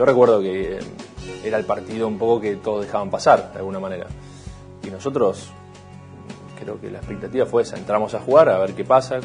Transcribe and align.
Yo 0.00 0.06
recuerdo 0.06 0.40
que 0.40 0.78
eh, 0.78 0.80
era 1.44 1.58
el 1.58 1.66
partido 1.66 2.08
un 2.08 2.16
poco 2.16 2.40
que 2.40 2.56
todos 2.56 2.86
dejaban 2.86 3.10
pasar, 3.10 3.52
de 3.52 3.58
alguna 3.58 3.78
manera. 3.78 4.06
Y 4.82 4.88
nosotros, 4.88 5.50
creo 6.58 6.80
que 6.80 6.90
la 6.90 7.00
expectativa 7.00 7.44
fue 7.44 7.64
esa, 7.64 7.76
entramos 7.76 8.14
a 8.14 8.20
jugar, 8.20 8.48
a 8.48 8.56
ver 8.60 8.72
qué 8.72 8.82
pasa. 8.82 9.20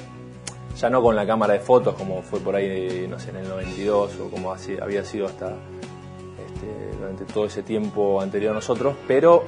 Ya 0.78 0.90
no 0.90 1.02
con 1.02 1.16
la 1.16 1.26
cámara 1.26 1.54
de 1.54 1.62
fotos 1.62 1.96
como 1.96 2.22
fue 2.24 2.42
por 2.42 2.58
ahí, 2.58 3.08
no 3.10 3.18
sé, 3.18 3.30
en 3.30 3.38
el 3.38 3.48
92 3.48 4.20
o 4.20 4.30
como 4.30 4.52
había 4.52 5.06
sido 5.06 5.28
hasta 5.28 5.48
este, 5.48 6.98
durante 7.00 7.24
todo 7.24 7.46
ese 7.46 7.64
tiempo 7.64 8.20
anterior 8.20 8.52
a 8.52 8.56
nosotros, 8.56 8.98
pero 9.08 9.46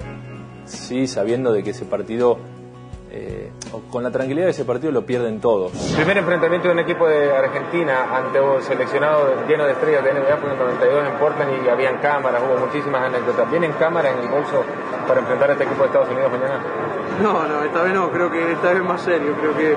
sí 0.64 1.08
sabiendo 1.08 1.52
de 1.52 1.62
que 1.62 1.72
ese 1.72 1.84
partido, 1.84 2.38
eh, 3.18 3.52
con 3.90 4.04
la 4.04 4.12
tranquilidad 4.12 4.46
de 4.46 4.52
ese 4.52 4.64
partido 4.64 4.92
lo 4.92 5.06
pierden 5.06 5.40
todos. 5.40 5.72
Primer 5.96 6.18
enfrentamiento 6.18 6.68
de 6.68 6.74
un 6.76 6.80
equipo 6.80 7.08
de 7.08 7.36
Argentina 7.36 8.16
ante 8.16 8.40
un 8.40 8.62
seleccionado 8.62 9.48
lleno 9.48 9.66
de 9.66 9.72
estrellas 9.72 10.04
de 10.04 10.14
NBA 10.14 10.38
fue 10.38 10.50
en 10.50 10.56
el 10.56 10.60
92 10.60 11.08
en 11.08 11.14
Portland 11.20 11.66
y 11.66 11.70
habían 11.70 11.98
cámaras, 11.98 12.42
hubo 12.48 12.66
muchísimas 12.66 13.02
anécdotas. 13.04 13.50
¿Vienen 13.50 13.72
cámaras 13.74 14.14
en 14.14 14.24
el 14.24 14.28
bolso 14.28 14.64
para 15.08 15.22
enfrentar 15.22 15.50
a 15.50 15.54
este 15.54 15.66
equipo 15.66 15.82
de 15.82 15.88
Estados 15.88 16.10
Unidos 16.10 16.32
mañana? 16.32 16.62
No, 17.22 17.48
no, 17.48 17.64
esta 17.64 17.82
vez 17.82 17.94
no, 17.94 18.12
creo 18.12 18.32
que 18.32 18.52
esta 18.52 18.74
vez 18.74 18.84
más 18.84 19.02
serio, 19.02 19.34
creo 19.40 19.58
que 19.58 19.76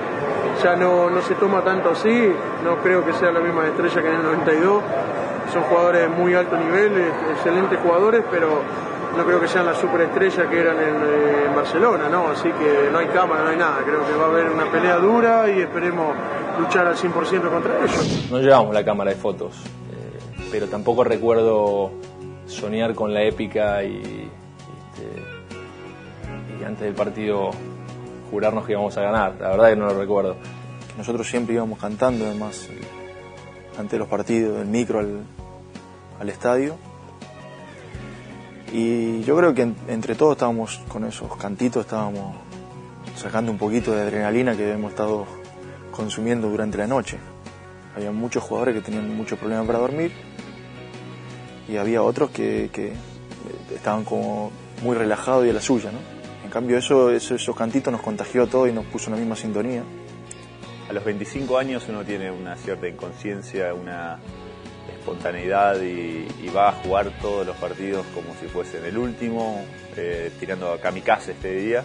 ya 0.62 0.76
no, 0.76 1.08
no 1.08 1.22
se 1.22 1.34
toma 1.36 1.62
tanto 1.62 1.90
así, 1.90 2.34
no 2.62 2.76
creo 2.82 3.04
que 3.04 3.14
sean 3.14 3.32
las 3.32 3.42
mismas 3.42 3.68
estrellas 3.68 4.02
que 4.02 4.08
en 4.08 4.16
el 4.16 4.22
92, 4.22 4.82
son 5.52 5.62
jugadores 5.62 6.02
de 6.02 6.08
muy 6.08 6.34
alto 6.34 6.56
nivel, 6.56 6.92
excelentes 7.32 7.78
jugadores, 7.80 8.22
pero 8.30 8.60
no 9.16 9.24
creo 9.24 9.40
que 9.40 9.48
sean 9.48 9.66
las 9.66 9.78
superestrellas 9.78 10.46
que 10.48 10.60
eran 10.60 10.76
en, 10.76 10.96
eh, 11.02 11.44
en 11.46 11.54
Barcelona, 11.54 12.08
¿no? 12.08 12.28
Así 12.28 12.50
que 12.50 12.88
no 12.90 12.98
hay 12.98 13.06
cámara, 13.06 13.44
no 13.44 13.50
hay 13.50 13.56
nada, 13.56 13.78
creo 13.84 14.06
que 14.06 14.12
va 14.14 14.26
a 14.26 14.28
haber 14.28 14.50
una 14.50 14.70
pelea 14.70 14.96
dura 14.96 15.50
y 15.50 15.60
esperemos 15.60 16.14
luchar 16.58 16.86
al 16.86 16.96
100% 16.96 17.50
contra 17.50 17.78
ellos. 17.78 18.28
No 18.30 18.38
llevamos 18.38 18.74
la 18.74 18.84
cámara 18.84 19.10
de 19.10 19.16
fotos, 19.16 19.56
eh, 19.92 20.46
pero 20.50 20.68
tampoco 20.68 21.04
recuerdo 21.04 21.90
soñar 22.46 22.94
con 22.94 23.14
la 23.14 23.22
épica 23.22 23.82
y, 23.82 24.30
este, 24.94 26.60
y 26.60 26.64
antes 26.64 26.82
del 26.82 26.94
partido 26.94 27.50
jurarnos 28.30 28.64
que 28.64 28.72
íbamos 28.72 28.96
a 28.96 29.02
ganar. 29.02 29.36
La 29.40 29.50
verdad 29.50 29.70
que 29.70 29.76
no 29.76 29.86
lo 29.86 29.98
recuerdo. 29.98 30.36
Nosotros 30.96 31.28
siempre 31.28 31.54
íbamos 31.54 31.78
cantando, 31.78 32.26
además, 32.26 32.68
eh, 32.70 32.80
ante 33.78 33.98
los 33.98 34.08
partidos, 34.08 34.58
del 34.58 34.66
micro 34.66 34.98
al, 34.98 35.20
al 36.20 36.28
estadio. 36.28 36.76
Y 38.72 39.22
yo 39.22 39.36
creo 39.36 39.52
que 39.54 39.62
en- 39.62 39.76
entre 39.88 40.14
todos 40.14 40.32
estábamos 40.32 40.80
con 40.88 41.04
esos 41.04 41.34
cantitos, 41.36 41.84
estábamos 41.84 42.36
sacando 43.16 43.50
un 43.50 43.58
poquito 43.58 43.92
de 43.92 44.02
adrenalina 44.02 44.56
que 44.56 44.72
hemos 44.72 44.92
estado 44.92 45.26
consumiendo 45.90 46.48
durante 46.48 46.78
la 46.78 46.86
noche. 46.86 47.18
Había 47.96 48.12
muchos 48.12 48.42
jugadores 48.44 48.76
que 48.76 48.80
tenían 48.80 49.14
muchos 49.16 49.38
problemas 49.38 49.66
para 49.66 49.80
dormir 49.80 50.12
y 51.68 51.76
había 51.76 52.02
otros 52.02 52.30
que, 52.30 52.70
estaban 53.74 54.04
como 54.04 54.50
muy 54.82 54.96
relajados 54.96 55.46
y 55.46 55.50
a 55.50 55.52
la 55.52 55.60
suya, 55.60 55.90
¿no? 55.90 55.98
En 56.44 56.50
cambio 56.50 56.76
eso, 56.78 57.10
eso- 57.10 57.34
esos 57.34 57.56
cantitos 57.56 57.92
nos 57.92 58.02
contagió 58.02 58.44
a 58.44 58.46
todos 58.46 58.68
y 58.68 58.72
nos 58.72 58.84
puso 58.86 59.06
en 59.06 59.12
la 59.14 59.18
misma 59.20 59.36
sintonía. 59.36 59.82
A 60.88 60.92
los 60.92 61.04
25 61.04 61.58
años 61.58 61.86
uno 61.88 62.04
tiene 62.04 62.30
una 62.30 62.56
cierta 62.56 62.88
inconsciencia, 62.88 63.72
una 63.74 64.18
espontaneidad 65.00 65.80
y, 65.82 66.26
va 66.54 66.70
a 66.70 66.72
jugar 66.72 67.12
todos 67.20 67.46
los 67.46 67.56
partidos 67.56 68.04
como 68.12 68.34
si 68.40 68.46
fuesen 68.46 68.84
el 68.84 68.98
último, 68.98 69.64
eh, 69.96 70.32
tirando 70.40 70.72
a 70.72 70.80
kamikaze 70.80 71.32
este 71.32 71.54
día. 71.54 71.84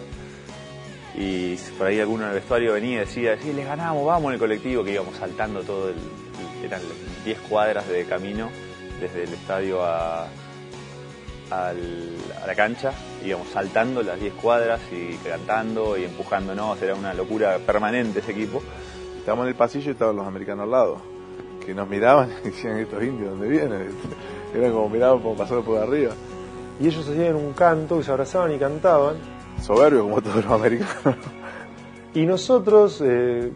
Y 1.14 1.54
por 1.78 1.86
ahí 1.86 2.00
alguno 2.00 2.24
en 2.24 2.30
el 2.30 2.34
vestuario 2.34 2.72
venía 2.72 2.96
y 2.96 2.98
decía, 2.98 3.38
sí, 3.40 3.52
les 3.52 3.64
ganamos, 3.64 4.04
vamos 4.04 4.28
en 4.28 4.34
el 4.34 4.38
colectivo, 4.38 4.84
que 4.84 4.92
íbamos 4.92 5.16
saltando 5.16 5.62
todo 5.62 5.88
el, 5.90 5.96
eran 6.64 6.82
10 7.24 7.38
cuadras 7.48 7.88
de 7.88 8.04
camino 8.04 8.50
desde 9.00 9.22
el 9.22 9.32
estadio 9.32 9.84
a, 9.84 10.26
a 11.50 11.72
la 12.46 12.54
cancha, 12.56 12.92
íbamos 13.24 13.48
saltando 13.48 14.02
las 14.02 14.20
10 14.20 14.34
cuadras 14.34 14.80
y 14.90 15.14
cantando 15.28 15.96
y 15.96 16.04
empujándonos, 16.04 16.82
era 16.82 16.94
una 16.94 17.14
locura 17.14 17.58
permanente 17.58 18.18
ese 18.18 18.32
equipo. 18.32 18.62
Estábamos 19.16 19.44
en 19.44 19.48
el 19.50 19.54
pasillo 19.54 19.90
y 19.90 19.92
estaban 19.92 20.16
los 20.16 20.26
americanos 20.26 20.64
al 20.64 20.70
lado, 20.70 21.15
que 21.66 21.74
nos 21.74 21.88
miraban 21.88 22.30
y 22.44 22.46
decían, 22.46 22.78
estos 22.78 23.02
indios, 23.02 23.30
¿dónde 23.30 23.48
vienen? 23.48 23.88
Eran 24.54 24.72
como 24.72 24.88
miraban 24.88 25.20
como 25.20 25.34
pasando 25.36 25.62
por 25.64 25.78
arriba. 25.82 26.12
Y 26.80 26.86
ellos 26.86 27.08
hacían 27.08 27.34
un 27.36 27.52
canto 27.52 27.98
y 28.00 28.02
se 28.04 28.10
abrazaban 28.12 28.52
y 28.52 28.58
cantaban. 28.58 29.16
Soberbios 29.60 30.02
como 30.04 30.20
todos 30.22 30.36
los 30.44 30.52
americanos. 30.52 31.16
Y 32.14 32.24
nosotros, 32.24 33.02
eh, 33.04 33.52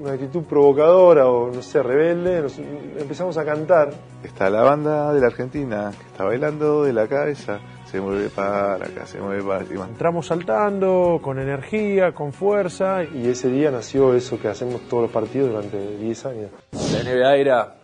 una 0.00 0.12
actitud 0.12 0.42
provocadora 0.44 1.26
o 1.26 1.50
no 1.52 1.60
sé, 1.62 1.82
rebelde, 1.82 2.40
nos- 2.42 2.58
empezamos 2.58 3.36
a 3.36 3.44
cantar. 3.44 3.90
Está 4.22 4.48
la 4.48 4.62
banda 4.62 5.12
de 5.12 5.20
la 5.20 5.26
Argentina 5.26 5.90
que 5.98 6.06
está 6.06 6.24
bailando 6.24 6.84
de 6.84 6.92
la 6.92 7.06
cabeza, 7.06 7.58
se 7.90 8.00
mueve 8.00 8.28
para 8.28 8.74
acá, 8.76 9.06
se 9.06 9.18
mueve 9.18 9.42
para 9.42 9.60
encima. 9.60 9.86
Entramos 9.88 10.26
saltando, 10.26 11.20
con 11.22 11.38
energía, 11.38 12.12
con 12.12 12.32
fuerza. 12.32 13.02
Y 13.04 13.28
ese 13.28 13.48
día 13.50 13.70
nació 13.70 14.14
eso 14.14 14.38
que 14.40 14.48
hacemos 14.48 14.82
todos 14.88 15.04
los 15.04 15.12
partidos 15.12 15.50
durante 15.50 15.96
10 15.96 16.26
años. 16.26 16.50
La 16.92 17.02
NBA 17.02 17.36
era, 17.36 17.74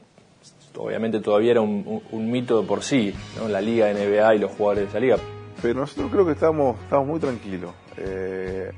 obviamente 0.77 1.21
todavía 1.21 1.53
era 1.53 1.61
un, 1.61 1.83
un- 1.87 2.03
un 2.13 2.31
mito 2.31 2.61
de 2.61 2.67
por 2.67 2.83
sí, 2.83 3.15
¿no? 3.41 3.49
la 3.49 3.61
liga 3.61 3.91
NBA 3.93 4.35
y 4.35 4.39
los 4.39 4.51
jugadores 4.53 4.85
de 4.85 4.89
esa 4.91 5.01
liga. 5.01 5.17
Pero 5.63 5.81
nosotros 5.81 6.11
creo 6.11 6.27
que 6.27 6.33
estamos, 6.33 6.79
estamos 6.83 7.07
muy 7.07 7.21
tranquilos. 7.21 7.71
eh, 7.97 8.71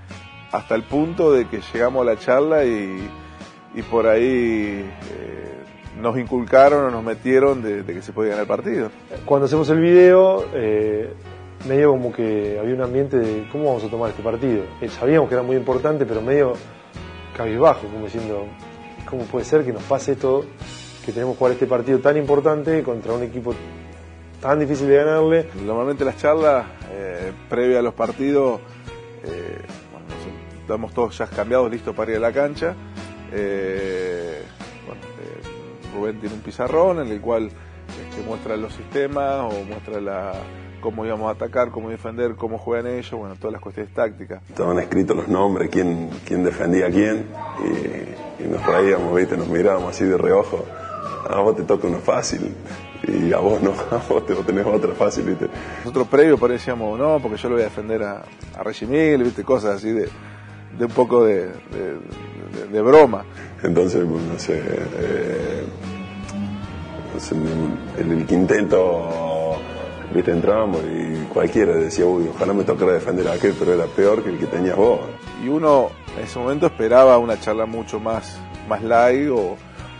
hasta 0.52 0.76
el 0.76 0.84
punto 0.84 1.32
de 1.32 1.48
que 1.48 1.60
llegamos 1.72 2.02
a 2.06 2.12
la 2.12 2.18
charla 2.18 2.64
y, 2.64 3.10
y 3.74 3.82
por 3.82 4.06
ahí 4.06 4.88
eh, 5.10 5.45
nos 6.00 6.18
inculcaron 6.18 6.84
o 6.86 6.90
nos 6.90 7.02
metieron 7.02 7.62
de, 7.62 7.82
de 7.82 7.94
que 7.94 8.02
se 8.02 8.12
podía 8.12 8.30
ganar 8.30 8.42
el 8.42 8.48
partido. 8.48 8.90
Cuando 9.24 9.46
hacemos 9.46 9.68
el 9.70 9.80
video, 9.80 10.44
eh, 10.54 11.12
medio 11.68 11.90
como 11.90 12.12
que 12.12 12.58
había 12.60 12.74
un 12.74 12.82
ambiente 12.82 13.18
de 13.18 13.48
cómo 13.50 13.64
vamos 13.66 13.84
a 13.84 13.88
tomar 13.88 14.10
este 14.10 14.22
partido. 14.22 14.62
Eh, 14.80 14.88
sabíamos 14.88 15.28
que 15.28 15.34
era 15.34 15.42
muy 15.42 15.56
importante, 15.56 16.04
pero 16.06 16.20
medio 16.22 16.52
cabizbajo, 17.36 17.86
como 17.88 18.04
diciendo, 18.04 18.46
¿cómo 19.08 19.22
puede 19.24 19.44
ser 19.44 19.64
que 19.64 19.72
nos 19.72 19.82
pase 19.84 20.12
esto, 20.12 20.44
que 21.04 21.12
tenemos 21.12 21.34
que 21.34 21.38
jugar 21.38 21.52
este 21.52 21.66
partido 21.66 21.98
tan 21.98 22.16
importante 22.16 22.82
contra 22.82 23.12
un 23.12 23.22
equipo 23.22 23.54
tan 24.40 24.58
difícil 24.58 24.88
de 24.88 24.96
ganarle? 24.96 25.48
Normalmente 25.64 26.04
las 26.04 26.16
charlas 26.18 26.66
eh, 26.92 27.32
previas 27.48 27.80
a 27.80 27.82
los 27.82 27.94
partidos, 27.94 28.60
eh, 29.24 29.58
bueno, 29.92 30.06
nos- 30.08 30.60
estamos 30.60 30.92
todos 30.94 31.16
ya 31.18 31.26
cambiados, 31.26 31.70
listos 31.70 31.94
para 31.94 32.10
ir 32.10 32.16
a 32.18 32.20
la 32.20 32.32
cancha. 32.32 32.74
Eh, 33.32 34.15
Rubén 35.96 36.20
tiene 36.20 36.34
un 36.34 36.40
pizarrón 36.42 37.00
en 37.00 37.08
el 37.08 37.20
cual 37.20 37.46
este, 38.10 38.22
muestra 38.26 38.56
los 38.56 38.72
sistemas 38.74 39.40
o 39.52 39.64
muestra 39.64 40.00
la, 40.00 40.32
cómo 40.80 41.04
íbamos 41.06 41.28
a 41.28 41.32
atacar, 41.32 41.70
cómo 41.70 41.88
defender, 41.90 42.34
cómo 42.36 42.58
juegan 42.58 42.86
ellos, 42.86 43.12
bueno, 43.12 43.34
todas 43.36 43.52
las 43.52 43.62
cuestiones 43.62 43.92
tácticas. 43.94 44.42
Estaban 44.48 44.78
escritos 44.78 45.16
los 45.16 45.28
nombres, 45.28 45.70
quién, 45.70 46.10
quién 46.26 46.44
defendía 46.44 46.86
a 46.86 46.90
quién, 46.90 47.26
y, 47.64 48.44
y 48.44 48.48
nos 48.48 48.64
reíamos, 48.64 49.14
¿viste? 49.16 49.36
nos 49.36 49.48
mirábamos 49.48 49.90
así 49.90 50.04
de 50.04 50.16
reojo. 50.18 50.64
A 51.28 51.40
vos 51.40 51.56
te 51.56 51.64
toca 51.64 51.88
uno 51.88 51.98
fácil, 51.98 52.54
y 53.08 53.32
a 53.32 53.38
vos 53.38 53.60
no, 53.62 53.70
a 53.90 54.00
vos 54.08 54.24
te 54.26 54.34
vos 54.34 54.46
tenés 54.46 54.64
otra 54.66 54.92
fácil, 54.92 55.24
¿viste? 55.24 55.48
Nosotros 55.80 56.06
previo 56.08 56.38
parecíamos, 56.38 56.96
no, 56.98 57.18
porque 57.20 57.36
yo 57.36 57.48
lo 57.48 57.54
voy 57.56 57.62
a 57.62 57.68
defender 57.68 58.02
a, 58.04 58.22
a 58.56 58.62
Reggie 58.62 58.86
Miguel, 58.86 59.24
¿viste? 59.24 59.42
cosas 59.42 59.76
así 59.76 59.90
de, 59.90 60.08
de 60.78 60.84
un 60.84 60.90
poco 60.92 61.24
de, 61.24 61.46
de- 61.46 61.98
de- 62.50 62.66
de 62.68 62.80
broma. 62.82 63.24
Entonces, 63.62 64.04
pues, 64.08 64.22
no 64.22 64.38
sé, 64.38 64.62
eh, 64.64 65.64
en 67.98 68.12
el, 68.12 68.26
quinteto, 68.26 69.56
viste, 70.14 70.32
entrábamos 70.32 70.82
y 70.84 71.24
cualquiera 71.32 71.74
decía, 71.76 72.04
uy, 72.04 72.28
ojalá 72.34 72.52
me 72.52 72.64
tocara 72.64 72.92
defender 72.92 73.26
a 73.28 73.32
aquel, 73.32 73.54
pero 73.58 73.72
era 73.74 73.86
peor 73.86 74.22
que 74.22 74.30
el 74.30 74.38
que 74.38 74.46
tenías 74.46 74.76
vos. 74.76 75.00
Y 75.44 75.48
uno 75.48 75.88
en 76.16 76.24
ese 76.24 76.38
momento 76.38 76.66
esperaba 76.66 77.16
una 77.18 77.40
charla 77.40 77.64
mucho 77.66 77.98
más, 78.00 78.38
más 78.68 78.82
light 78.82 79.30
o, 79.30 79.56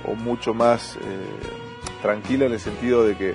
o 0.07 0.15
mucho 0.15 0.53
más 0.53 0.97
eh, 0.97 1.01
tranquila 2.03 2.47
en 2.47 2.53
el 2.53 2.61
sentido 2.61 3.05
de 3.05 3.17
que 3.17 3.35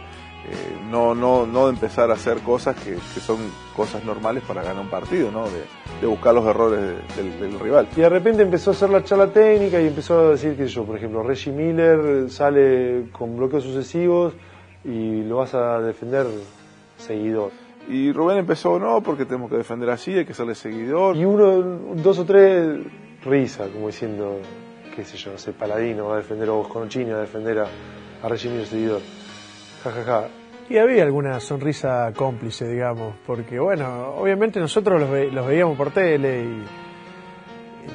eh, 0.49 0.77
no, 0.89 1.13
no, 1.15 1.45
no 1.45 1.67
de 1.67 1.73
empezar 1.73 2.09
a 2.11 2.15
hacer 2.15 2.39
cosas 2.39 2.75
que, 2.75 2.91
que 2.95 3.19
son 3.19 3.37
cosas 3.75 4.03
normales 4.03 4.43
para 4.47 4.63
ganar 4.63 4.83
un 4.83 4.89
partido, 4.89 5.31
¿no? 5.31 5.45
de, 5.45 5.61
de 6.01 6.07
buscar 6.07 6.33
los 6.33 6.45
errores 6.45 6.79
de- 6.81 7.21
del, 7.23 7.39
del 7.39 7.59
rival. 7.59 7.87
Y 7.95 8.01
de 8.01 8.09
repente 8.09 8.41
empezó 8.41 8.71
a 8.71 8.73
hacer 8.73 8.89
la 8.89 9.03
charla 9.03 9.27
técnica 9.27 9.79
y 9.79 9.87
empezó 9.87 10.19
a 10.19 10.29
decir 10.31 10.55
que 10.57 10.67
yo, 10.67 10.83
por 10.83 10.97
ejemplo, 10.97 11.21
Reggie 11.23 11.51
Miller 11.51 12.29
sale 12.29 13.05
con 13.11 13.37
bloqueos 13.37 13.63
sucesivos 13.63 14.33
y 14.83 15.23
lo 15.23 15.37
vas 15.37 15.53
a 15.53 15.79
defender 15.79 16.25
seguidor. 16.97 17.51
Y 17.87 18.11
Rubén 18.11 18.37
empezó, 18.37 18.79
no, 18.79 19.01
porque 19.01 19.25
tenemos 19.25 19.49
que 19.49 19.57
defender 19.57 19.89
así, 19.89 20.13
hay 20.17 20.25
que 20.25 20.33
serle 20.33 20.55
seguidor. 20.55 21.15
Y 21.17 21.25
uno, 21.25 21.61
dos 21.95 22.19
o 22.19 22.25
tres, 22.25 22.79
risa, 23.23 23.67
como 23.69 23.87
diciendo, 23.87 24.37
qué 24.95 25.03
sé 25.03 25.17
yo, 25.17 25.31
no 25.31 25.37
sé, 25.37 25.51
Paladino 25.53 26.07
va 26.07 26.15
a 26.15 26.17
defender 26.17 26.49
a 26.49 26.53
Bosconocini, 26.53 27.11
va 27.11 27.17
a 27.17 27.21
defender 27.21 27.59
a, 27.59 27.67
a 28.23 28.27
Regimiro 28.29 28.65
Seguidor. 28.65 29.01
Y 30.69 30.77
había 30.77 31.03
alguna 31.03 31.39
sonrisa 31.39 32.11
cómplice, 32.15 32.67
digamos, 32.67 33.13
porque 33.27 33.59
bueno, 33.59 34.13
obviamente 34.17 34.59
nosotros 34.59 35.01
los, 35.01 35.09
ve- 35.11 35.31
los 35.31 35.45
veíamos 35.45 35.77
por 35.77 35.91
tele 35.91 36.43
y, 36.43 36.63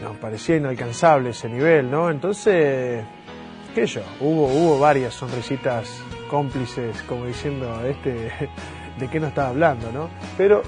nos 0.03 0.17
parecía 0.19 0.57
inalcanzable 0.57 1.31
ese 1.31 1.49
nivel, 1.49 1.91
¿no? 1.91 2.11
Entonces, 2.11 3.03
qué 3.75 3.87
sé 3.87 3.95
yo, 3.95 4.01
hubo, 4.21 4.47
hubo 4.47 4.79
varias 4.79 5.15
sonrisitas 5.15 6.03
cómplices, 6.29 7.01
como 7.03 7.25
diciendo, 7.25 7.81
este, 7.87 8.31
¿de 8.99 9.09
qué 9.09 9.21
nos 9.21 9.31
estaba 9.31 9.49
hablando, 9.49 9.91
no? 9.93 10.11
Pero 10.37 10.63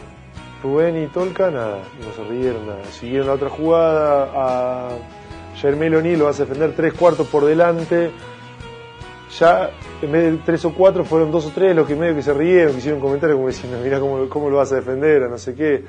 Rubén 0.63 1.03
y 1.03 1.07
Tolca, 1.09 1.51
nada, 1.51 1.79
no 2.01 2.13
se 2.15 2.29
rieron, 2.31 2.67
nada. 2.67 2.85
Siguieron 2.87 3.27
la 3.27 3.33
otra 3.35 3.51
jugada, 3.51 4.31
a 4.35 4.89
Germel 5.57 5.97
O'Neill 5.97 6.19
lo 6.21 6.29
a 6.29 6.33
defender 6.33 6.73
tres 6.75 6.95
cuartos 6.95 7.27
por 7.27 7.45
delante. 7.45 8.11
Ya, 9.31 9.71
en 10.01 10.11
vez 10.13 10.33
de 10.33 10.39
tres 10.39 10.65
o 10.65 10.73
cuatro, 10.73 11.05
fueron 11.05 11.31
dos 11.31 11.47
o 11.47 11.51
tres 11.51 11.77
los 11.77 11.87
que 11.87 11.95
medio 11.95 12.15
que 12.15 12.23
se 12.23 12.33
rieron, 12.33 12.73
que 12.73 12.79
hicieron 12.79 13.01
comentarios 13.01 13.37
como 13.37 13.49
diciendo, 13.49 13.79
mira 13.83 14.01
cómo, 14.01 14.29
cómo 14.29 14.49
lo 14.49 14.57
vas 14.57 14.73
a 14.73 14.77
defender, 14.77 15.23
o 15.25 15.29
no 15.29 15.37
sé 15.39 15.55
qué. 15.55 15.85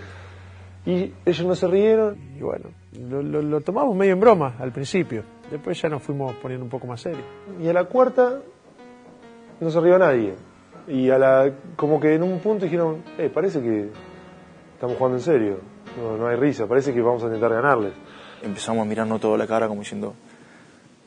Y 0.86 1.13
ellos 1.25 1.45
no 1.45 1.56
se 1.56 1.68
rieron, 1.68 2.18
Y 2.38 2.41
bueno, 2.41 2.65
lo, 3.09 3.21
lo- 3.41 3.62
tomamos 3.62 3.95
medio 3.95 4.13
en 4.13 4.19
broma 4.19 4.56
al 4.59 4.71
principio, 4.71 5.24
después 5.50 5.81
ya 5.81 5.88
nos 5.89 6.01
fuimos 6.03 6.33
poniendo 6.36 6.63
un 6.65 6.69
poco 6.69 6.86
más 6.88 7.00
serios. 7.01 7.24
y 7.62 7.68
a 7.69 7.74
la 7.74 7.86
cuarta 7.86 8.39
no 9.59 9.69
se 9.69 9.80
rió 9.80 9.97
nadie. 9.97 10.36
Y 10.88 11.09
a 11.09 11.18
la, 11.18 11.51
como 11.75 12.00
que 12.00 12.15
en 12.15 12.24
un 12.24 12.39
punto 12.39 12.65
dijeron, 12.65 13.03
eh, 13.18 13.30
parece 13.33 13.62
que 13.62 13.89
estamos 14.74 14.97
jugando 14.97 15.18
en 15.18 15.24
serio, 15.24 15.57
no, 16.01 16.18
no 16.18 16.27
hay 16.27 16.36
risa, 16.36 16.65
parece 16.68 16.94
que 16.94 17.01
vamos 17.01 17.21
a 17.24 17.27
intentar 17.27 17.53
ganarles. 17.53 17.94
Empezamos 18.41 18.81
a 18.81 18.86
mirarnos 18.89 19.21
toda 19.21 19.38
la 19.38 19.45
cara 19.47 19.68
como 19.68 19.81
diciendo, 19.81 20.13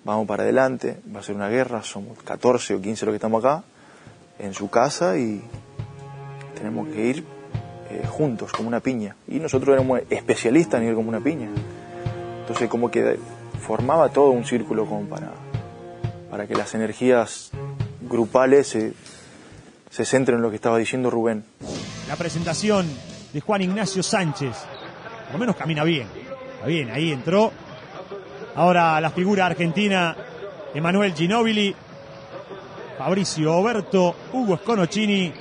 vamos 0.04 0.26
para 0.26 0.43
adelante, 0.43 1.00
va 1.14 1.20
a 1.20 1.22
ser 1.22 1.34
una 1.34 1.49
guerra, 1.49 1.82
somos 1.82 2.19
14 2.22 2.75
o 2.75 2.81
15 2.81 3.06
los 3.06 3.12
que 3.12 3.16
estamos 3.16 3.44
acá, 3.44 3.64
en 4.38 4.54
su 4.54 4.69
casa 4.69 5.16
y 5.16 5.43
tenemos 6.56 6.88
que 6.88 7.04
ir 7.04 7.25
eh, 7.90 8.06
juntos, 8.06 8.52
como 8.52 8.69
una 8.69 8.81
piña. 8.81 9.16
Y 9.28 9.38
nosotros 9.38 9.75
éramos 9.75 10.00
especialistas 10.10 10.81
en 10.81 10.88
ir 10.88 10.94
como 10.94 11.08
una 11.08 11.20
piña. 11.20 11.49
Entonces 12.40 12.69
como 12.69 12.90
que 12.90 13.19
formaba 13.60 14.08
todo 14.08 14.31
un 14.31 14.44
círculo 14.44 14.87
como 14.87 15.08
para, 15.08 15.32
para 16.31 16.46
que 16.46 16.55
las 16.55 16.75
energías 16.75 17.50
grupales 18.00 18.69
se, 18.69 18.93
se 19.90 20.05
centren 20.05 20.38
en 20.38 20.43
lo 20.43 20.50
que 20.50 20.56
estaba 20.56 20.78
diciendo 20.78 21.10
Rubén. 21.10 21.44
La 22.08 22.16
presentación 22.16 22.87
de 23.32 23.40
Juan 23.40 23.62
Ignacio 23.62 24.02
Sánchez. 24.02 24.56
Por 25.26 25.32
lo 25.34 25.38
menos 25.38 25.56
camina 25.56 25.84
bien. 25.84 26.08
Está 26.55 26.66
bien, 26.66 26.90
ahí 26.90 27.12
entró. 27.12 27.52
Ahora 28.54 29.00
la 29.00 29.10
figura 29.10 29.46
argentina, 29.46 30.16
Emanuel 30.75 31.14
Ginóbili, 31.14 31.75
Fabricio 32.99 33.54
Oberto, 33.54 34.14
Hugo 34.32 34.58
Sconocini 34.58 35.32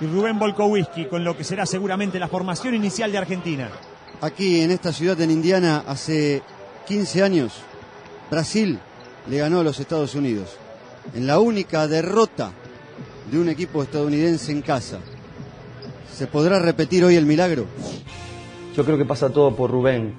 y 0.00 0.06
Rubén 0.06 0.38
Volkowski, 0.38 1.06
con 1.06 1.24
lo 1.24 1.36
que 1.36 1.44
será 1.44 1.66
seguramente 1.66 2.18
la 2.18 2.28
formación 2.28 2.74
inicial 2.74 3.10
de 3.10 3.18
Argentina. 3.18 3.68
Aquí 4.20 4.60
en 4.60 4.70
esta 4.70 4.92
ciudad 4.92 5.20
en 5.20 5.30
Indiana 5.30 5.84
hace 5.86 6.42
15 6.86 7.22
años, 7.22 7.52
Brasil 8.30 8.78
le 9.28 9.38
ganó 9.38 9.60
a 9.60 9.64
los 9.64 9.80
Estados 9.80 10.14
Unidos. 10.14 10.56
En 11.14 11.26
la 11.26 11.40
única 11.40 11.86
derrota 11.88 12.52
de 13.30 13.38
un 13.38 13.48
equipo 13.48 13.82
estadounidense 13.82 14.52
en 14.52 14.62
casa. 14.62 14.98
¿Se 16.14 16.26
podrá 16.26 16.58
repetir 16.58 17.04
hoy 17.04 17.16
el 17.16 17.26
milagro? 17.26 17.66
Yo 18.76 18.84
creo 18.84 18.96
que 18.96 19.04
pasa 19.04 19.30
todo 19.30 19.54
por 19.54 19.70
Rubén. 19.70 20.16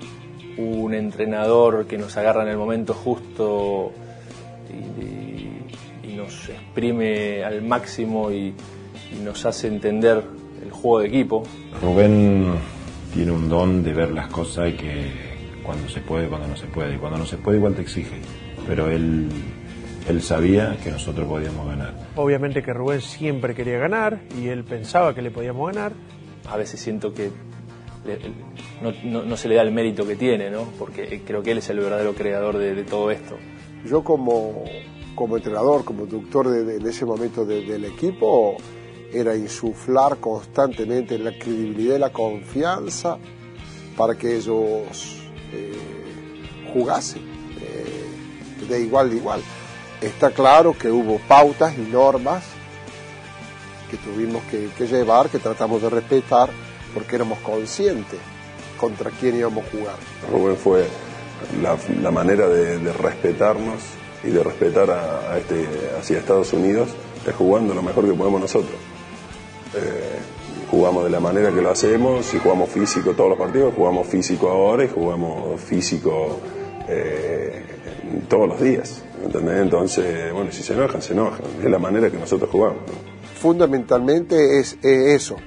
Un 0.59 0.93
entrenador 0.93 1.85
que 1.87 1.97
nos 1.97 2.15
agarra 2.17 2.43
en 2.43 2.49
el 2.49 2.57
momento 2.57 2.93
justo 2.93 3.91
y, 4.69 5.01
y- 5.03 6.11
y 6.11 6.13
nos 6.15 6.49
exprime 6.49 7.43
al 7.43 7.61
máximo 7.61 8.31
y, 8.31 8.53
y 9.15 9.19
nos 9.23 9.45
hace 9.45 9.67
entender 9.67 10.23
el 10.63 10.71
juego 10.71 10.99
de 10.99 11.07
equipo. 11.07 11.43
Rubén 11.81 12.53
tiene 13.13 13.31
un 13.31 13.47
don 13.49 13.83
de 13.83 13.93
ver 13.93 14.11
las 14.11 14.27
cosas 14.27 14.69
y 14.69 14.73
que 14.73 15.11
cuando 15.63 15.87
se 15.87 16.01
puede, 16.01 16.27
cuando 16.27 16.47
no 16.47 16.55
se 16.55 16.65
puede. 16.67 16.95
Y 16.95 16.97
cuando 16.97 17.17
no 17.19 17.25
se 17.25 17.37
puede, 17.37 17.57
igual 17.57 17.75
te 17.75 17.81
exige. 17.81 18.19
Pero 18.67 18.89
él, 18.89 19.29
él 20.07 20.21
sabía 20.21 20.77
que 20.83 20.91
nosotros 20.91 21.27
podíamos 21.27 21.67
ganar. 21.67 21.93
Obviamente 22.15 22.61
que 22.63 22.73
Rubén 22.73 23.01
siempre 23.01 23.53
quería 23.55 23.77
ganar 23.77 24.19
y 24.39 24.47
él 24.47 24.63
pensaba 24.63 25.13
que 25.15 25.21
le 25.21 25.31
podíamos 25.31 25.71
ganar. 25.73 25.93
A 26.49 26.57
veces 26.57 26.79
siento 26.79 27.13
que 27.13 27.29
no, 29.03 29.37
se 29.37 29.47
le 29.49 29.55
da 29.55 29.61
el 29.61 29.71
mérito 29.71 30.05
que 30.05 30.15
tiene, 30.15 30.49
¿no? 30.49 30.63
porque 30.77 31.21
creo 31.25 31.43
que 31.43 31.51
él 31.51 31.57
es 31.59 31.69
el 31.69 31.79
verdadero 31.79 32.13
creador 32.13 32.57
de, 32.57 32.83
todo 32.83 33.11
esto. 33.11 33.35
Yo 33.85 34.03
como, 34.03 34.63
como 35.15 35.37
entrenador, 35.37 35.83
como 35.85 36.01
conductor 36.01 36.49
de, 36.49 36.77
en 36.77 36.87
ese 36.87 37.05
momento 37.05 37.45
de- 37.45 37.65
del 37.65 37.85
equipo, 37.85 38.57
era 39.11 39.35
insuflar 39.35 40.17
constantemente 40.17 41.17
la 41.17 41.31
credibilidad 41.37 41.95
y 41.95 41.99
la 41.99 42.11
confianza 42.13 43.17
para 43.97 44.15
que 44.15 44.37
ellos 44.37 45.17
eh, 45.53 45.73
jugasen 46.73 47.23
eh, 47.61 48.65
de 48.69 48.81
igual 48.81 49.09
de 49.09 49.17
igual. 49.17 49.41
Está 50.01 50.31
claro 50.31 50.73
que 50.77 50.89
hubo 50.89 51.19
pautas 51.27 51.77
y 51.77 51.81
normas 51.91 52.43
que 53.89 53.97
tuvimos 53.97 54.43
que, 54.43 54.69
que 54.77 54.85
llevar, 54.85 55.29
que 55.29 55.39
tratamos 55.39 55.81
de 55.81 55.89
respetar, 55.89 56.49
porque 56.93 57.15
éramos 57.15 57.39
conscientes 57.39 58.19
contra 58.79 59.11
quién 59.11 59.37
íbamos 59.37 59.65
a 59.65 59.71
jugar. 59.71 59.95
Rubén 60.31 60.57
fue 60.57 60.85
la, 61.61 61.77
la 62.01 62.11
manera 62.11 62.47
de, 62.47 62.77
de 62.79 62.93
respetarnos 62.93 63.77
y 64.23 64.29
de 64.29 64.43
respetar 64.43 64.89
a, 64.91 65.33
a 65.33 65.37
este, 65.37 65.65
hacia 65.99 66.19
Estados 66.19 66.53
Unidos, 66.53 66.89
es 67.25 67.35
jugando 67.35 67.73
lo 67.73 67.81
mejor 67.81 68.05
que 68.05 68.13
podemos 68.13 68.41
nosotros. 68.41 68.75
Eh, 69.75 70.19
jugamos 70.69 71.03
de 71.03 71.09
la 71.09 71.19
manera 71.19 71.51
que 71.51 71.61
lo 71.61 71.69
hacemos, 71.69 72.33
y 72.33 72.39
jugamos 72.39 72.69
físico 72.69 73.13
todos 73.13 73.29
los 73.29 73.39
partidos, 73.39 73.73
jugamos 73.75 74.07
físico 74.07 74.49
ahora 74.49 74.83
y 74.83 74.87
jugamos 74.87 75.59
físico 75.61 76.39
eh, 76.87 77.63
todos 78.27 78.49
los 78.49 78.61
días. 78.61 79.03
¿entendés? 79.23 79.61
Entonces, 79.61 80.33
bueno, 80.33 80.51
si 80.51 80.63
se 80.63 80.73
enojan, 80.73 81.01
se 81.01 81.13
enojan. 81.13 81.41
Es 81.63 81.69
la 81.69 81.79
manera 81.79 82.09
que 82.09 82.17
nosotros 82.17 82.49
jugamos. 82.49 82.81
¿no? 82.87 83.19
Fundamentalmente 83.39 84.59
es, 84.59 84.77
es 84.83 85.15
eso, 85.15 85.37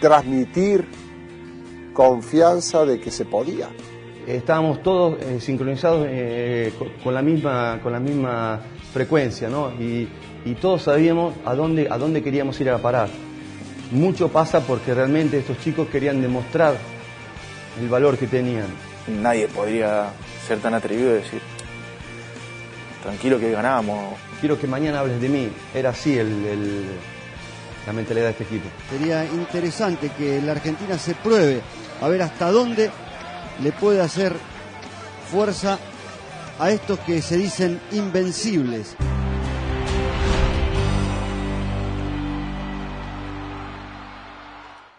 transmitir 0.00 0.86
confianza 1.92 2.84
de 2.84 3.00
que 3.00 3.10
se 3.10 3.24
podía. 3.24 3.68
Estábamos 4.26 4.82
todos 4.82 5.18
eh, 5.22 5.38
sincronizados 5.40 6.06
eh, 6.08 6.72
co- 6.78 6.88
con, 7.02 7.14
la 7.14 7.22
misma, 7.22 7.78
con 7.82 7.92
la 7.92 8.00
misma 8.00 8.60
frecuencia, 8.92 9.48
¿no? 9.48 9.70
Y, 9.80 10.08
y 10.44 10.54
todos 10.54 10.82
sabíamos 10.82 11.34
a 11.44 11.54
dónde, 11.54 11.86
a 11.90 11.96
dónde 11.96 12.22
queríamos 12.22 12.60
ir 12.60 12.70
a 12.70 12.78
parar. 12.78 13.08
Mucho 13.92 14.28
pasa 14.28 14.60
porque 14.60 14.92
realmente 14.94 15.38
estos 15.38 15.58
chicos 15.60 15.86
querían 15.88 16.20
demostrar 16.20 16.76
el 17.80 17.88
valor 17.88 18.18
que 18.18 18.26
tenían. 18.26 18.66
Nadie 19.22 19.46
podría 19.46 20.10
ser 20.46 20.58
tan 20.58 20.74
atrevido 20.74 21.10
de 21.10 21.14
decir, 21.20 21.40
tranquilo 23.02 23.38
que 23.38 23.52
ganamos. 23.52 24.14
Quiero 24.40 24.58
que 24.58 24.66
mañana 24.66 25.00
hables 25.00 25.20
de 25.20 25.28
mí. 25.28 25.48
Era 25.72 25.90
así 25.90 26.18
el- 26.18 26.44
el- 26.46 26.86
la 27.86 27.92
mentalidad 27.92 28.26
de 28.26 28.30
este 28.32 28.44
equipo. 28.44 28.68
Sería 28.90 29.24
interesante 29.24 30.10
que 30.10 30.42
la 30.42 30.52
Argentina 30.52 30.98
se 30.98 31.14
pruebe 31.14 31.62
a 32.00 32.08
ver 32.08 32.22
hasta 32.22 32.50
dónde 32.50 32.90
le 33.62 33.72
puede 33.72 34.00
hacer 34.00 34.34
fuerza 35.30 35.78
a 36.58 36.70
estos 36.70 36.98
que 37.00 37.22
se 37.22 37.36
dicen 37.36 37.80
invencibles. 37.92 38.96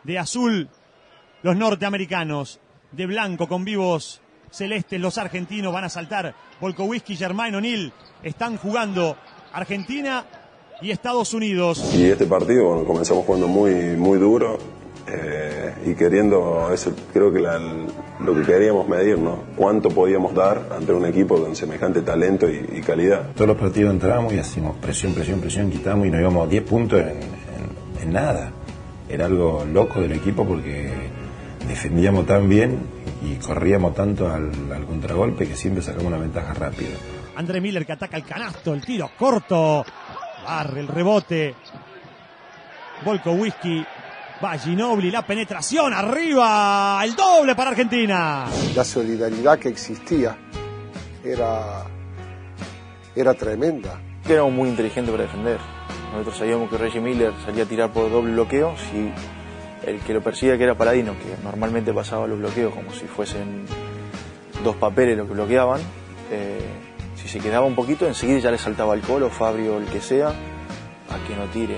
De 0.03 0.17
azul, 0.17 0.69
los 1.43 1.57
norteamericanos. 1.57 2.61
De 2.93 3.05
blanco, 3.05 3.49
con 3.49 3.65
vivos 3.65 4.21
celestes, 4.49 5.01
los 5.01 5.17
argentinos 5.17 5.73
van 5.73 5.83
a 5.83 5.89
saltar. 5.89 6.33
Volkowski, 6.61 7.17
Germain 7.17 7.53
O'Neill 7.53 7.91
están 8.23 8.55
jugando 8.55 9.17
Argentina 9.51 10.25
y 10.81 10.91
Estados 10.91 11.33
Unidos. 11.33 11.93
Y 11.95 12.05
este 12.05 12.25
partido, 12.25 12.65
bueno, 12.69 12.85
comenzamos 12.85 13.25
jugando 13.25 13.47
muy, 13.47 13.71
muy 13.97 14.17
duro 14.19 14.57
eh, 15.07 15.73
y 15.85 15.93
queriendo, 15.95 16.69
eso 16.73 16.91
creo 17.13 17.31
que 17.31 17.39
la- 17.39 17.59
lo 18.19 18.33
que 18.35 18.41
queríamos 18.41 18.87
medir, 18.87 19.17
¿no? 19.19 19.39
Cuánto 19.55 19.89
podíamos 19.89 20.33
dar 20.33 20.69
ante 20.75 20.91
un 20.91 21.05
equipo 21.05 21.37
con 21.41 21.55
semejante 21.55 22.01
talento 22.01 22.49
y, 22.49 22.67
y 22.77 22.81
calidad. 22.81 23.31
Todos 23.35 23.47
los 23.49 23.57
partidos 23.57 23.91
entramos 23.93 24.33
y 24.33 24.39
hacíamos 24.39 24.75
presión, 24.77 25.13
presión, 25.13 25.39
presión, 25.39 25.69
quitamos 25.71 26.07
y 26.07 26.09
nos 26.11 26.19
íbamos 26.21 26.45
a 26.45 26.49
10 26.49 26.63
puntos 26.63 26.99
en, 26.99 27.07
en- 27.09 28.01
en 28.03 28.11
nada. 28.13 28.51
Era 29.09 29.25
algo 29.25 29.63
loco 29.71 30.01
del 30.01 30.11
equipo 30.11 30.45
porque 30.45 30.91
defendíamos 31.67 32.25
tan 32.25 32.49
bien 32.49 32.79
y 33.23 33.35
corríamos 33.35 33.95
tanto 33.95 34.27
al, 34.31 34.51
al 34.73 34.85
contragolpe 34.85 35.47
que 35.47 35.55
siempre 35.55 35.81
sacamos 35.81 36.07
una 36.07 36.17
ventaja 36.17 36.53
rápida. 36.53 36.89
André 37.35 37.61
Miller 37.61 37.85
que 37.85 37.93
ataca 37.93 38.17
el 38.17 38.23
canasto, 38.23 38.73
el 38.73 38.83
tiro 38.83 39.09
corto. 39.17 39.85
Barre 40.47 40.79
el 40.79 40.87
rebote. 40.87 41.55
Volkowski 43.03 43.85
Va 44.41 44.57
Ginobili, 44.57 45.11
la 45.11 45.23
penetración 45.23 45.93
arriba, 45.93 47.01
el 47.03 47.15
doble 47.15 47.53
para 47.53 47.71
Argentina. 47.71 48.45
La 48.75 48.85
solidaridad 48.85 49.59
que 49.59 49.67
existía 49.67 50.37
era, 51.21 51.83
era 53.15 53.33
tremenda. 53.33 53.99
Éramos 54.29 54.53
muy 54.53 54.69
inteligentes 54.69 55.11
para 55.11 55.23
defender. 55.23 55.59
Nosotros 56.13 56.37
sabíamos 56.37 56.69
que 56.69 56.77
Reggie 56.77 57.01
Miller 57.01 57.33
salía 57.43 57.63
a 57.63 57.67
tirar 57.67 57.91
por 57.91 58.09
doble 58.09 58.31
bloqueo 58.31 58.75
si 58.77 59.11
el 59.85 59.99
que 60.01 60.13
lo 60.13 60.21
persigue 60.21 60.57
que 60.57 60.63
era 60.63 60.75
Paladino, 60.75 61.13
que 61.13 61.43
normalmente 61.43 61.91
pasaba 61.91 62.25
los 62.25 62.37
bloqueos 62.37 62.73
como 62.73 62.93
si 62.93 63.05
fuesen 63.05 63.65
dos 64.63 64.77
papeles 64.77 65.17
lo 65.17 65.27
que 65.27 65.33
bloqueaban. 65.33 65.81
Eh, 66.31 66.86
si 67.27 67.33
se 67.33 67.39
quedaba 67.39 67.65
un 67.65 67.75
poquito, 67.75 68.07
enseguida 68.07 68.39
ya 68.39 68.51
le 68.51 68.57
saltaba 68.57 68.93
el 68.93 69.01
colo, 69.01 69.29
Fabio 69.29 69.77
el 69.77 69.85
que 69.85 69.99
sea, 69.99 70.29
a 70.29 71.27
que 71.27 71.35
no 71.35 71.45
tire 71.51 71.77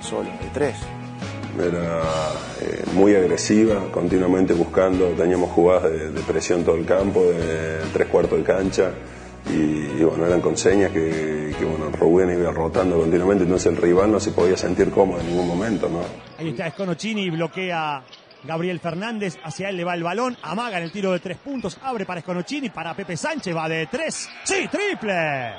solo 0.00 0.30
de 0.40 0.48
tres. 0.52 0.76
Era 1.58 2.00
eh, 2.60 2.84
muy 2.94 3.14
agresiva, 3.14 3.90
continuamente 3.92 4.54
buscando, 4.54 5.08
teníamos 5.10 5.50
jugadas 5.50 5.84
de, 5.84 6.10
de 6.10 6.20
presión 6.22 6.64
todo 6.64 6.76
el 6.76 6.84
campo, 6.84 7.24
de 7.24 7.78
tres 7.92 8.08
cuartos 8.08 8.38
de 8.38 8.44
cancha, 8.44 8.90
y, 9.50 10.00
y 10.00 10.04
bueno, 10.04 10.26
eran 10.26 10.40
con 10.40 10.56
señas 10.56 10.90
que, 10.90 11.54
que, 11.58 11.64
bueno, 11.64 11.90
Rubén 11.96 12.30
iba 12.30 12.50
rotando 12.50 12.98
continuamente, 12.98 13.44
entonces 13.44 13.72
el 13.72 13.76
rival 13.76 14.10
no 14.10 14.18
se 14.18 14.30
podía 14.30 14.56
sentir 14.56 14.90
cómodo 14.90 15.20
en 15.20 15.28
ningún 15.28 15.46
momento, 15.46 15.88
¿no? 15.88 16.00
Ahí 16.38 16.48
está 16.50 16.70
Sconocini, 16.70 17.28
bloquea 17.30 18.02
Gabriel 18.46 18.78
Fernández, 18.78 19.38
hacia 19.42 19.70
él 19.70 19.76
le 19.76 19.84
va 19.84 19.94
el 19.94 20.02
balón, 20.02 20.36
amaga 20.42 20.76
en 20.78 20.84
el 20.84 20.92
tiro 20.92 21.12
de 21.12 21.20
tres 21.20 21.38
puntos, 21.38 21.78
abre 21.82 22.04
para 22.04 22.20
Sconocini, 22.20 22.68
para 22.68 22.94
Pepe 22.94 23.16
Sánchez, 23.16 23.56
va 23.56 23.68
de 23.68 23.86
tres, 23.86 24.28
sí, 24.44 24.68
triple, 24.70 25.54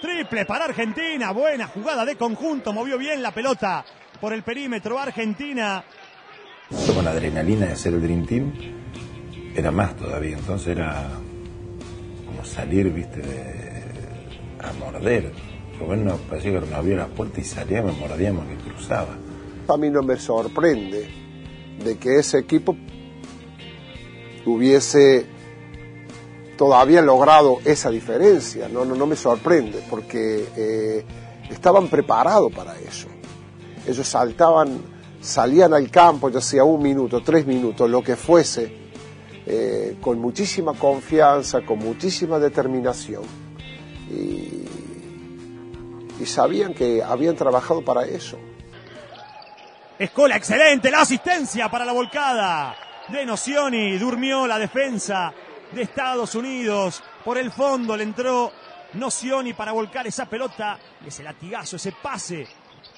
triple 0.00 0.46
para 0.46 0.64
Argentina, 0.64 1.32
buena 1.32 1.66
jugada 1.66 2.04
de 2.04 2.16
conjunto, 2.16 2.72
movió 2.72 2.96
bien 2.96 3.22
la 3.22 3.32
pelota 3.32 3.84
por 4.20 4.32
el 4.32 4.42
perímetro 4.42 4.98
Argentina. 4.98 5.84
Con 6.94 7.04
la 7.04 7.10
adrenalina 7.10 7.66
de 7.66 7.72
hacer 7.72 7.92
el 7.92 8.00
Dream 8.00 8.26
Team, 8.26 8.52
era 9.54 9.70
más 9.70 9.94
todavía, 9.96 10.38
entonces 10.38 10.68
era 10.68 11.08
como 12.24 12.44
salir, 12.44 12.90
viste, 12.90 13.20
de, 13.20 13.82
a 14.62 14.72
morder. 14.78 15.32
Rubén 15.78 16.04
no 16.04 16.16
parecía 16.16 16.52
que 16.52 16.60
nos 16.60 16.72
abrió 16.72 16.96
la 16.96 17.06
puerta 17.06 17.40
y 17.40 17.44
salíamos, 17.44 17.98
mordíamos 17.98 18.46
que 18.46 18.54
cruzaba. 18.56 19.16
A 19.68 19.76
mí 19.76 19.90
no 19.90 20.02
me 20.02 20.16
sorprende 20.16 21.19
de 21.84 21.98
que 21.98 22.18
ese 22.18 22.38
equipo 22.38 22.76
hubiese 24.46 25.26
todavía 26.56 27.00
logrado 27.00 27.58
esa 27.64 27.90
diferencia. 27.90 28.68
No, 28.68 28.84
no, 28.84 28.94
no 28.94 29.06
me 29.06 29.16
sorprende 29.16 29.82
porque 29.88 30.46
eh, 30.56 31.04
estaban 31.50 31.88
preparados 31.88 32.52
para 32.52 32.78
eso. 32.78 33.08
Ellos 33.86 34.06
saltaban, 34.06 34.78
salían 35.20 35.72
al 35.72 35.90
campo, 35.90 36.28
ya 36.28 36.40
sea 36.40 36.64
un 36.64 36.82
minuto, 36.82 37.22
tres 37.22 37.46
minutos, 37.46 37.88
lo 37.88 38.02
que 38.02 38.14
fuese, 38.14 38.72
eh, 39.46 39.96
con 40.00 40.18
muchísima 40.18 40.74
confianza, 40.74 41.62
con 41.62 41.78
muchísima 41.78 42.38
determinación. 42.38 43.22
Y, 44.10 44.64
y 46.22 46.26
sabían 46.26 46.74
que 46.74 47.02
habían 47.02 47.36
trabajado 47.36 47.82
para 47.82 48.04
eso. 48.04 48.36
Escola, 50.00 50.34
excelente, 50.36 50.90
la 50.90 51.02
asistencia 51.02 51.70
para 51.70 51.84
la 51.84 51.92
volcada 51.92 52.74
de 53.10 53.26
Nocioni. 53.26 53.98
Durmió 53.98 54.46
la 54.46 54.58
defensa 54.58 55.30
de 55.70 55.82
Estados 55.82 56.34
Unidos. 56.34 57.02
Por 57.22 57.36
el 57.36 57.50
fondo 57.50 57.94
le 57.98 58.04
entró 58.04 58.50
Nocioni 58.94 59.52
para 59.52 59.72
volcar 59.72 60.06
esa 60.06 60.24
pelota. 60.24 60.78
Ese 61.06 61.22
latigazo, 61.22 61.76
ese 61.76 61.92
pase 62.02 62.46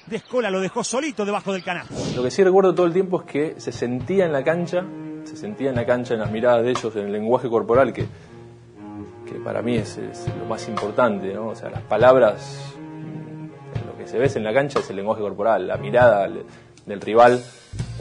de 0.07 0.15
Escola 0.15 0.49
lo 0.49 0.61
dejó 0.61 0.81
solito 0.81 1.25
debajo 1.25 1.51
del 1.51 1.61
canasto. 1.61 1.93
Lo 2.15 2.23
que 2.23 2.31
sí 2.31 2.41
recuerdo 2.41 2.73
todo 2.73 2.85
el 2.85 2.93
tiempo 2.93 3.19
es 3.19 3.29
que 3.29 3.59
se 3.59 3.73
sentía 3.73 4.23
en 4.23 4.31
la 4.31 4.41
cancha, 4.41 4.85
se 5.25 5.35
sentía 5.35 5.71
en 5.71 5.75
la 5.75 5.85
cancha, 5.85 6.13
en 6.13 6.21
las 6.21 6.31
miradas 6.31 6.63
de 6.63 6.69
ellos, 6.69 6.95
en 6.95 7.07
el 7.07 7.11
lenguaje 7.11 7.49
corporal, 7.49 7.91
que, 7.91 8.05
que 9.25 9.39
para 9.43 9.61
mí 9.61 9.75
es, 9.75 9.97
es 9.97 10.25
lo 10.39 10.45
más 10.45 10.69
importante, 10.69 11.33
¿no? 11.33 11.47
O 11.47 11.55
sea, 11.55 11.69
las 11.69 11.81
palabras, 11.81 12.75
lo 13.85 13.97
que 13.97 14.07
se 14.07 14.17
ve 14.17 14.31
en 14.33 14.43
la 14.45 14.53
cancha 14.53 14.79
es 14.79 14.89
el 14.89 14.95
lenguaje 14.95 15.21
corporal, 15.21 15.67
la 15.67 15.75
mirada 15.75 16.29
del 16.85 17.01
rival 17.01 17.43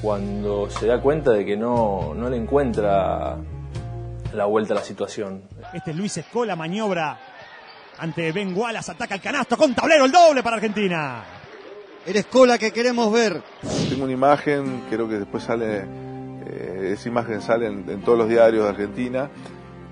cuando 0.01 0.69
se 0.69 0.87
da 0.87 1.01
cuenta 1.01 1.31
de 1.31 1.45
que 1.45 1.57
no, 1.57 2.13
no 2.15 2.29
le 2.29 2.37
encuentra 2.37 3.37
la 4.33 4.45
vuelta 4.47 4.75
a 4.75 4.79
la 4.79 4.83
situación. 4.83 5.43
Este 5.73 5.93
es 5.93 5.97
Luis 5.97 6.17
Escola, 6.17 6.57
maniobra 6.57 7.19
ante 7.99 8.33
Ben 8.33 8.57
Wallace, 8.57 8.91
ataca 8.91 9.15
el 9.15 9.21
canasto 9.21 9.57
con 9.57 9.75
tablero, 9.75 10.05
el 10.05 10.13
doble 10.13 10.43
para 10.43 10.57
Argentina. 10.57 11.23
El 12.05 12.17
Escola 12.17 12.59
que 12.59 12.73
queremos 12.73 13.13
ver. 13.13 13.43
Tengo 13.89 14.05
una 14.05 14.13
imagen, 14.13 14.83
creo 14.91 15.09
que 15.09 15.21
después 15.21 15.45
sale, 15.45 15.85
eh, 16.47 16.91
esa 16.93 17.09
imagen 17.09 17.41
sale 17.41 17.67
en, 17.67 17.89
en, 17.89 18.01
todos 18.03 18.19
los 18.19 18.29
diarios 18.29 18.65
de 18.65 18.71
Argentina. 18.71 19.31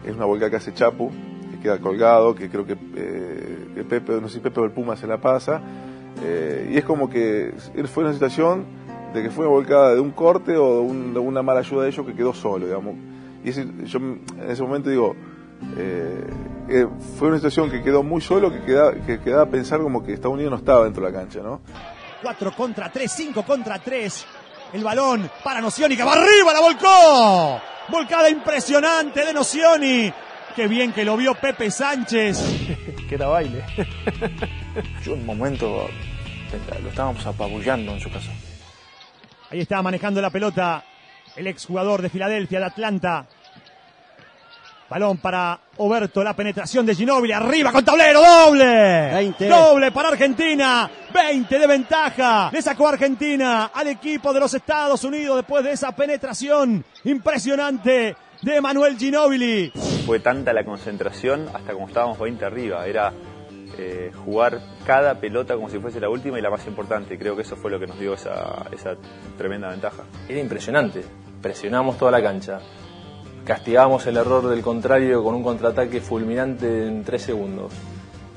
Es 0.04 0.16
una 0.16 0.24
volcada 0.24 0.50
que 0.50 0.56
hace 0.56 0.74
Chapu, 0.74 1.12
que 1.52 1.60
queda 1.60 1.78
colgado, 1.78 2.34
que 2.34 2.50
creo 2.50 2.66
que, 2.66 2.76
eh, 2.96 3.68
que 3.76 3.84
Pepe, 3.84 4.20
no 4.20 4.26
sé 4.26 4.34
si 4.34 4.40
Pepe 4.40 4.60
o 4.60 4.64
el 4.64 4.72
Puma 4.72 4.96
se 4.96 5.06
la 5.06 5.20
pasa. 5.20 5.60
Eh, 6.24 6.70
y 6.72 6.78
es 6.78 6.84
como 6.84 7.08
que 7.08 7.54
fue 7.92 8.02
una 8.02 8.12
situación 8.12 8.79
de 9.12 9.22
que 9.22 9.30
fue 9.30 9.46
una 9.46 9.54
volcada 9.54 9.94
de 9.94 10.00
un 10.00 10.10
corte 10.12 10.56
o 10.56 10.74
de, 10.74 10.80
un, 10.80 11.14
de 11.14 11.20
una 11.20 11.42
mala 11.42 11.60
ayuda 11.60 11.84
de 11.84 11.90
ellos 11.90 12.06
que 12.06 12.14
quedó 12.14 12.32
solo, 12.32 12.66
digamos. 12.66 12.94
Y 13.44 13.50
ese, 13.50 13.66
yo 13.84 13.98
en 13.98 14.22
ese 14.48 14.62
momento 14.62 14.90
digo, 14.90 15.16
eh, 15.76 16.86
fue 17.18 17.28
una 17.28 17.36
situación 17.38 17.70
que 17.70 17.82
quedó 17.82 18.02
muy 18.02 18.20
solo, 18.20 18.52
que 18.52 18.62
quedaba, 18.62 18.92
que 18.92 19.20
quedaba 19.20 19.42
a 19.42 19.50
pensar 19.50 19.80
como 19.80 20.02
que 20.02 20.12
Estados 20.12 20.34
Unidos 20.34 20.52
no 20.52 20.58
estaba 20.58 20.84
dentro 20.84 21.04
de 21.04 21.12
la 21.12 21.18
cancha, 21.18 21.40
¿no? 21.40 21.60
4 22.22 22.52
contra 22.52 22.90
3, 22.90 23.10
5 23.10 23.42
contra 23.42 23.78
3. 23.78 24.26
El 24.72 24.84
balón 24.84 25.28
para 25.42 25.60
Nocioni 25.60 25.96
que 25.96 26.04
va 26.04 26.12
arriba, 26.12 26.52
la 26.52 26.60
volcó. 26.60 27.60
Volcada 27.88 28.30
impresionante 28.30 29.24
de 29.24 29.32
Nocioni. 29.32 30.12
Qué 30.54 30.68
bien 30.68 30.92
que 30.92 31.04
lo 31.04 31.16
vio 31.16 31.34
Pepe 31.34 31.70
Sánchez. 31.70 32.38
que 33.08 33.14
era 33.14 33.26
baile. 33.26 33.64
Yo 35.04 35.14
en 35.14 35.20
un 35.20 35.26
momento 35.26 35.88
lo 36.82 36.88
estábamos 36.88 37.24
apabullando 37.26 37.92
en 37.92 38.00
su 38.00 38.10
casa. 38.10 38.30
Ahí 39.50 39.60
está 39.60 39.82
manejando 39.82 40.22
la 40.22 40.30
pelota 40.30 40.84
el 41.34 41.46
exjugador 41.48 42.02
de 42.02 42.08
Filadelfia, 42.08 42.60
de 42.60 42.66
Atlanta. 42.66 43.26
Balón 44.88 45.18
para 45.18 45.58
Oberto, 45.76 46.22
la 46.22 46.34
penetración 46.34 46.84
de 46.84 46.94
Ginóbili, 46.94 47.32
arriba 47.32 47.70
con 47.70 47.84
tablero, 47.84 48.20
doble. 48.20 49.10
20. 49.12 49.48
Doble 49.48 49.92
para 49.92 50.08
Argentina, 50.08 50.90
20 51.14 51.58
de 51.58 51.66
ventaja. 51.66 52.50
Le 52.52 52.60
sacó 52.60 52.88
Argentina 52.88 53.70
al 53.72 53.88
equipo 53.88 54.32
de 54.32 54.40
los 54.40 54.52
Estados 54.54 55.02
Unidos 55.04 55.36
después 55.36 55.64
de 55.64 55.72
esa 55.72 55.94
penetración 55.94 56.84
impresionante 57.04 58.16
de 58.42 58.60
Manuel 58.60 58.96
Ginóbili. 58.96 59.72
Fue 60.06 60.18
tanta 60.18 60.52
la 60.52 60.64
concentración 60.64 61.48
hasta 61.54 61.72
como 61.72 61.86
estábamos 61.86 62.18
20 62.18 62.44
arriba, 62.44 62.84
era 62.86 63.12
eh, 63.82 64.12
jugar 64.24 64.60
cada 64.84 65.20
pelota 65.20 65.54
como 65.54 65.70
si 65.70 65.78
fuese 65.78 66.00
la 66.00 66.10
última 66.10 66.38
y 66.38 66.42
la 66.42 66.50
más 66.50 66.66
importante. 66.66 67.18
Creo 67.18 67.34
que 67.34 67.42
eso 67.42 67.56
fue 67.56 67.70
lo 67.70 67.80
que 67.80 67.86
nos 67.86 67.98
dio 67.98 68.14
esa, 68.14 68.66
tremenda 69.38 69.70
ventaja. 69.70 70.02
Era 70.28 70.38
impresionante, 70.38 71.02
presionamos 71.40 71.96
toda 71.98 72.10
la 72.10 72.22
cancha 72.22 72.60
castigamos 73.42 74.06
el 74.06 74.18
error 74.18 74.48
del 74.48 74.60
contrario 74.60 75.24
con 75.24 75.34
un 75.34 75.42
contraataque 75.42 76.00
fulminante 76.00 76.86
en 76.86 77.02
3 77.02 77.20
segundos. 77.20 77.72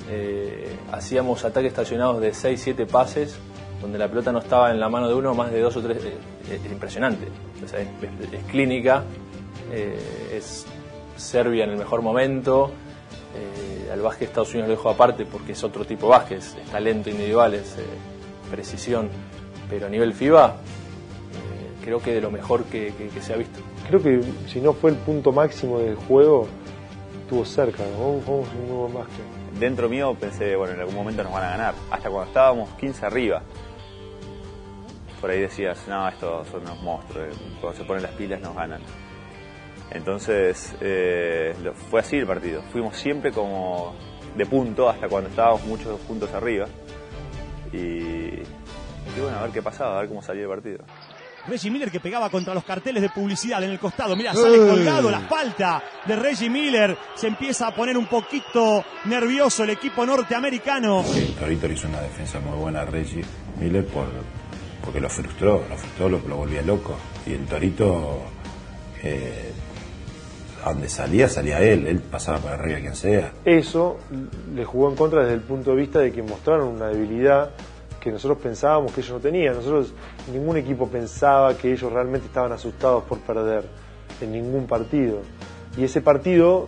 Eh, 0.10 0.76
hacíamos 0.92 1.44
ataques 1.46 1.72
estacionados 1.72 2.22
de 2.22 2.32
6-7 2.32 2.88
pases, 2.88 3.38
donde 3.82 3.98
la 3.98 4.08
pelota 4.08 4.32
no 4.32 4.40
estaba 4.40 4.72
en 4.72 4.80
la 4.80 4.90
mano 4.90 5.08
de 5.08 5.14
uno, 5.14 5.36
más 5.36 5.52
de 5.52 5.60
dos 5.60 5.76
o 5.76 5.82
tres. 5.82 6.04
Eh, 6.04 6.18
es 6.50 6.72
impresionante. 6.72 7.28
Es, 7.64 8.44
clínica, 8.50 9.04
eh, 9.72 10.32
es 10.34 10.66
Serbia 11.16 11.66
en 11.66 11.72
el 11.72 11.78
mejor 11.78 12.02
momento. 12.02 12.72
Al 13.94 14.02
básquet 14.02 14.30
Estados 14.30 14.50
Unidos 14.54 14.70
lo 14.70 14.76
dejo 14.76 14.90
aparte 14.90 15.26
porque 15.26 15.52
es 15.52 15.64
otro 15.64 15.86
tipo 15.86 16.08
de 16.08 16.12
básquet, 16.12 16.40
es 16.40 16.56
talento 16.72 17.10
individual, 17.10 17.54
es 17.54 17.76
precisión. 18.50 19.10
Pero 19.70 19.86
a 19.86 19.90
nivel 19.90 20.14
FIBA, 20.14 20.56
creo 21.84 22.00
que 22.02 22.14
de 22.14 22.22
lo 22.22 22.32
mejor 22.32 22.64
que, 22.66 22.94
que, 22.98 23.10
que, 23.10 23.22
se 23.22 23.34
ha 23.34 23.38
visto. 23.38 23.60
Creo 23.88 24.02
que 24.02 24.22
si 24.48 24.60
no 24.60 24.74
fue 24.74 24.92
el 24.92 24.98
punto 24.98 25.32
máximo 25.32 25.80
del 25.80 25.96
juego, 25.96 26.48
estuvo 27.22 27.46
cerca, 27.46 27.84
¿no? 27.98 28.20
Fue 28.22 28.36
un 28.36 28.68
nuevo 28.68 28.90
más 28.90 29.08
que... 29.08 29.60
Dentro 29.60 29.88
mío 29.88 30.16
pensé, 30.20 30.56
bueno, 30.56 30.74
en 30.74 30.80
algún 30.80 30.96
momento 30.96 31.24
nos 31.24 31.32
van 31.32 31.44
a 31.44 31.50
ganar. 31.52 31.76
Hasta 31.92 32.10
cuando 32.10 32.28
estábamos 32.28 32.70
15 32.72 33.06
arriba. 33.06 33.44
Por 35.22 35.30
ahí 35.30 35.42
decías, 35.42 35.88
no, 35.88 36.08
estos 36.10 36.48
son 36.48 36.62
unos 36.64 36.82
monstruos, 36.82 37.28
cuando 37.62 37.78
se 37.78 37.86
ponen 37.86 38.04
las 38.04 38.12
pilas 38.14 38.42
nos 38.42 38.56
ganan. 38.56 38.82
Entonces, 39.92 40.75
eh, 40.82 41.54
fue 41.90 42.00
así 42.00 42.18
el 42.18 42.25
partido. 42.28 42.62
Fuimos 42.72 42.98
siempre 42.98 43.32
como 43.32 43.96
de 44.36 44.46
punto 44.46 44.90
hasta 44.90 45.08
cuando 45.08 45.30
estábamos 45.30 45.63
muchos 45.66 46.00
puntos 46.02 46.32
arriba. 46.34 46.66
Y, 47.72 47.78
y 47.78 49.20
bueno, 49.20 49.38
a 49.38 49.44
ver 49.44 49.52
qué 49.52 49.62
pasaba, 49.62 49.98
a 49.98 50.00
ver 50.02 50.10
cómo 50.10 50.22
salía 50.22 50.44
el 50.44 50.50
partido. 50.50 50.80
Reggie 51.46 51.70
Miller 51.70 51.92
que 51.92 52.00
pegaba 52.00 52.30
contra 52.30 52.54
los 52.54 52.63
carteles 52.63 53.02
de 53.02 53.10
publicidad 53.10 53.62
en 53.63 53.72
el 53.72 53.80
costado. 53.80 54.16
Mira, 54.16 54.34
sale 54.34 54.58
colgado 54.60 55.12
la 55.12 55.20
falta 55.22 55.84
de 56.06 56.16
Reggie 56.16 56.50
Miller. 56.50 56.98
Se 57.16 57.28
empieza 57.28 57.68
a 57.68 57.75
poner 57.75 57.98
un 57.98 58.06
poquito 58.08 58.84
nervioso 59.06 59.66
el 59.66 59.72
equipo 59.72 60.06
norteamericano. 60.06 61.04
Sí, 61.04 61.36
Torito 61.38 61.68
hizo 61.68 61.90
una 61.90 62.00
defensa 62.00 62.40
muy 62.40 62.58
buena 62.58 62.82
a 62.82 62.86
Reggie 62.86 63.25
Miller 63.60 63.86
por, 63.88 64.06
porque 64.86 65.02
lo 65.02 65.10
frustró, 65.10 65.66
lo 65.70 65.75
frustró, 65.75 66.08
lo, 66.08 66.20
lo 66.20 66.38
volvía 66.38 66.62
loco. 66.62 66.96
Y 67.25 67.34
el 67.34 67.46
Torito, 67.46 68.22
eh, 69.04 69.52
a 70.63 70.72
donde 70.72 70.89
salía, 70.89 71.27
salía 71.27 71.62
él, 71.62 71.88
él 71.88 72.00
pasaba 72.00 72.39
por 72.39 72.51
arriba 72.51 72.79
quien 72.79 72.96
sea. 72.96 73.34
Eso 73.43 73.98
le 74.53 74.63
jugó 74.63 74.89
en 74.89 74.96
contra 74.96 75.22
desde 75.22 75.36
el 75.36 75.41
punto 75.41 75.72
de 75.72 75.77
vista 75.77 76.00
de 76.00 76.12
que 76.12 76.24
mostraron 76.24 76.70
una 76.70 76.88
debilidad 76.88 77.51
que 78.00 78.12
nosotros 78.12 78.39
pensábamos 78.39 78.91
que 78.91 79.01
ellos 79.01 79.13
no 79.13 79.20
tenían. 79.20 79.55
Nosotros, 79.55 79.93
ningún 80.32 80.58
equipo 80.58 80.88
pensaba 80.88 81.55
que 81.58 81.72
ellos 81.72 81.91
realmente 81.91 82.27
estaban 82.27 82.51
asustados 82.51 83.03
por 83.05 83.20
perder 83.20 83.63
en 84.20 84.32
ningún 84.32 84.67
partido. 84.67 85.22
Y 85.77 85.86
ese 85.86 86.01
partido 86.01 86.67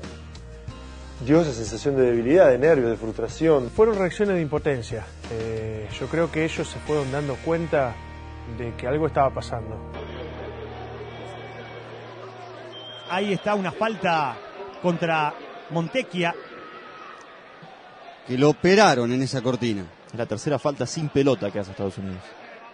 dio 1.26 1.42
esa 1.42 1.52
sensación 1.52 1.96
de 1.96 2.04
debilidad, 2.04 2.50
de 2.50 2.58
nervios, 2.58 2.90
de 2.90 2.98
frustración. 2.98 3.70
Fueron 3.70 3.98
reacciones 3.98 4.36
de 4.36 4.42
impotencia. 4.42 5.06
Eh, 5.32 5.88
yo 6.00 6.08
creo 6.08 6.32
que 6.32 6.46
ellos 6.46 6.68
se 6.68 6.80
fueron 6.80 7.12
dando 7.12 7.36
cuenta 7.44 7.94
de 8.58 8.74
que 8.76 8.88
algo 8.88 9.08
estaba 9.08 9.30
pasando. 9.30 9.78
Ahí 13.10 13.34
está 13.34 13.56
una 13.56 13.72
falta 13.72 14.36
contra 14.82 15.34
Montequia. 15.70 16.34
Que 18.28 18.38
lo 18.38 18.50
operaron 18.50 19.12
en 19.12 19.22
esa 19.22 19.42
cortina. 19.42 19.86
La 20.18 20.26
tercera 20.26 20.58
falta 20.58 20.86
sin 20.86 21.10
pelota 21.10 21.52
que 21.52 21.60
hace 21.60 21.72
Estados 21.72 21.98
Unidos. 21.98 22.22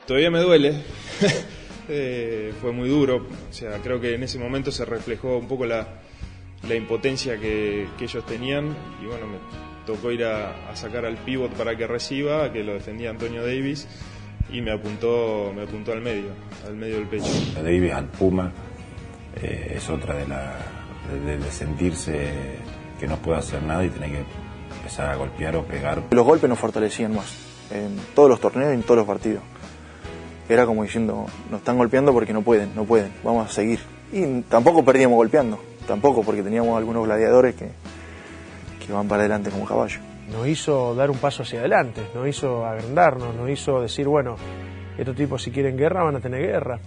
Todavía 0.05 0.31
me 0.31 0.39
duele. 0.39 0.83
Eh, 1.93 2.53
fue 2.61 2.71
muy 2.71 2.87
duro. 2.87 3.27
O 3.49 3.53
sea, 3.53 3.79
creo 3.79 3.99
que 3.99 4.15
en 4.15 4.23
ese 4.23 4.39
momento 4.39 4.71
se 4.71 4.85
reflejó 4.85 5.37
un 5.37 5.47
poco 5.47 5.65
la, 5.65 5.85
la 6.65 6.75
impotencia 6.75 7.37
que, 7.37 7.87
que 7.97 8.05
ellos 8.05 8.25
tenían. 8.25 8.73
Y 9.01 9.07
bueno, 9.07 9.25
me 9.27 9.37
tocó 9.85 10.11
ir 10.11 10.23
a, 10.23 10.69
a 10.69 10.75
sacar 10.75 11.05
al 11.05 11.17
pivot 11.17 11.51
para 11.53 11.75
que 11.75 11.87
reciba, 11.87 12.53
que 12.53 12.63
lo 12.63 12.75
defendía 12.75 13.09
Antonio 13.09 13.41
Davis. 13.41 13.87
Y 14.53 14.61
me 14.61 14.71
apuntó, 14.71 15.51
me 15.53 15.63
apuntó 15.63 15.91
al 15.91 16.01
medio, 16.01 16.29
al 16.65 16.75
medio 16.75 16.95
del 16.95 17.07
pecho. 17.07 17.27
A 17.57 17.61
Davis, 17.61 17.91
al 17.91 18.05
Puma, 18.07 18.53
eh, 19.35 19.73
es 19.77 19.89
otra 19.89 20.15
de, 20.15 20.27
la, 20.27 20.53
de, 21.25 21.37
de 21.37 21.51
sentirse 21.51 22.31
que 22.99 23.07
no 23.07 23.17
puede 23.17 23.39
hacer 23.39 23.63
nada 23.63 23.83
y 23.83 23.89
tener 23.89 24.11
que 24.11 24.23
empezar 24.77 25.09
a 25.09 25.15
golpear 25.15 25.55
o 25.55 25.63
pegar. 25.63 26.03
Los 26.11 26.25
golpes 26.25 26.49
nos 26.49 26.59
fortalecían 26.59 27.15
más, 27.15 27.35
en 27.71 27.97
todos 28.15 28.29
los 28.29 28.39
torneos 28.39 28.71
y 28.71 28.75
en 28.75 28.83
todos 28.83 28.97
los 28.97 29.07
partidos. 29.07 29.41
Era 30.49 30.65
como 30.65 30.83
diciendo, 30.83 31.25
nos 31.49 31.59
están 31.59 31.77
golpeando 31.77 32.13
porque 32.13 32.33
no 32.33 32.41
pueden, 32.41 32.75
no 32.75 32.83
pueden, 32.83 33.11
vamos 33.23 33.49
a 33.49 33.53
seguir. 33.53 33.79
Y 34.11 34.41
tampoco 34.41 34.83
perdíamos 34.83 35.15
golpeando, 35.15 35.59
tampoco, 35.87 36.23
porque 36.23 36.43
teníamos 36.43 36.77
algunos 36.77 37.05
gladiadores 37.05 37.55
que, 37.55 37.69
que 38.85 38.91
van 38.91 39.07
para 39.07 39.21
adelante 39.21 39.49
como 39.49 39.65
caballo. 39.65 39.99
Nos 40.29 40.47
hizo 40.47 40.93
dar 40.95 41.09
un 41.09 41.17
paso 41.17 41.43
hacia 41.43 41.59
adelante, 41.59 42.01
nos 42.13 42.27
hizo 42.27 42.65
agrandarnos, 42.65 43.35
nos 43.35 43.49
hizo 43.49 43.81
decir, 43.81 44.07
bueno, 44.07 44.35
estos 44.97 45.15
tipos 45.15 45.41
si 45.41 45.51
quieren 45.51 45.77
guerra 45.77 46.03
van 46.03 46.17
a 46.17 46.19
tener 46.19 46.41
guerra. 46.41 46.79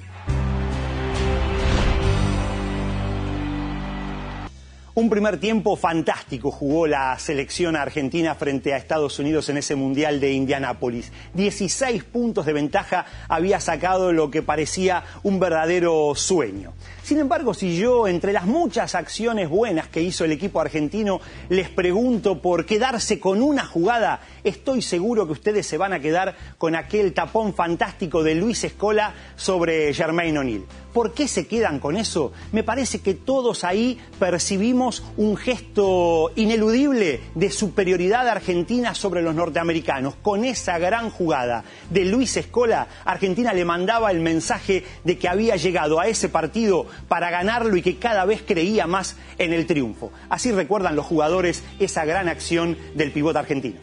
Un 4.96 5.10
primer 5.10 5.40
tiempo 5.40 5.74
fantástico 5.74 6.52
jugó 6.52 6.86
la 6.86 7.18
selección 7.18 7.74
argentina 7.74 8.36
frente 8.36 8.72
a 8.72 8.76
Estados 8.76 9.18
Unidos 9.18 9.48
en 9.48 9.56
ese 9.56 9.74
Mundial 9.74 10.20
de 10.20 10.30
Indianápolis. 10.30 11.10
16 11.32 12.04
puntos 12.04 12.46
de 12.46 12.52
ventaja 12.52 13.04
había 13.26 13.58
sacado 13.58 14.12
lo 14.12 14.30
que 14.30 14.40
parecía 14.40 15.02
un 15.24 15.40
verdadero 15.40 16.14
sueño. 16.14 16.74
Sin 17.02 17.18
embargo, 17.18 17.54
si 17.54 17.76
yo, 17.76 18.06
entre 18.06 18.32
las 18.32 18.46
muchas 18.46 18.94
acciones 18.94 19.48
buenas 19.48 19.88
que 19.88 20.00
hizo 20.00 20.24
el 20.24 20.30
equipo 20.30 20.60
argentino, 20.60 21.20
les 21.48 21.68
pregunto 21.68 22.40
por 22.40 22.64
quedarse 22.64 23.18
con 23.18 23.42
una 23.42 23.66
jugada, 23.66 24.20
estoy 24.44 24.80
seguro 24.80 25.26
que 25.26 25.32
ustedes 25.32 25.66
se 25.66 25.76
van 25.76 25.92
a 25.92 25.98
quedar 25.98 26.36
con 26.56 26.76
aquel 26.76 27.12
tapón 27.14 27.52
fantástico 27.52 28.22
de 28.22 28.36
Luis 28.36 28.62
Escola 28.62 29.12
sobre 29.34 29.92
Germain 29.92 30.38
O'Neill. 30.38 30.64
¿Por 30.94 31.12
qué 31.12 31.26
se 31.26 31.48
quedan 31.48 31.80
con 31.80 31.96
eso? 31.96 32.32
Me 32.52 32.62
parece 32.62 33.00
que 33.00 33.14
todos 33.14 33.64
ahí 33.64 33.98
percibimos 34.20 35.02
un 35.16 35.36
gesto 35.36 36.30
ineludible 36.36 37.20
de 37.34 37.50
superioridad 37.50 38.28
argentina 38.28 38.94
sobre 38.94 39.20
los 39.20 39.34
norteamericanos. 39.34 40.14
Con 40.14 40.44
esa 40.44 40.78
gran 40.78 41.10
jugada 41.10 41.64
de 41.90 42.04
Luis 42.04 42.36
Escola, 42.36 42.86
Argentina 43.04 43.52
le 43.52 43.64
mandaba 43.64 44.12
el 44.12 44.20
mensaje 44.20 44.84
de 45.02 45.18
que 45.18 45.28
había 45.28 45.56
llegado 45.56 45.98
a 45.98 46.06
ese 46.06 46.28
partido 46.28 46.86
para 47.08 47.28
ganarlo 47.28 47.76
y 47.76 47.82
que 47.82 47.98
cada 47.98 48.24
vez 48.24 48.44
creía 48.46 48.86
más 48.86 49.16
en 49.38 49.52
el 49.52 49.66
triunfo. 49.66 50.12
Así 50.28 50.52
recuerdan 50.52 50.94
los 50.94 51.06
jugadores 51.06 51.64
esa 51.80 52.04
gran 52.04 52.28
acción 52.28 52.78
del 52.94 53.10
pivote 53.10 53.40
argentino. 53.40 53.80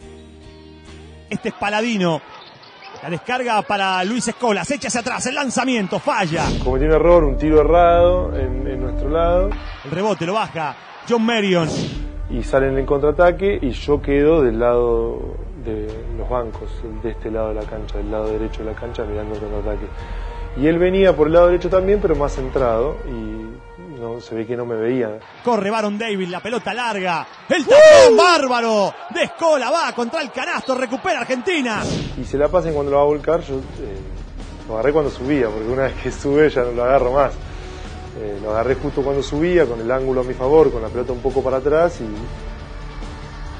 Este 1.28 1.50
es 1.50 1.54
Paladino. 1.56 2.22
La 3.02 3.10
descarga 3.10 3.60
para 3.62 4.04
Luis 4.04 4.28
Escola. 4.28 4.64
Se 4.64 4.76
echa 4.76 4.86
hacia 4.86 5.00
atrás. 5.00 5.26
El 5.26 5.34
lanzamiento 5.34 5.98
falla. 5.98 6.44
Cometió 6.62 6.86
un 6.86 6.94
error, 6.94 7.24
un 7.24 7.36
tiro 7.36 7.60
errado 7.60 8.36
en, 8.38 8.64
en 8.64 8.80
nuestro 8.80 9.08
lado. 9.08 9.50
El 9.84 9.90
rebote 9.90 10.24
lo 10.24 10.34
baja 10.34 10.76
John 11.08 11.26
Marion. 11.26 11.68
Y 12.30 12.44
salen 12.44 12.78
en 12.78 12.86
contraataque 12.86 13.58
y 13.60 13.70
yo 13.70 14.00
quedo 14.00 14.42
del 14.42 14.60
lado 14.60 15.34
de 15.64 15.88
los 16.16 16.28
bancos, 16.28 16.70
de 17.02 17.10
este 17.10 17.32
lado 17.32 17.48
de 17.48 17.54
la 17.54 17.62
cancha, 17.62 17.98
del 17.98 18.10
lado 18.10 18.30
derecho 18.30 18.62
de 18.62 18.70
la 18.70 18.76
cancha, 18.78 19.02
mirando 19.04 19.34
el 19.34 19.40
contraataque. 19.40 19.86
Y 20.56 20.68
él 20.68 20.78
venía 20.78 21.16
por 21.16 21.26
el 21.26 21.32
lado 21.32 21.46
derecho 21.48 21.68
también, 21.68 21.98
pero 22.00 22.14
más 22.14 22.36
centrado 22.36 22.98
y 23.08 23.51
no, 24.02 24.20
se 24.20 24.34
ve 24.34 24.46
que 24.46 24.56
no 24.56 24.66
me 24.66 24.74
veía. 24.76 25.18
Corre 25.44 25.70
Baron 25.70 25.96
Davis, 25.96 26.28
la 26.28 26.40
pelota 26.40 26.74
larga. 26.74 27.26
El 27.48 27.64
tapón 27.64 28.16
bárbaro 28.16 28.92
de 29.10 29.22
Escola 29.24 29.70
va 29.70 29.92
contra 29.94 30.20
el 30.20 30.30
canasto, 30.32 30.74
recupera 30.74 31.20
Argentina. 31.20 31.82
Y 32.20 32.24
se 32.24 32.36
la 32.36 32.48
pasen 32.48 32.74
cuando 32.74 32.90
lo 32.90 32.96
va 32.98 33.02
a 33.04 33.06
volcar, 33.06 33.40
yo 33.42 33.54
eh, 33.56 33.98
lo 34.68 34.74
agarré 34.74 34.92
cuando 34.92 35.10
subía, 35.10 35.48
porque 35.48 35.68
una 35.68 35.82
vez 35.84 35.94
que 36.02 36.10
sube 36.10 36.50
ya 36.50 36.62
no 36.62 36.72
lo 36.72 36.84
agarro 36.84 37.12
más. 37.12 37.32
Eh, 38.18 38.38
lo 38.42 38.50
agarré 38.50 38.74
justo 38.74 39.02
cuando 39.02 39.22
subía, 39.22 39.64
con 39.66 39.80
el 39.80 39.90
ángulo 39.90 40.20
a 40.20 40.24
mi 40.24 40.34
favor, 40.34 40.70
con 40.70 40.82
la 40.82 40.88
pelota 40.88 41.12
un 41.12 41.20
poco 41.20 41.42
para 41.42 41.56
atrás 41.58 42.00
y, 42.00 42.04
y- 42.04 42.06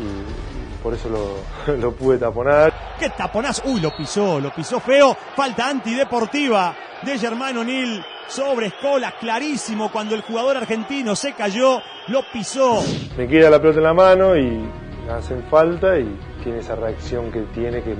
y 0.04 0.82
por 0.82 0.92
eso 0.94 1.08
lo, 1.08 1.74
lo 1.76 1.92
pude 1.94 2.18
taponar. 2.18 2.72
¡Qué 2.98 3.08
taponazo! 3.10 3.62
Uy, 3.66 3.80
lo 3.80 3.94
pisó, 3.96 4.40
lo 4.40 4.52
pisó 4.52 4.80
feo. 4.80 5.16
Falta 5.36 5.68
antideportiva 5.68 6.74
de 7.02 7.18
Germán 7.18 7.56
O'Neill 7.58 8.04
sobre 8.32 8.66
Escola. 8.66 9.12
Clarísimo 9.20 9.90
cuando 9.92 10.14
el 10.14 10.22
jugador 10.22 10.56
argentino 10.56 11.14
se 11.14 11.32
cayó, 11.34 11.80
lo 12.08 12.22
pisó. 12.32 12.82
Me 13.16 13.28
queda 13.28 13.50
la 13.50 13.60
pelota 13.60 13.78
en 13.78 13.84
la 13.84 13.94
mano 13.94 14.36
y 14.36 14.64
hacen 15.10 15.44
falta 15.50 15.98
y 15.98 16.16
tiene 16.42 16.60
esa 16.60 16.74
reacción 16.76 17.30
que 17.30 17.40
tiene 17.54 17.82
que 17.82 17.94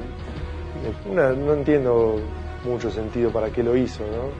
una- 1.07 1.31
no 1.33 1.53
entiendo 1.53 2.21
mucho 2.65 2.91
sentido 2.91 3.31
para 3.31 3.51
qué 3.51 3.63
lo 3.63 3.77
hizo, 3.77 4.03
¿no? 4.05 4.31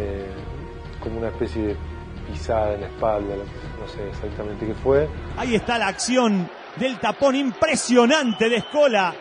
Me- 0.00 0.46
como 1.00 1.18
una 1.18 1.28
especie 1.28 1.62
de 1.68 1.76
pisada 2.30 2.74
en 2.74 2.80
la 2.82 2.86
espalda, 2.88 3.34
no 3.36 3.88
sé 3.88 4.08
exactamente 4.08 4.66
qué 4.66 4.74
fue. 4.74 5.08
Ahí 5.36 5.54
está 5.54 5.78
la 5.78 5.88
acción 5.88 6.48
del 6.76 6.98
tapón 6.98 7.36
impresionante 7.36 8.48
de 8.48 8.56
Escola. 8.56 9.14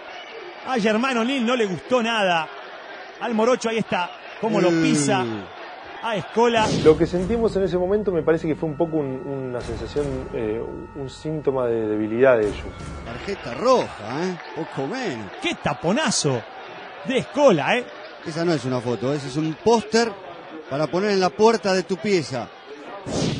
A 0.68 0.80
Germán 0.80 1.18
O'Neill 1.18 1.46
no 1.46 1.56
le 1.56 1.66
gustó 1.66 2.02
nada. 2.02 2.48
Al 3.22 3.34
Morocho 3.36 3.70
ahí 3.70 3.78
está, 3.78 4.10
cómo 4.42 4.60
lo 4.60 4.70
pisa. 4.70 5.24
A 6.08 6.18
Escola. 6.18 6.68
Lo 6.84 6.96
que 6.96 7.08
sentimos 7.08 7.56
en 7.56 7.64
ese 7.64 7.80
momento 7.80 8.12
me 8.12 8.22
parece 8.22 8.48
que 8.48 8.56
fue 8.56 8.70
un 8.70 8.78
poco 8.78 8.98
un- 8.98 9.24
una 9.26 9.60
sensación, 9.60 10.06
eh, 10.36 10.62
un 10.96 11.10
síntoma 11.10 11.66
de 11.66 11.88
debilidad 11.88 12.38
de 12.38 12.44
ellos. 12.44 12.62
Tarjeta 13.04 13.56
roja, 13.56 14.24
¿eh? 14.24 14.38
Poco 14.56 14.88
menos. 14.88 15.32
¡Qué 15.42 15.56
taponazo 15.64 16.40
de 17.08 17.18
Escola, 17.18 17.76
eh! 17.78 17.86
Esa 18.28 18.46
no 18.46 18.54
es 18.54 18.64
una 18.66 18.82
foto, 18.82 19.12
ese 19.14 19.30
es 19.30 19.36
un 19.36 19.56
póster 19.64 20.12
para 20.70 20.86
poner 20.86 21.10
en 21.10 21.20
la 21.20 21.32
puerta 21.32 21.74
de 21.74 21.82
tu 21.82 21.98
pieza. 21.98 22.50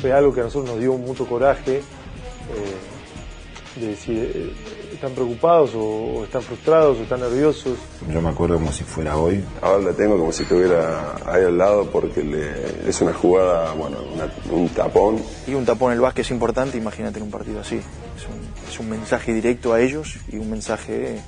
Fue 0.00 0.12
algo 0.12 0.34
que 0.34 0.40
a 0.40 0.44
nosotros 0.44 0.72
nos 0.72 0.80
dio 0.80 0.92
mucho 0.94 1.24
coraje 1.26 1.76
eh, 1.78 3.80
de 3.80 3.86
decir, 3.86 4.32
eh, 4.34 4.52
¿están 4.96 5.12
preocupados 5.12 5.74
o, 5.74 5.80
o 5.80 6.24
están 6.24 6.42
frustrados 6.42 6.98
o 6.98 7.02
están 7.02 7.20
nerviosos? 7.20 7.78
Yo 8.12 8.20
me 8.20 8.28
acuerdo 8.30 8.56
como 8.56 8.72
si 8.72 8.82
fuera 8.84 9.16
hoy. 9.16 9.42
Ahora 9.62 9.84
la 9.84 9.92
tengo 9.92 10.18
como 10.18 10.32
si 10.32 10.42
estuviera 10.42 11.14
ahí 11.26 11.44
al 11.44 11.56
lado 11.56 11.88
porque 11.90 12.22
le- 12.24 12.88
es 12.88 13.00
una 13.00 13.12
jugada, 13.14 13.72
bueno, 13.74 13.98
una- 14.14 14.28
un 14.50 14.68
tapón. 14.70 15.22
Y 15.46 15.54
un 15.54 15.64
tapón 15.64 15.92
en 15.92 15.96
el 15.96 16.00
básquet 16.02 16.24
es 16.24 16.30
importante, 16.32 16.76
imagínate 16.76 17.18
en 17.18 17.24
un 17.24 17.30
partido 17.30 17.60
así. 17.60 17.76
Es 17.76 18.26
un, 18.26 18.68
es 18.72 18.80
un 18.80 18.90
mensaje 18.90 19.32
directo 19.32 19.72
a 19.72 19.80
ellos 19.80 20.16
y 20.28 20.36
un 20.38 20.50
mensaje 20.50 21.20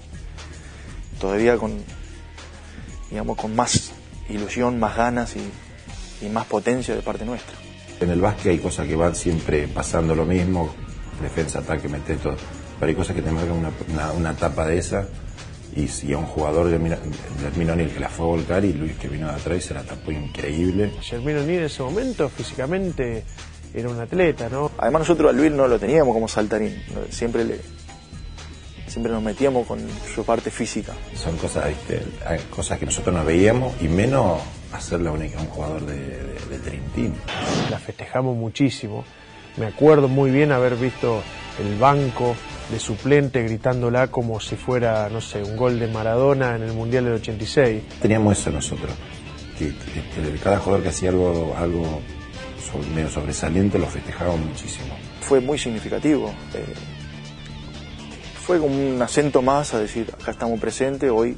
todavía 1.21 1.57
con, 1.57 1.73
digamos, 3.11 3.37
con 3.37 3.55
más 3.55 3.93
ilusión, 4.29 4.79
más 4.79 4.97
ganas 4.97 5.35
y, 5.37 6.25
y 6.27 6.29
más 6.29 6.47
potencia 6.47 6.95
de 6.95 7.03
parte 7.03 7.25
nuestra. 7.25 7.55
En 8.01 8.11
el 8.11 8.21
básquet 8.21 8.53
hay 8.53 8.59
cosas 8.59 8.87
que 8.87 8.95
van 8.97 9.15
siempre 9.15 9.67
pasando 9.69 10.15
lo 10.15 10.25
mismo, 10.25 10.73
defensa, 11.21 11.59
ataque, 11.61 11.89
mete 11.89 12.15
todo. 12.17 12.37
Pero 12.79 12.91
hay 12.91 12.95
cosas 12.95 13.17
que 13.17 13.23
te 13.23 13.31
marcan 13.31 13.57
una, 13.57 13.71
una, 13.93 14.13
una 14.13 14.31
etapa 14.33 14.67
de 14.67 14.79
esa 14.79 15.09
y 15.77 15.89
si 15.89 16.13
a 16.13 16.19
un 16.19 16.27
jugador 16.27 16.69
de 16.69 16.77
O'Neill 16.77 17.91
que 17.91 18.01
la 18.01 18.09
fue 18.09 18.27
a 18.27 18.29
volcar 18.29 18.65
y 18.65 18.73
Luis 18.73 18.97
que 18.97 19.09
vino 19.09 19.29
de 19.29 19.35
atrás 19.35 19.59
y 19.59 19.61
se 19.61 19.75
la 19.75 19.83
tapó 19.83 20.11
increíble. 20.11 20.93
Germán 21.01 21.39
O'Neill 21.39 21.61
en 21.61 21.65
ese 21.67 21.83
momento 21.83 22.29
físicamente 22.29 23.25
era 23.75 23.89
un 23.89 24.01
atleta, 24.01 24.49
¿no? 24.49 24.73
Además 24.79 25.01
nosotros 25.01 25.31
a 25.31 25.33
Luis 25.33 25.53
no 25.53 25.69
lo 25.69 25.79
teníamos 25.79 26.15
como 26.15 26.27
saltarín, 26.27 26.83
siempre 27.11 27.45
le, 27.45 27.61
siempre 28.87 29.13
nos 29.13 29.23
metíamos 29.23 29.67
con 29.67 29.81
su 30.15 30.25
parte 30.25 30.51
física. 30.51 30.95
Son 31.15 31.37
cosas, 31.37 31.69
¿viste? 31.69 32.03
Cosas 32.51 32.79
que 32.79 32.87
nosotros 32.87 33.15
no 33.15 33.25
veíamos 33.25 33.75
y 33.81 33.89
menos 33.89 34.41
hacerla 34.73 35.13
única 35.13 35.39
un 35.39 35.47
jugador 35.47 35.85
de, 35.87 35.97
de, 35.97 36.49
del 36.49 36.63
Dream 36.63 36.85
Team. 36.95 37.15
La 37.71 37.79
festejamos 37.79 38.37
muchísimo. 38.37 39.05
Me 39.57 39.67
acuerdo 39.67 40.09
muy 40.09 40.31
bien 40.31 40.53
haber 40.53 40.77
visto 40.77 41.23
el 41.61 41.79
banco 41.79 42.35
de 42.71 42.79
suplente 42.79 43.43
gritándola 43.43 44.09
como 44.09 44.41
si 44.41 44.57
fuera, 44.57 45.09
no 45.11 45.21
sé, 45.21 45.43
un 45.43 45.57
gol 45.57 45.79
de 45.79 45.87
Maradona 45.89 46.55
en 46.57 46.63
el 46.63 46.73
Mundial 46.73 47.05
del 47.05 47.15
86. 47.15 47.83
Teníamos 48.03 48.39
eso 48.39 48.51
nosotros, 48.51 48.91
que, 49.59 49.67
que- 49.69 50.31
que 50.33 50.39
cada 50.39 50.59
jugador 50.59 50.83
que 50.83 50.91
hacía 50.91 51.09
algo, 51.11 51.55
algo 51.59 52.01
sobre- 52.71 52.87
medio 52.89 53.09
sobresaliente 53.11 53.79
lo 53.79 53.87
festejábamos 53.87 54.41
muchísimo. 54.41 54.95
Fue 55.23 55.41
muy 55.41 55.59
significativo. 55.59 56.31
eh, 56.55 56.65
fue 58.45 58.59
como 58.59 58.75
un 58.75 59.01
acento 59.03 59.43
más 59.43 59.75
a 59.75 59.79
decir, 59.81 60.11
acá 60.21 60.31
estamos 60.31 60.59
presentes, 60.59 61.11
hoy 61.11 61.37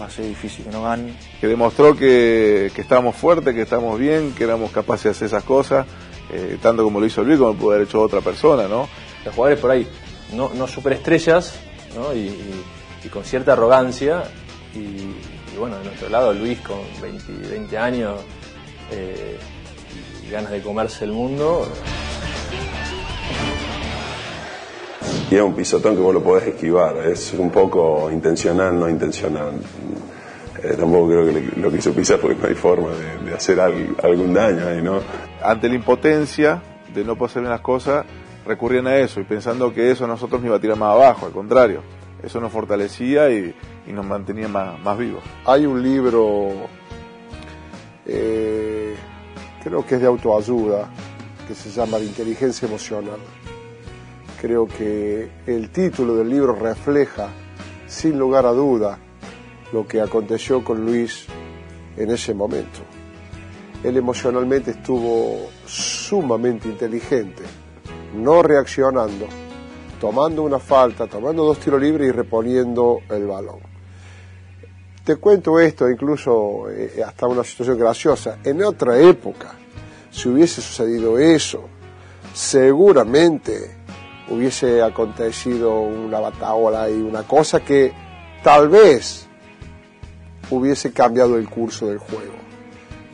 va 0.00 0.06
a 0.06 0.10
ser 0.10 0.26
difícil 0.26 0.64
que 0.64 0.70
no 0.70 0.84
ganen. 0.84 1.16
que 1.40 1.46
demostró 1.48 1.96
que, 1.96 2.70
que 2.74 2.80
estábamos 2.80 3.16
fuertes, 3.16 3.54
que 3.54 3.62
estamos 3.62 3.98
bien, 3.98 4.32
que 4.36 4.44
éramos 4.44 4.70
capaces 4.70 5.04
de 5.04 5.10
hacer 5.10 5.26
esas 5.26 5.42
cosas, 5.44 5.84
eh, 6.32 6.56
tanto 6.62 6.84
como 6.84 7.00
lo 7.00 7.06
hizo 7.06 7.22
Luis, 7.24 7.38
como 7.38 7.52
lo 7.52 7.58
pudo 7.58 7.72
haber 7.74 7.86
hecho 7.88 8.00
otra 8.00 8.20
persona, 8.20 8.68
¿no? 8.68 8.88
Los 9.24 9.34
jugadores 9.34 9.60
por 9.60 9.70
ahí, 9.72 9.86
no, 10.34 10.50
no 10.54 10.66
superestrellas, 10.66 11.54
¿no? 11.96 12.12
Y, 12.14 12.18
y- 12.28 12.64
y 13.04 13.08
con 13.08 13.24
cierta 13.24 13.52
arrogancia. 13.52 14.24
Y, 14.74 14.78
y 14.78 15.56
bueno, 15.58 15.78
de 15.78 15.84
nuestro 15.84 16.08
lado, 16.08 16.32
Luis 16.32 16.58
con 16.60 16.78
20, 17.00 17.48
20 17.50 17.78
años 17.78 18.18
eh, 18.90 19.38
y 20.26 20.30
ganas 20.30 20.50
de 20.50 20.60
comerse 20.62 21.04
el 21.04 21.12
mundo. 21.12 21.66
Y 25.30 25.36
es 25.36 25.42
un 25.42 25.54
pisotón 25.54 25.96
que 25.96 26.02
vos 26.02 26.14
lo 26.14 26.22
podés 26.22 26.48
esquivar, 26.48 26.96
es 26.98 27.32
un 27.34 27.50
poco 27.50 28.10
intencional, 28.10 28.78
no 28.78 28.88
intencional. 28.88 29.52
Eh, 30.62 30.74
tampoco 30.78 31.08
creo 31.08 31.26
que 31.26 31.32
le- 31.32 31.62
lo 31.62 31.70
quiso 31.72 31.92
pisar 31.92 32.18
porque 32.20 32.36
no 32.40 32.48
hay 32.48 32.54
forma 32.54 32.88
de, 32.90 33.30
de 33.30 33.34
hacer 33.34 33.60
al- 33.60 33.96
algún 34.02 34.32
daño 34.32 34.66
ahí, 34.66 34.80
¿no? 34.82 35.00
Ante 35.42 35.68
la 35.68 35.74
impotencia 35.74 36.62
de 36.94 37.04
no 37.04 37.16
poder 37.16 37.30
hacer 37.30 37.42
bien 37.42 37.50
las 37.50 37.60
cosas, 37.60 38.04
recurrían 38.46 38.86
a 38.86 38.96
eso 38.96 39.20
y 39.20 39.24
pensando 39.24 39.72
que 39.72 39.90
eso 39.90 40.04
a 40.04 40.08
nosotros 40.08 40.40
nos 40.40 40.48
iba 40.48 40.56
a 40.56 40.60
tirar 40.60 40.76
más 40.76 40.94
abajo, 40.94 41.26
al 41.26 41.32
contrario, 41.32 41.82
eso 42.22 42.40
nos 42.40 42.52
fortalecía 42.52 43.30
y, 43.30 43.54
nos 43.86 44.06
mantenía 44.06 44.48
más, 44.48 44.78
más 44.80 44.96
vivos. 44.98 45.22
Hay 45.44 45.66
un 45.66 45.82
libro, 45.82 46.48
eh, 48.06 48.94
creo 49.62 49.86
que 49.86 49.96
es 49.96 50.00
de 50.00 50.06
autoayuda, 50.06 50.88
que 51.46 51.54
se 51.54 51.70
llama 51.70 51.98
La 51.98 52.04
inteligencia 52.04 52.66
emocional. 52.66 53.18
Creo 54.40 54.66
que 54.66 55.30
el 55.46 55.70
título 55.70 56.16
del 56.16 56.30
libro 56.30 56.54
refleja, 56.54 57.28
sin 57.86 58.18
lugar 58.18 58.46
a 58.46 58.52
duda, 58.52 58.98
lo 59.72 59.86
que 59.86 60.00
aconteció 60.00 60.64
con 60.64 60.84
Luis 60.84 61.26
en 61.96 62.10
ese 62.10 62.34
momento. 62.34 62.80
Él 63.82 63.96
emocionalmente 63.96 64.70
estuvo 64.70 65.50
sumamente 65.66 66.68
inteligente, 66.68 67.42
no 68.14 68.42
reaccionando, 68.42 69.26
tomando 70.00 70.42
una 70.42 70.58
falta, 70.58 71.06
tomando 71.06 71.44
dos 71.44 71.58
tiros 71.58 71.80
libres 71.80 72.08
y 72.08 72.12
reponiendo 72.12 73.00
el 73.10 73.26
balón. 73.26 73.60
Te 75.04 75.16
cuento 75.16 75.60
esto, 75.60 75.88
incluso 75.90 76.70
eh, 76.70 77.02
hasta 77.06 77.26
una 77.26 77.44
situación 77.44 77.78
graciosa. 77.78 78.38
En 78.42 78.62
otra 78.62 78.98
época, 78.98 79.52
si 80.10 80.28
hubiese 80.28 80.62
sucedido 80.62 81.18
eso, 81.18 81.64
seguramente 82.32 83.76
hubiese 84.30 84.82
acontecido 84.82 85.80
una 85.80 86.20
bataola 86.20 86.88
y 86.88 86.94
una 86.94 87.24
cosa 87.24 87.60
que 87.60 87.92
tal 88.42 88.68
vez 88.68 89.26
hubiese 90.50 90.92
cambiado 90.92 91.36
el 91.36 91.48
curso 91.48 91.86
del 91.86 91.98
juego. 91.98 92.34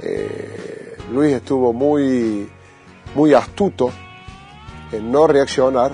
Eh, 0.00 0.96
Luis 1.10 1.34
estuvo 1.34 1.72
muy, 1.72 2.48
muy 3.14 3.34
astuto 3.34 3.90
en 4.92 5.10
no 5.12 5.26
reaccionar 5.26 5.92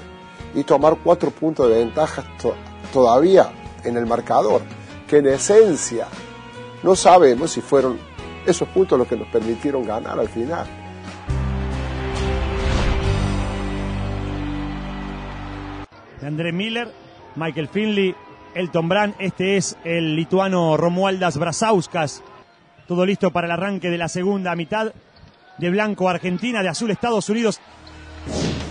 y 0.54 0.64
tomar 0.64 0.96
cuatro 1.02 1.30
puntos 1.30 1.68
de 1.68 1.78
ventaja 1.78 2.24
to- 2.40 2.54
todavía 2.92 3.50
en 3.84 3.96
el 3.96 4.06
marcador, 4.06 4.62
que 5.06 5.18
en 5.18 5.26
esencia 5.28 6.06
no 6.82 6.96
sabemos 6.96 7.50
si 7.52 7.60
fueron 7.60 7.98
esos 8.46 8.68
puntos 8.68 8.98
los 8.98 9.06
que 9.08 9.16
nos 9.16 9.28
permitieron 9.28 9.84
ganar 9.84 10.18
al 10.18 10.28
final. 10.28 10.66
André 16.22 16.52
Miller, 16.52 16.92
Michael 17.36 17.68
Finley, 17.68 18.14
Elton 18.54 18.88
Brand. 18.88 19.14
Este 19.18 19.56
es 19.56 19.76
el 19.84 20.16
lituano 20.16 20.76
Romualdas 20.76 21.38
Brazauskas. 21.38 22.22
Todo 22.88 23.06
listo 23.06 23.30
para 23.30 23.46
el 23.46 23.52
arranque 23.52 23.90
de 23.90 23.98
la 23.98 24.08
segunda 24.08 24.54
mitad. 24.56 24.92
De 25.58 25.70
blanco 25.70 26.08
Argentina, 26.08 26.62
de 26.62 26.68
azul 26.68 26.90
Estados 26.90 27.28
Unidos. 27.30 27.60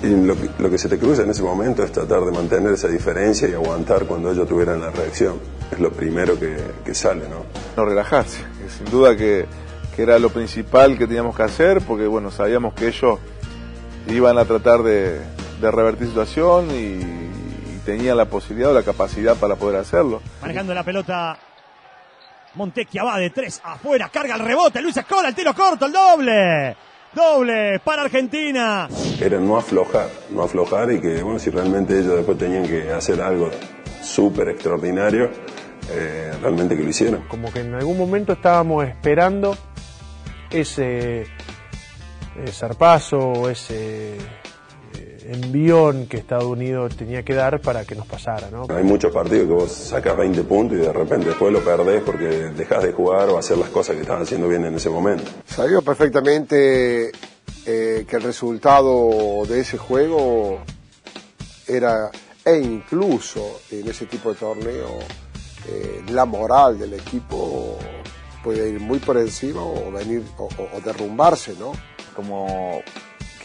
Y 0.05 0.09
lo 0.23 0.35
que, 0.35 0.49
lo 0.59 0.69
que 0.69 0.77
se 0.77 0.87
te 0.87 0.99
cruza 0.99 1.23
en 1.23 1.31
ese 1.31 1.41
momento 1.41 1.83
es 1.83 1.91
tratar 1.91 2.21
de 2.21 2.31
mantener 2.31 2.73
esa 2.73 2.87
diferencia 2.87 3.47
y 3.49 3.53
aguantar 3.53 4.05
cuando 4.05 4.31
ellos 4.31 4.47
tuvieran 4.47 4.79
la 4.79 4.91
reacción. 4.91 5.39
Es 5.71 5.79
lo 5.79 5.91
primero 5.91 6.39
que, 6.39 6.55
que 6.85 6.93
sale, 6.93 7.27
¿no? 7.27 7.45
No 7.75 7.85
relajarse, 7.85 8.43
que 8.61 8.69
sin 8.69 8.85
duda 8.85 9.15
que, 9.17 9.47
que 9.95 10.03
era 10.03 10.19
lo 10.19 10.29
principal 10.29 10.95
que 10.95 11.07
teníamos 11.07 11.35
que 11.35 11.41
hacer, 11.41 11.81
porque 11.81 12.05
bueno, 12.05 12.29
sabíamos 12.29 12.75
que 12.75 12.89
ellos 12.89 13.17
iban 14.07 14.37
a 14.37 14.45
tratar 14.45 14.83
de, 14.83 15.19
de 15.59 15.71
revertir 15.71 16.07
situación 16.07 16.69
y, 16.69 16.99
y 16.99 17.81
tenían 17.83 18.17
la 18.17 18.25
posibilidad 18.25 18.69
o 18.71 18.73
la 18.75 18.83
capacidad 18.83 19.35
para 19.35 19.55
poder 19.55 19.79
hacerlo. 19.79 20.21
Manejando 20.41 20.73
la 20.75 20.83
pelota. 20.83 21.37
Montecchia 22.53 23.03
va 23.03 23.17
de 23.17 23.31
tres 23.31 23.59
afuera, 23.63 24.07
carga 24.09 24.35
el 24.35 24.41
rebote, 24.41 24.81
Luis 24.81 24.95
Escola, 24.95 25.29
el 25.29 25.35
tiro 25.35 25.53
corto, 25.53 25.87
el 25.87 25.91
doble. 25.91 26.77
Doble 27.15 27.79
para 27.79 28.01
Argentina. 28.03 28.89
Era 29.21 29.39
no 29.39 29.55
aflojar, 29.55 30.09
no 30.31 30.43
aflojar 30.43 30.91
y 30.91 30.99
que, 30.99 31.23
bueno, 31.23 31.39
si 31.39 31.49
realmente 31.49 31.97
ellos 31.97 32.17
después 32.17 32.37
tenían 32.37 32.67
que 32.67 32.91
hacer 32.91 33.21
algo 33.21 33.49
súper 34.03 34.49
extraordinario, 34.49 35.31
eh, 35.89 36.33
realmente 36.41 36.75
que 36.75 36.83
lo 36.83 36.89
hicieran. 36.89 37.25
Como 37.29 37.51
que 37.53 37.61
en 37.61 37.73
algún 37.73 37.97
momento 37.97 38.33
estábamos 38.33 38.85
esperando 38.85 39.57
ese 40.49 41.21
eh, 41.21 41.27
zarpazo, 42.51 43.49
ese 43.49 44.17
envión 45.27 46.07
que 46.07 46.17
Estados 46.17 46.45
Unidos 46.45 46.95
tenía 46.95 47.23
que 47.23 47.33
dar 47.33 47.59
para 47.61 47.83
que 47.85 47.95
nos 47.95 48.05
pasara, 48.07 48.49
¿no? 48.51 48.65
Hay 48.69 48.83
muchos 48.83 49.11
partidos 49.13 49.47
que 49.47 49.53
vos 49.53 49.71
sacas 49.71 50.15
20 50.17 50.43
puntos 50.43 50.77
y 50.77 50.81
de 50.81 50.93
repente 50.93 51.27
después 51.29 51.51
lo 51.51 51.59
perdés 51.63 52.01
porque 52.03 52.25
dejas 52.25 52.83
de 52.83 52.91
jugar 52.93 53.29
o 53.29 53.37
hacer 53.37 53.57
las 53.57 53.69
cosas 53.69 53.95
que 53.95 54.01
estabas 54.01 54.23
haciendo 54.23 54.47
bien 54.47 54.65
en 54.65 54.75
ese 54.75 54.89
momento. 54.89 55.23
Sabía 55.45 55.81
perfectamente 55.81 57.11
eh, 57.65 58.05
que 58.07 58.15
el 58.15 58.21
resultado 58.23 59.43
de 59.47 59.59
ese 59.61 59.77
juego 59.77 60.59
era, 61.67 62.11
e 62.43 62.57
incluso 62.59 63.61
en 63.71 63.87
ese 63.89 64.05
tipo 64.05 64.29
de 64.29 64.35
torneo, 64.35 64.99
eh, 65.67 66.03
la 66.09 66.25
moral 66.25 66.77
del 66.77 66.93
equipo 66.93 67.77
puede 68.43 68.69
ir 68.69 68.79
muy 68.79 68.99
por 68.99 69.17
encima 69.17 69.63
o 69.63 69.91
venir 69.91 70.21
o- 70.37 70.45
o 70.47 70.81
derrumbarse, 70.83 71.55
¿no? 71.59 71.71
Como 72.15 72.81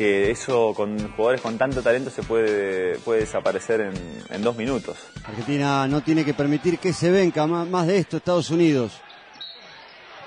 que 0.01 0.31
eso 0.31 0.73
con 0.75 1.13
jugadores 1.13 1.43
con 1.43 1.59
tanto 1.59 1.83
talento 1.83 2.09
se 2.09 2.23
puede, 2.23 2.99
puede 3.01 3.21
desaparecer 3.21 3.83
en, 3.83 3.93
en 4.31 4.41
dos 4.43 4.57
minutos. 4.57 4.97
Argentina 5.27 5.87
no 5.89 6.01
tiene 6.01 6.25
que 6.25 6.33
permitir 6.33 6.79
que 6.79 6.95
se 6.95 7.11
venga 7.11 7.47
más, 7.47 7.69
más 7.69 7.87
de 7.87 7.99
esto 7.99 8.17
Estados 8.17 8.49
Unidos. 8.49 8.99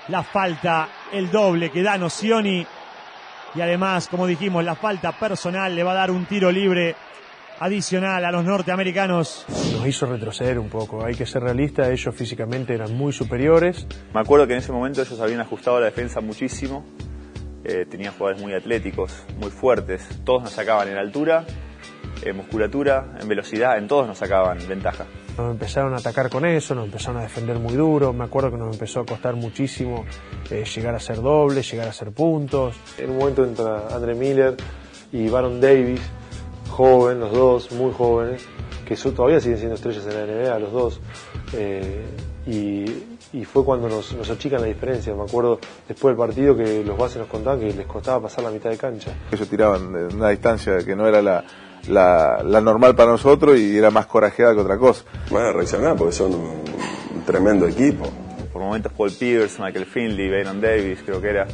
La 0.06 0.22
falta, 0.22 0.88
el 1.12 1.28
doble 1.28 1.72
que 1.72 1.82
da 1.82 1.98
Nocioni. 1.98 2.64
Y 3.56 3.60
además, 3.60 4.06
como 4.06 4.28
dijimos, 4.28 4.62
la 4.64 4.76
falta 4.76 5.10
personal 5.18 5.74
le 5.74 5.82
va 5.82 5.90
a 5.90 5.96
dar 5.96 6.12
un 6.12 6.24
tiro 6.26 6.52
libre 6.52 6.94
adicional 7.58 8.24
a 8.24 8.30
los 8.30 8.44
norteamericanos. 8.44 9.44
Nos 9.48 9.88
hizo 9.88 10.06
retroceder 10.06 10.60
un 10.60 10.68
poco, 10.68 11.04
hay 11.04 11.16
que 11.16 11.26
ser 11.26 11.42
realistas, 11.42 11.88
ellos 11.88 12.14
físicamente 12.14 12.74
eran 12.74 12.94
muy 12.94 13.12
superiores. 13.12 13.88
Me 14.14 14.20
acuerdo 14.20 14.46
que 14.46 14.52
en 14.52 14.60
ese 14.60 14.70
momento 14.70 15.02
ellos 15.02 15.18
habían 15.18 15.40
ajustado 15.40 15.80
la 15.80 15.86
defensa 15.86 16.20
muchísimo. 16.20 16.84
Eh, 17.64 17.86
tenían 17.88 18.12
jugadores 18.12 18.42
muy 18.42 18.52
atléticos, 18.52 19.24
muy 19.38 19.50
fuertes. 19.50 20.06
Todos 20.24 20.42
nos 20.42 20.52
sacaban 20.52 20.88
en 20.88 20.98
altura, 20.98 21.44
en 22.22 22.36
musculatura, 22.36 23.16
en 23.20 23.28
velocidad, 23.28 23.78
en 23.78 23.88
todos 23.88 24.06
nos 24.06 24.18
sacaban 24.18 24.58
ventaja. 24.68 25.06
Nos 25.36 25.50
empezaron 25.50 25.94
a 25.94 25.96
atacar 25.96 26.30
con 26.30 26.44
eso, 26.44 26.74
nos 26.74 26.84
empezaron 26.84 27.20
a 27.20 27.22
defender 27.22 27.58
muy 27.58 27.74
duro. 27.74 28.12
Me 28.12 28.24
acuerdo 28.24 28.52
que 28.52 28.56
nos 28.56 28.72
empezó 28.72 29.00
a 29.00 29.06
costar 29.06 29.34
muchísimo 29.34 30.04
eh, 30.50 30.64
llegar 30.64 30.94
a 30.94 31.00
ser 31.00 31.20
doble, 31.20 31.62
llegar 31.62 31.88
a 31.88 31.92
ser 31.92 32.12
puntos. 32.12 32.76
En 32.98 33.10
un 33.10 33.18
momento 33.18 33.44
entra 33.44 33.88
Andre 33.90 34.14
Miller 34.14 34.56
y 35.10 35.28
Baron 35.28 35.60
Davis, 35.60 36.00
joven, 36.70 37.18
los 37.18 37.32
dos, 37.32 37.72
muy 37.72 37.92
jóvenes, 37.92 38.46
que 38.86 38.94
todavía 38.96 39.40
siguen 39.40 39.58
siendo 39.58 39.74
estrellas 39.74 40.06
en 40.06 40.14
la 40.14 40.26
NBA, 40.26 40.58
los 40.60 40.72
dos. 40.72 41.00
Eh, 41.52 42.04
y, 42.46 42.84
y 43.34 43.44
fue 43.44 43.64
cuando 43.64 43.88
nos, 43.88 44.12
nos 44.14 44.30
achican 44.30 44.60
la 44.60 44.66
diferencia. 44.68 45.14
Me 45.14 45.24
acuerdo 45.24 45.58
después 45.88 46.12
del 46.12 46.26
partido 46.26 46.56
que 46.56 46.84
los 46.84 46.96
bases 46.96 47.18
nos 47.18 47.26
contaban 47.28 47.58
que 47.60 47.72
les 47.72 47.86
costaba 47.86 48.22
pasar 48.22 48.44
la 48.44 48.50
mitad 48.50 48.70
de 48.70 48.76
cancha. 48.78 49.10
Ellos 49.32 49.48
tiraban 49.48 49.92
de 49.92 50.14
una 50.14 50.30
distancia 50.30 50.78
que 50.84 50.94
no 50.94 51.06
era 51.08 51.20
la, 51.20 51.44
la, 51.88 52.42
la 52.44 52.60
normal 52.60 52.94
para 52.94 53.10
nosotros 53.10 53.58
y 53.58 53.76
era 53.76 53.90
más 53.90 54.06
corajeada 54.06 54.54
que 54.54 54.60
otra 54.60 54.78
cosa. 54.78 55.04
A 55.34 55.52
reaccionar 55.52 55.96
porque 55.96 56.12
son 56.12 56.32
un, 56.34 56.62
un 57.16 57.24
tremendo 57.26 57.66
equipo. 57.66 58.08
Por 58.52 58.62
momentos 58.62 58.92
Paul 58.92 59.10
Pierce, 59.10 59.60
Michael 59.60 59.86
Finley, 59.86 60.30
Bayron 60.30 60.60
Davis, 60.60 61.00
creo 61.04 61.20
que 61.20 61.28
era. 61.30 61.46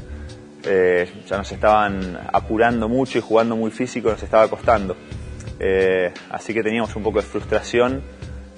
eh, 0.64 1.10
ya 1.26 1.38
nos 1.38 1.50
estaban 1.50 2.18
apurando 2.32 2.88
mucho 2.88 3.16
y 3.18 3.22
jugando 3.22 3.56
muy 3.56 3.70
físico, 3.70 4.10
nos 4.10 4.22
estaba 4.22 4.48
costando. 4.48 4.94
Eh, 5.58 6.12
así 6.30 6.52
que 6.54 6.62
teníamos 6.62 6.94
un 6.96 7.02
poco 7.02 7.20
de 7.20 7.24
frustración 7.26 8.02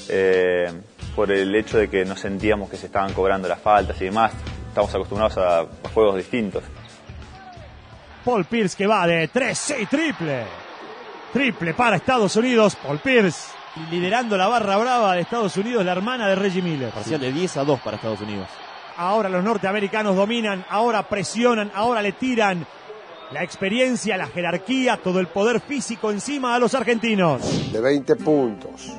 eh, 0.09 0.67
por 1.15 1.31
el 1.31 1.55
hecho 1.55 1.79
de 1.79 1.89
que 1.89 2.05
no 2.05 2.17
sentíamos 2.17 2.71
que 2.71 2.77
se 2.77 2.87
estaban 2.87 3.13
cobrando 3.13 3.49
las 3.49 3.61
faltas 3.61 4.01
y 4.01 4.07
demás. 4.07 4.33
Estamos 4.69 4.95
acostumbrados 4.95 5.37
a, 5.39 5.61
a 5.61 5.89
juegos 5.93 6.17
distintos. 6.17 6.65
Paul 8.25 8.45
Pierce 8.45 8.77
que 8.77 8.87
va 8.87 9.07
de 9.07 9.29
3, 9.29 9.59
sí, 9.59 9.87
triple. 9.91 10.45
Triple 11.33 11.75
para 11.75 11.97
Estados 11.97 12.37
Unidos. 12.37 12.77
Paul 12.77 12.99
Pierce 12.99 13.51
liderando 13.91 14.37
la 14.37 14.49
barra 14.49 14.77
brava 14.77 15.15
de 15.15 15.23
Estados 15.23 15.57
Unidos, 15.57 15.85
la 15.85 15.93
hermana 15.93 16.29
de 16.29 16.35
Reggie 16.35 16.63
Miller. 16.63 16.91
Parcial 16.91 17.21
de 17.21 17.33
10 17.33 17.57
a 17.59 17.65
2 17.65 17.81
para 17.81 17.97
Estados 17.97 18.21
Unidos. 18.21 18.49
Ahora 18.97 19.29
los 19.29 19.43
norteamericanos 19.43 20.15
dominan, 20.15 20.65
ahora 20.69 21.03
presionan, 21.09 21.71
ahora 21.75 22.03
le 22.03 22.13
tiran 22.13 22.67
la 23.33 23.43
experiencia, 23.43 24.19
la 24.19 24.27
jerarquía, 24.27 24.99
todo 24.99 25.19
el 25.19 25.27
poder 25.27 25.61
físico 25.61 26.11
encima 26.11 26.55
a 26.55 26.59
los 26.59 26.75
argentinos. 26.75 27.73
De 27.73 27.81
20 27.81 28.17
puntos 28.17 28.93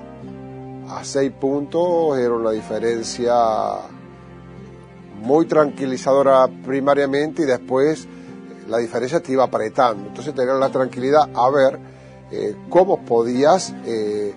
a 0.89 1.03
6 1.03 1.31
puntos 1.39 2.17
era 2.17 2.33
una 2.33 2.51
diferencia 2.51 3.33
muy 5.21 5.45
tranquilizadora 5.45 6.47
primariamente 6.65 7.43
y 7.43 7.45
después 7.45 8.07
la 8.67 8.77
diferencia 8.77 9.21
te 9.21 9.31
iba 9.31 9.43
apretando. 9.43 10.07
Entonces 10.07 10.33
tener 10.33 10.55
la 10.55 10.69
tranquilidad 10.69 11.29
a 11.33 11.49
ver 11.49 11.79
eh, 12.31 12.55
cómo 12.69 13.05
podías 13.05 13.73
eh, 13.85 14.33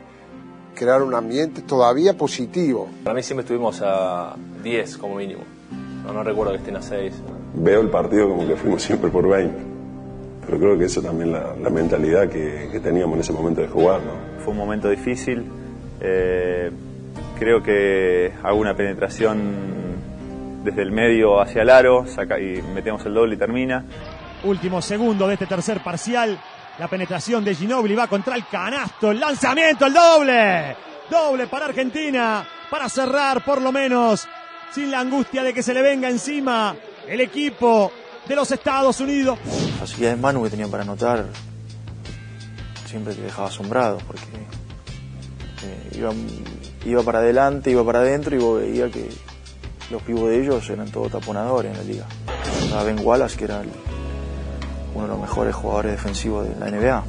crear 0.75 1.03
un 1.03 1.15
ambiente 1.15 1.63
todavía 1.63 2.17
positivo. 2.17 2.89
Para 3.05 3.15
mí 3.15 3.23
siempre 3.23 3.43
estuvimos 3.43 3.81
a 3.83 4.37
10 4.63 4.99
como 4.99 5.17
mínimo. 5.17 5.43
No, 6.05 6.13
no 6.13 6.23
recuerdo 6.23 6.53
que 6.53 6.59
estén 6.59 6.77
a 6.77 6.83
6. 6.83 7.15
Veo 7.55 7.81
el 7.81 7.91
partido 7.91 8.29
como 8.29 8.47
que 8.47 8.55
fuimos 8.57 8.83
siempre 8.83 9.11
por 9.11 9.29
20. 9.29 9.57
Pero 10.45 10.59
creo 10.59 10.79
que 10.79 10.85
eso 10.85 11.03
también 11.03 11.33
la, 11.33 11.57
la 11.61 11.71
mentalidad 11.71 12.29
que, 12.29 12.69
que 12.71 12.79
teníamos 12.79 13.15
en 13.17 13.21
ese 13.21 13.33
momento 13.33 13.61
de 13.61 13.67
jugar, 13.67 14.01
¿no? 14.03 14.45
Fue 14.45 14.53
un 14.53 14.59
momento 14.59 14.89
difícil. 14.89 15.51
Eh, 16.01 16.71
creo 17.39 17.63
que 17.63 18.33
hago 18.43 18.59
una 18.59 18.75
penetración 18.75 19.77
desde 20.65 20.83
el 20.83 20.91
medio 20.91 21.41
hacia 21.41 21.63
el 21.63 21.71
aro 21.71 22.07
saca, 22.07 22.39
y 22.41 22.61
metemos 22.63 23.05
el 23.07 23.15
doble 23.15 23.35
y 23.35 23.39
termina. 23.39 23.85
Último 24.45 24.83
segundo 24.83 25.27
de 25.29 25.35
este 25.35 25.47
tercer 25.47 25.83
parcial. 25.83 26.39
La 26.79 26.89
penetración 26.89 27.45
de 27.45 27.55
Ginobili 27.55 27.95
va 27.95 28.07
contra 28.07 28.37
el 28.37 28.47
canasto. 28.47 29.11
El 29.11 29.21
lanzamiento, 29.21 29.87
el 29.87 29.95
doble. 29.95 30.77
Doble 31.09 31.47
para 31.47 31.67
Argentina. 31.67 32.47
Para 32.71 32.89
cerrar 32.89 33.43
por 33.45 33.63
lo 33.63 33.73
menos. 33.73 34.29
Sin 34.73 34.91
la 34.91 35.01
angustia 35.01 35.43
de 35.43 35.55
que 35.55 35.63
se 35.63 35.73
le 35.73 35.81
venga 35.81 36.11
encima 36.11 36.75
el 37.09 37.21
equipo 37.21 37.91
de 38.29 38.37
los 38.37 38.51
Estados 38.51 39.01
Unidos. 39.01 39.39
La 39.47 39.79
facilidad 39.79 40.11
de 40.11 40.17
Manu 40.17 40.43
que 40.43 40.51
tenían 40.51 40.71
para 40.71 40.83
anotar 40.83 41.25
siempre 42.85 43.15
te 43.15 43.23
dejaba 43.23 43.49
asombrado 43.49 43.99
porque 44.07 44.27
eh, 45.63 45.99
iba, 45.99 46.13
iba 46.85 47.03
para 47.03 47.19
adelante, 47.21 47.71
iba 47.71 47.85
para 47.85 48.01
adentro 48.01 48.37
y 48.37 48.39
vos 48.39 48.61
veías 48.61 48.91
que 48.91 49.09
los 49.91 50.03
pibos 50.03 50.29
de 50.29 50.41
ellos 50.41 50.69
eran 50.69 50.91
todos 50.91 51.13
taponadores 51.13 51.73
en 51.73 51.79
la 51.79 51.85
liga. 51.85 52.07
Estaba 52.63 52.85
Ben 52.85 52.99
Wallace, 53.03 53.37
que 53.37 53.45
era 53.45 53.63
uno 54.95 55.03
de 55.05 55.09
los 55.09 55.21
mejores 55.21 55.55
jugadores 55.55 55.93
defensivos 55.93 56.49
de 56.49 56.59
la 56.59 56.71
NBA. 56.71 57.05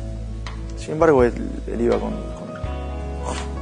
Sin 0.78 0.92
embargo, 0.92 1.24
él, 1.24 1.34
iba 1.80 2.00
con, 2.00 2.14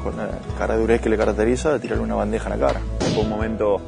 con, 0.03 0.17
la 0.17 0.27
cara 0.57 0.75
de 0.75 0.81
durez 0.81 1.01
que 1.01 1.09
le 1.09 1.17
caracteriza 1.17 1.73
de 1.73 1.79
tirarle 1.79 2.03
una 2.03 2.15
bandeja 2.15 2.51
en 2.51 2.59
la 2.59 2.67
cara. 2.67 2.81
Fue 3.13 3.23
un 3.23 3.29
momento 3.29 3.81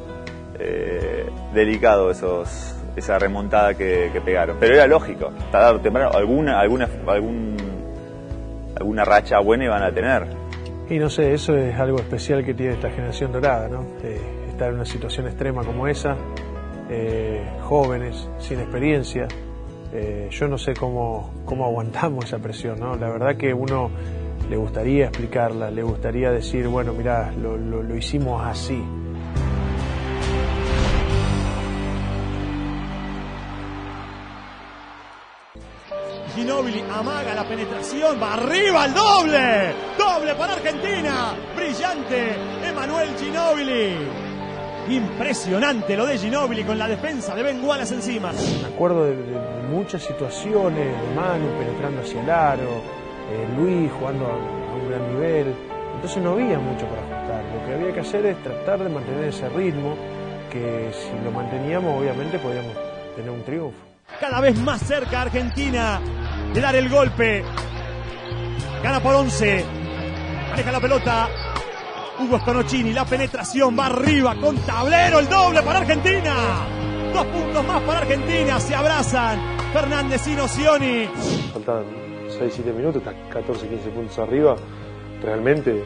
eh, 0.58 1.28
delicado 1.52 2.10
esos, 2.10 2.74
esa 2.96 3.18
remontada 3.18 3.74
que, 3.74 4.10
que 4.12 4.20
pegaron. 4.20 4.56
Pero 4.58 4.74
era 4.74 4.86
lógico, 4.86 5.32
tarde 5.52 5.78
o 5.78 5.80
temprano 5.80 6.10
alguna, 6.12 6.58
alguna, 6.58 6.88
algún, 7.06 7.56
alguna 8.74 9.04
racha 9.04 9.38
buena 9.40 9.64
iban 9.64 9.82
a 9.82 9.92
tener. 9.92 10.47
Y 10.90 10.98
no 10.98 11.10
sé, 11.10 11.34
eso 11.34 11.54
es 11.56 11.78
algo 11.78 11.98
especial 11.98 12.44
que 12.44 12.54
tiene 12.54 12.72
esta 12.74 12.90
generación 12.90 13.30
dorada, 13.32 13.68
¿no? 13.68 13.84
Estar 14.48 14.70
en 14.70 14.76
una 14.76 14.86
situación 14.86 15.26
extrema 15.26 15.62
como 15.62 15.86
esa, 15.86 16.16
eh, 16.88 17.46
jóvenes, 17.62 18.28
sin 18.38 18.58
experiencia. 18.60 19.28
Eh, 19.92 20.28
yo 20.30 20.48
no 20.48 20.56
sé 20.56 20.72
cómo, 20.74 21.30
cómo 21.44 21.66
aguantamos 21.66 22.24
esa 22.24 22.38
presión, 22.38 22.80
¿no? 22.80 22.96
La 22.96 23.10
verdad 23.10 23.36
que 23.36 23.52
uno 23.52 23.90
le 24.48 24.56
gustaría 24.56 25.04
explicarla, 25.06 25.70
le 25.70 25.82
gustaría 25.82 26.30
decir, 26.30 26.66
bueno, 26.68 26.94
mira, 26.94 27.32
lo, 27.32 27.56
lo- 27.58 27.82
lo 27.82 27.94
hicimos 27.94 28.42
así. 28.46 28.82
Ginobili 36.34 36.84
amaga 36.90 37.34
la 37.34 37.44
penetración, 37.44 38.20
va 38.22 38.34
arriba 38.34 38.84
el 38.86 38.94
doble, 38.94 39.74
doble 40.14 40.34
para 40.34 40.54
Argentina, 40.54 41.34
brillante 41.56 42.34
Emanuel 42.66 43.08
Ginobili. 43.18 43.96
Impresionante 44.88 45.96
lo 45.96 46.06
de 46.06 46.16
Ginobili 46.18 46.64
con 46.64 46.78
la 46.78 46.88
defensa 46.88 47.34
de 47.34 47.42
Ben 47.42 47.62
Wallace 47.64 47.94
encima. 47.94 48.32
Me 48.32 48.68
acuerdo 48.74 49.04
de, 49.04 49.16
de- 49.16 49.22
de 49.32 49.62
muchas 49.70 50.02
situaciones, 50.02 50.86
de 50.86 51.14
Manu 51.14 51.46
penetrando 51.58 52.00
hacia 52.00 52.22
el 52.22 52.30
aro, 52.30 52.62
eh, 53.30 53.46
Luis 53.56 53.90
jugando 53.98 54.26
a, 54.26 54.30
a 54.30 54.74
un 54.76 54.88
gran 54.88 55.12
nivel. 55.14 55.54
Entonces 55.96 56.22
no 56.22 56.32
había 56.32 56.58
mucho 56.58 56.86
para 56.86 57.02
ajustar. 57.02 57.42
Lo 57.54 57.66
que 57.66 57.74
había 57.74 57.94
que 57.94 58.00
hacer 58.00 58.24
es 58.26 58.42
tratar 58.42 58.78
de 58.78 58.88
mantener 58.88 59.24
ese 59.24 59.48
ritmo, 59.50 59.94
que 60.50 60.90
si 60.92 61.24
lo 61.24 61.30
manteníamos 61.32 62.00
obviamente 62.00 62.38
podíamos 62.38 62.72
tener 63.14 63.30
un 63.30 63.42
triunfo. 63.42 63.76
Cada 64.20 64.40
vez 64.40 64.58
más 64.58 64.80
cerca 64.80 65.20
Argentina 65.22 66.00
de 66.54 66.60
dar 66.62 66.74
el 66.76 66.88
golpe. 66.88 67.44
Gana 68.82 69.00
por 69.00 69.14
11. 69.16 69.64
Maneja 70.50 70.72
la 70.72 70.80
pelota. 70.80 71.28
Hugo 72.20 72.38
Sconocini, 72.40 72.92
la 72.92 73.04
penetración 73.04 73.78
va 73.78 73.86
arriba 73.86 74.34
con 74.34 74.56
tablero, 74.58 75.20
el 75.20 75.28
doble 75.28 75.62
para 75.62 75.78
Argentina. 75.78 76.34
Dos 77.12 77.26
puntos 77.26 77.64
más 77.64 77.80
para 77.82 78.00
Argentina, 78.00 78.58
se 78.58 78.74
abrazan 78.74 79.40
Fernández 79.72 80.26
y 80.26 80.34
Nocioni. 80.34 81.08
Faltaban 81.52 81.84
6-7 82.28 82.74
minutos, 82.74 83.02
estás 83.02 83.14
14-15 83.30 83.94
puntos 83.94 84.18
arriba. 84.18 84.56
Realmente 85.22 85.70
eh, 85.70 85.84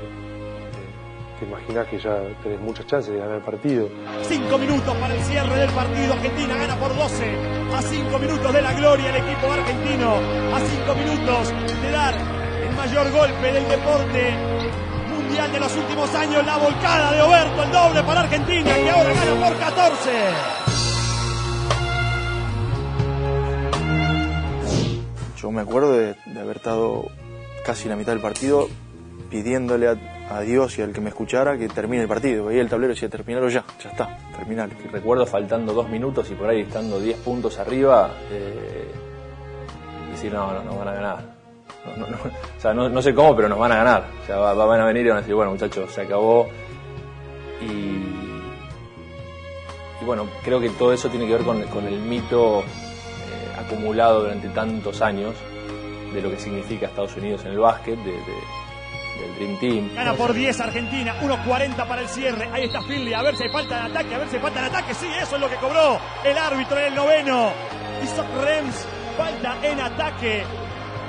te 1.38 1.44
imaginas 1.44 1.87
que 1.88 1.98
ya 1.98 2.18
tenés 2.42 2.61
muchas 2.61 2.87
chances 2.87 3.12
de 3.12 3.20
ganar 3.20 3.37
el 3.37 3.42
partido. 3.42 3.88
Cinco 4.22 4.57
minutos 4.57 4.94
para 4.96 5.14
el 5.14 5.22
cierre 5.25 5.55
del 5.55 5.70
partido. 5.70 6.14
Argentina 6.14 6.57
gana 6.57 6.77
por 6.77 6.96
12. 6.96 7.37
A 7.75 7.83
cinco 7.83 8.18
minutos 8.18 8.53
de 8.53 8.62
la 8.62 8.72
gloria 8.72 9.11
el 9.11 9.16
equipo 9.16 9.53
argentino. 9.53 10.14
A 10.55 10.61
cinco 10.61 10.94
minutos 10.94 11.53
de 11.83 11.90
dar 11.90 12.41
mayor 12.92 13.11
golpe 13.11 13.52
del 13.52 13.68
deporte 13.68 14.35
mundial 15.09 15.50
de 15.50 15.61
los 15.61 15.76
últimos 15.76 16.14
años. 16.14 16.44
La 16.44 16.59
volcada 16.59 17.12
de 17.12 17.22
Oberto, 17.22 17.62
el 17.62 17.72
doble 17.72 18.02
para 18.02 18.20
Argentina, 18.20 18.74
que 18.74 18.90
ahora 18.90 19.14
gana 19.14 19.46
por 19.48 19.59
14. 19.59 20.11
Yo 25.38 25.50
me 25.50 25.62
acuerdo 25.62 25.92
de, 25.92 26.16
de 26.26 26.40
haber 26.40 26.57
estado 26.57 27.07
casi 27.64 27.88
la 27.88 27.96
mitad 27.96 28.12
del 28.12 28.20
partido 28.20 28.68
pidiéndole 29.31 29.88
a, 29.88 29.96
a 30.31 30.40
Dios 30.42 30.78
y 30.78 30.83
al 30.83 30.92
que 30.92 31.00
me 31.00 31.09
escuchara 31.09 31.57
que 31.57 31.68
termine 31.68 32.02
el 32.02 32.09
partido. 32.09 32.44
Veía 32.44 32.61
el 32.61 32.68
tablero 32.68 32.92
y 32.92 32.94
decía, 32.94 33.09
terminalo 33.09 33.48
ya, 33.48 33.64
ya 33.83 33.88
está, 33.88 34.18
terminalo. 34.37 34.74
Recuerdo 34.92 35.24
faltando 35.24 35.72
dos 35.72 35.88
minutos 35.88 36.31
y 36.31 36.35
por 36.35 36.50
ahí 36.50 36.61
estando 36.61 37.00
10 37.00 37.16
puntos 37.20 37.59
arriba, 37.59 38.11
eh, 38.31 38.90
decir, 40.11 40.31
no, 40.31 40.52
no, 40.52 40.62
nos 40.62 40.78
van 40.78 40.88
a 40.88 40.92
ganar. 40.92 41.41
No, 41.96 42.06
no. 42.06 42.16
O 42.16 42.60
sea, 42.60 42.72
no, 42.72 42.88
no 42.88 43.02
sé 43.02 43.14
cómo, 43.14 43.34
pero 43.34 43.48
nos 43.48 43.58
van 43.58 43.72
a 43.72 43.76
ganar. 43.76 44.04
O 44.22 44.26
sea, 44.26 44.36
va- 44.36 44.54
va- 44.54 44.66
van 44.66 44.80
a 44.80 44.84
venir 44.86 45.04
y 45.04 45.08
van 45.08 45.18
a 45.18 45.20
decir, 45.20 45.34
bueno, 45.34 45.50
muchachos, 45.50 45.90
se 45.92 46.02
acabó. 46.02 46.48
Y, 47.60 47.64
y 50.00 50.04
bueno, 50.04 50.26
creo 50.44 50.60
que 50.60 50.70
todo 50.70 50.92
eso 50.92 51.08
tiene 51.08 51.26
que 51.26 51.32
ver 51.34 51.42
con, 51.42 51.62
con 51.64 51.86
el 51.86 51.98
mito 52.00 52.60
eh, 52.60 52.64
acumulado 53.60 54.22
durante 54.22 54.48
tantos 54.48 55.00
años 55.02 55.34
de 56.12 56.20
lo 56.22 56.30
que 56.30 56.38
significa 56.38 56.86
Estados 56.86 57.16
Unidos 57.16 57.44
en 57.44 57.52
el 57.52 57.58
básquet, 57.58 57.96
de- 57.98 58.12
de- 58.12 58.62
del 59.20 59.34
Dream 59.36 59.58
Team. 59.60 59.94
Gana 59.94 60.14
por 60.14 60.32
10 60.32 60.60
Argentina, 60.60 61.14
1.40 61.20 61.86
para 61.86 62.00
el 62.02 62.08
cierre. 62.08 62.48
Ahí 62.52 62.64
está 62.64 62.80
Finley, 62.82 63.12
a 63.14 63.22
ver 63.22 63.36
si 63.36 63.48
falta 63.48 63.76
de 63.86 63.90
ataque, 63.92 64.14
a 64.14 64.18
ver 64.18 64.28
si 64.28 64.38
falta 64.38 64.60
de 64.62 64.66
ataque. 64.68 64.94
Sí, 64.94 65.06
eso 65.20 65.34
es 65.36 65.40
lo 65.40 65.48
que 65.48 65.56
cobró 65.56 65.98
el 66.24 66.36
árbitro 66.38 66.78
en 66.78 66.84
el 66.86 66.94
noveno. 66.94 67.50
Hizo 68.02 68.22
Rems, 68.42 68.86
falta 69.16 69.56
en 69.62 69.80
ataque 69.80 70.42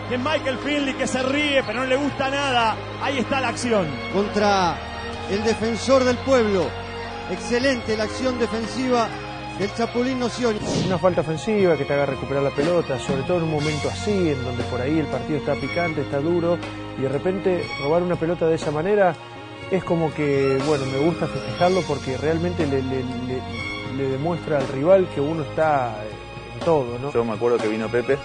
de 0.09 0.17
Michael 0.17 0.57
Finley 0.59 0.93
que 0.93 1.07
se 1.07 1.23
ríe, 1.23 1.63
pero 1.63 1.79
no 1.81 1.85
le 1.85 1.95
gusta 1.95 2.29
nada. 2.29 2.75
Ahí 3.01 3.17
está 3.19 3.39
la 3.41 3.49
acción. 3.49 3.87
contra 4.13 4.77
el 5.29 5.43
defensor 5.43 6.03
del 6.03 6.17
pueblo. 6.17 6.65
Excelente 7.31 7.95
la 7.97 8.03
acción 8.03 8.37
defensiva 8.37 9.07
del 9.57 9.73
Chapulín 9.73 10.19
Nocioni. 10.19 10.59
Una 10.85 10.97
falta 10.97 11.21
ofensiva 11.21 11.77
que 11.77 11.85
te 11.85 11.93
haga 11.93 12.05
recuperar 12.05 12.43
la 12.43 12.49
pelota, 12.49 12.99
sobre 12.99 13.23
todo 13.23 13.37
en 13.37 13.43
un 13.43 13.51
momento 13.51 13.89
así, 13.89 14.11
en 14.29 14.43
donde 14.43 14.63
por 14.65 14.81
ahí 14.81 14.99
el 14.99 15.05
partido 15.07 15.37
está 15.39 15.53
picante, 15.55 16.01
está 16.01 16.19
duro, 16.19 16.57
y 16.97 17.01
de 17.01 17.09
repente 17.09 17.63
robar 17.81 18.03
una 18.03 18.15
pelota 18.15 18.45
de 18.47 18.55
esa 18.55 18.71
manera 18.71 19.15
es 19.71 19.83
como 19.83 20.13
que, 20.13 20.57
bueno, 20.67 20.85
me 20.87 20.97
gusta 20.99 21.25
festejarlo 21.27 21.81
porque 21.87 22.17
realmente 22.17 22.67
le, 22.67 22.81
le- 22.83 23.03
le- 23.03 23.97
le 23.97 24.09
demuestra 24.09 24.57
al 24.57 24.67
rival 24.67 25.07
que 25.15 25.21
uno 25.21 25.43
está 25.43 25.95
en 26.53 26.59
todo, 26.65 26.99
¿no? 26.99 27.11
Yo 27.13 27.23
me 27.23 27.33
acuerdo 27.33 27.57
que 27.57 27.67
vino 27.67 27.87
Pepe, 27.87 28.17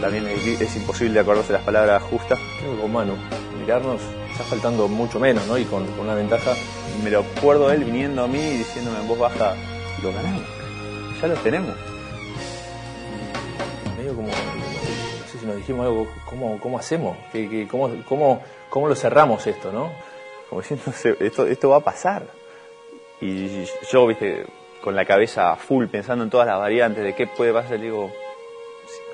también 0.00 0.26
es, 0.28 0.60
es 0.60 0.76
imposible 0.76 1.20
acordarse 1.20 1.52
las 1.52 1.62
palabras 1.62 2.02
justas. 2.04 2.38
Creo 2.60 2.74
que 2.76 2.80
con 2.82 2.92
mirarnos 3.60 4.00
está 4.32 4.44
faltando 4.44 4.88
mucho 4.88 5.18
menos, 5.20 5.46
¿no? 5.46 5.58
Y 5.58 5.64
con, 5.64 5.86
una 5.98 6.14
ventaja. 6.14 6.52
Me 7.02 7.10
lo 7.10 7.20
acuerdo 7.20 7.70
él 7.70 7.84
viniendo 7.84 8.24
a 8.24 8.26
mí 8.26 8.38
y 8.38 8.58
diciéndome 8.58 8.98
en 9.00 9.08
voz 9.08 9.18
baja, 9.18 9.54
lo 10.02 10.12
ganamos, 10.12 10.42
ya 11.20 11.28
lo 11.28 11.34
tenemos. 11.36 11.74
medio 13.96 14.14
como, 14.14 14.28
no 14.28 15.28
sé 15.32 15.38
si 15.38 15.46
nos 15.46 15.56
dijimos 15.56 15.86
algo, 15.86 16.06
¿cómo, 16.24 16.58
cómo 16.60 16.78
hacemos? 16.78 17.16
¿Qué, 17.32 17.66
cómo, 17.70 17.90
cómo, 18.08 18.42
¿Cómo 18.70 18.88
lo 18.88 18.94
cerramos 18.94 19.46
esto, 19.46 19.72
no? 19.72 19.90
Como 20.48 20.60
diciendo, 20.60 20.84
"Se- 20.92 21.16
esto, 21.20 21.46
esto 21.46 21.68
va 21.70 21.76
a 21.76 21.80
pasar. 21.80 22.26
Y 23.20 23.64
yo, 23.90 24.06
viste, 24.06 24.46
con 24.82 24.94
la 24.94 25.04
cabeza 25.04 25.56
full 25.56 25.86
pensando 25.86 26.24
en 26.24 26.30
todas 26.30 26.46
las 26.46 26.58
variantes 26.58 27.02
de 27.02 27.14
qué 27.14 27.26
puede 27.26 27.52
pasar, 27.52 27.80
digo, 27.80 28.10
"Sí, 28.10 28.14
me 28.14 28.27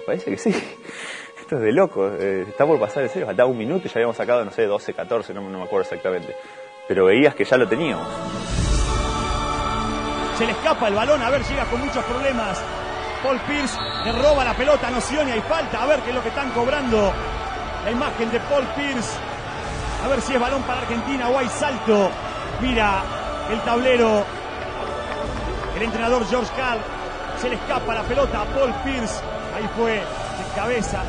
parece 0.05 0.31
que 0.31 0.39
sí. 0.39 0.51
Esto 1.41 1.57
es 1.57 1.63
de 1.63 1.73
loco, 1.73 2.09
eh, 2.09 2.47
está 2.49 2.67
por 2.67 2.81
pasar 2.81 3.03
en 3.03 3.11
serio, 3.11 3.27
faltaba 3.27 3.49
un 3.49 3.59
minuto 3.59 3.87
y 3.87 3.91
ya 3.91 3.97
habíamos 3.97 4.17
sacado, 4.17 4.45
no 4.45 4.51
sé, 4.51 4.65
12, 4.67 4.95
14, 4.95 5.35
no, 5.35 5.43
no 5.43 5.59
me 5.59 5.65
acuerdo 5.65 5.83
exactamente. 5.83 6.35
Pero 6.89 7.07
veías 7.07 7.35
que 7.35 7.45
ya 7.45 7.57
lo 7.57 7.69
teníamos. 7.69 8.07
Se 10.39 10.47
le 10.47 10.53
escapa 10.53 10.89
el 10.89 10.95
balón, 10.95 11.23
a 11.23 11.31
ver, 11.31 11.43
llega 11.45 11.65
con 11.67 11.81
muchos 11.81 12.03
problemas. 12.05 12.63
Paul 13.23 13.39
Pierce 13.47 13.79
le 14.05 14.13
roba 14.13 14.45
la 14.45 14.55
pelota 14.55 14.89
a 14.89 14.91
Nocioni, 14.91 15.31
hay 15.31 15.41
falta, 15.41 15.83
a 15.83 15.87
ver 15.87 16.01
qué 16.01 16.11
es 16.11 16.15
lo 16.15 16.23
que 16.23 16.29
están 16.29 16.51
cobrando. 16.51 17.13
La 17.85 17.91
imagen 17.91 18.31
de 18.31 18.41
Paul 18.41 18.65
Pierce. 18.77 19.17
A 20.05 20.09
ver 20.09 20.21
si 20.21 20.35
es 20.35 20.41
balón 20.41 20.63
para 20.65 20.81
Argentina 20.81 21.29
o 21.29 21.39
hay 21.39 21.49
salto. 21.49 22.11
Mira 22.61 23.03
el 23.51 23.61
tablero. 23.61 24.25
El 25.77 25.83
entrenador 25.83 26.27
George 26.27 26.53
Carl. 26.57 26.81
Se 27.41 27.49
le 27.49 27.57
escapa 27.57 27.95
la 27.95 28.03
pelota 28.03 28.43
a 28.43 28.45
Paul 28.47 28.73
Pierce. 28.85 29.21
Ahí 29.55 29.69
fue 29.77 29.93
de 29.93 30.55
cabeza. 30.55 31.03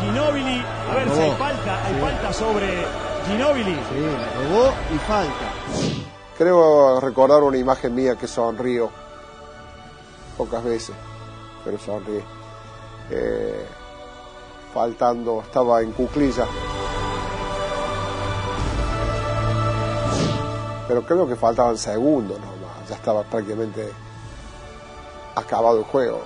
Ginobili. 0.00 0.62
A 0.90 0.94
ver 0.94 1.10
si 1.10 1.20
hay 1.20 1.32
falta. 1.32 1.84
Hay 1.86 1.94
Sí. 1.94 2.00
falta 2.00 2.32
sobre 2.32 2.66
Ginobili. 3.28 3.74
Sí, 3.74 4.00
la 4.00 4.42
robó 4.48 4.72
y 4.94 4.98
falta. 4.98 6.02
Creo 6.38 7.00
recordar 7.00 7.42
una 7.42 7.56
imagen 7.56 7.94
mía 7.94 8.14
que 8.16 8.26
sonrío 8.28 8.90
pocas 10.36 10.62
veces, 10.62 10.94
pero 11.64 11.78
sonríe. 11.78 12.22
Eh, 13.10 13.66
faltando, 14.74 15.40
estaba 15.40 15.80
en 15.80 15.92
cuclilla. 15.92 16.44
Pero 20.88 21.02
creo 21.02 21.26
que 21.26 21.34
faltaban 21.36 21.76
segundos 21.78 22.38
nomás, 22.38 22.88
ya 22.88 22.94
estaba 22.94 23.22
prácticamente 23.24 23.90
acabado 25.36 25.78
el 25.78 25.84
juego. 25.84 26.22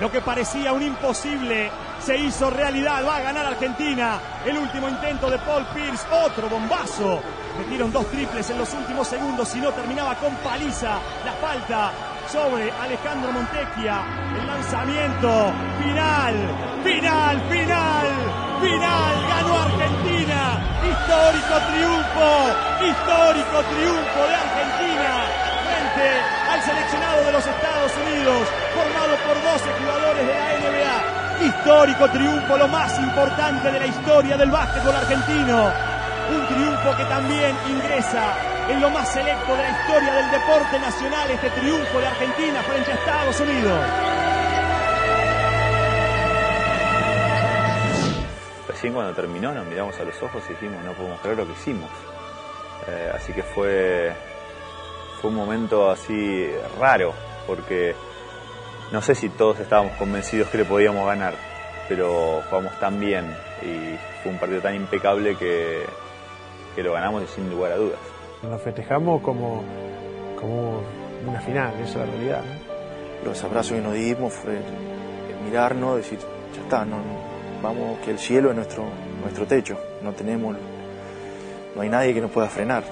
Lo 0.00 0.10
que 0.10 0.20
parecía 0.20 0.72
un 0.72 0.82
imposible 0.82 1.70
se 2.00 2.16
hizo 2.16 2.48
realidad. 2.48 3.04
Va 3.06 3.16
a 3.16 3.20
ganar 3.20 3.44
Argentina. 3.44 4.18
El 4.46 4.56
último 4.56 4.88
intento 4.88 5.28
de 5.30 5.38
Paul 5.38 5.66
Pierce. 5.74 6.06
Otro 6.24 6.48
bombazo. 6.48 7.20
Metieron 7.58 7.92
dos 7.92 8.06
triples 8.06 8.48
en 8.48 8.58
los 8.58 8.72
últimos 8.72 9.06
segundos. 9.08 9.48
Si 9.48 9.60
no 9.60 9.70
terminaba 9.72 10.14
con 10.14 10.34
paliza. 10.36 10.98
La 11.24 11.32
falta 11.34 11.92
sobre 12.32 12.70
Alejandro 12.70 13.32
Montecchia. 13.32 14.02
El 14.40 14.46
lanzamiento. 14.46 15.52
Final. 15.82 16.34
Final. 16.82 17.42
Final. 17.50 18.06
Final. 18.62 19.28
Ganó 19.28 19.58
Argentina. 19.58 20.80
Histórico 20.80 21.54
triunfo. 21.68 22.30
Histórico 22.86 23.62
triunfo 23.68 24.26
de 24.26 24.34
Argentina 24.34 25.50
frente 25.70 26.39
al 26.50 26.62
seleccionado 26.62 27.24
de 27.24 27.32
los 27.32 27.46
Estados 27.46 27.92
Unidos, 27.94 28.48
formado 28.74 29.14
por 29.24 29.40
12 29.40 29.70
jugadores 29.78 30.26
de 30.26 30.34
la 30.34 30.48
NBA. 30.58 31.46
Histórico 31.46 32.10
triunfo, 32.10 32.56
lo 32.56 32.68
más 32.68 32.98
importante 32.98 33.70
de 33.70 33.78
la 33.78 33.86
historia 33.86 34.36
del 34.36 34.50
básquetbol 34.50 34.96
argentino. 34.96 35.72
Un 36.30 36.46
triunfo 36.46 36.96
que 36.96 37.04
también 37.04 37.56
ingresa 37.68 38.34
en 38.68 38.80
lo 38.80 38.90
más 38.90 39.08
selecto 39.12 39.56
de 39.56 39.62
la 39.62 39.70
historia 39.70 40.12
del 40.12 40.30
deporte 40.30 40.78
nacional, 40.78 41.30
este 41.30 41.50
triunfo 41.50 41.98
de 42.00 42.06
Argentina 42.06 42.62
frente 42.62 42.90
a 42.90 42.94
Estados 42.94 43.40
Unidos. 43.40 43.80
Recién 48.68 48.92
cuando 48.92 49.14
terminó 49.14 49.52
nos 49.52 49.66
miramos 49.66 49.98
a 50.00 50.04
los 50.04 50.20
ojos 50.22 50.42
y 50.48 50.52
dijimos, 50.54 50.84
no 50.84 50.92
podemos 50.92 51.20
creer 51.20 51.38
lo 51.38 51.46
que 51.46 51.52
hicimos. 51.52 51.90
Eh, 52.88 53.12
así 53.14 53.32
que 53.32 53.42
fue, 53.42 54.12
fue 55.20 55.30
un 55.30 55.36
momento 55.36 55.90
así 55.90 56.50
raro, 56.78 57.12
porque 57.46 57.94
no 58.92 59.02
sé 59.02 59.14
si 59.14 59.28
todos 59.28 59.60
estábamos 59.60 59.92
convencidos 59.96 60.48
que 60.48 60.58
le 60.58 60.64
podíamos 60.64 61.06
ganar, 61.06 61.34
pero 61.88 62.42
jugamos 62.48 62.78
tan 62.80 62.98
bien 62.98 63.26
y 63.62 63.96
fue 64.22 64.32
un 64.32 64.38
partido 64.38 64.60
tan 64.60 64.74
impecable 64.74 65.36
que, 65.36 65.84
que 66.74 66.82
lo 66.82 66.92
ganamos 66.92 67.24
y 67.24 67.26
sin 67.26 67.50
lugar 67.50 67.72
a 67.72 67.76
dudas. 67.76 67.98
Nos 68.42 68.62
festejamos 68.62 69.20
como, 69.20 69.62
como 70.40 70.82
una 71.26 71.40
final, 71.40 71.74
esa 71.74 71.84
es 71.84 71.96
la 71.96 72.06
realidad. 72.06 72.42
¿no? 72.42 73.30
Los 73.30 73.44
abrazos 73.44 73.72
que 73.72 73.82
nos 73.82 73.94
dimos 73.94 74.32
fue 74.32 74.58
mirarnos, 75.44 75.96
decir, 75.96 76.18
ya 76.54 76.62
está, 76.62 76.84
no, 76.84 76.96
vamos, 77.62 77.98
que 78.00 78.10
el 78.10 78.18
cielo 78.18 78.50
es 78.50 78.56
nuestro, 78.56 78.84
nuestro 79.20 79.46
techo, 79.46 79.76
no 80.02 80.12
tenemos, 80.12 80.56
no 81.74 81.82
hay 81.82 81.88
nadie 81.88 82.14
que 82.14 82.20
nos 82.20 82.30
pueda 82.30 82.48
frenar. 82.48 82.82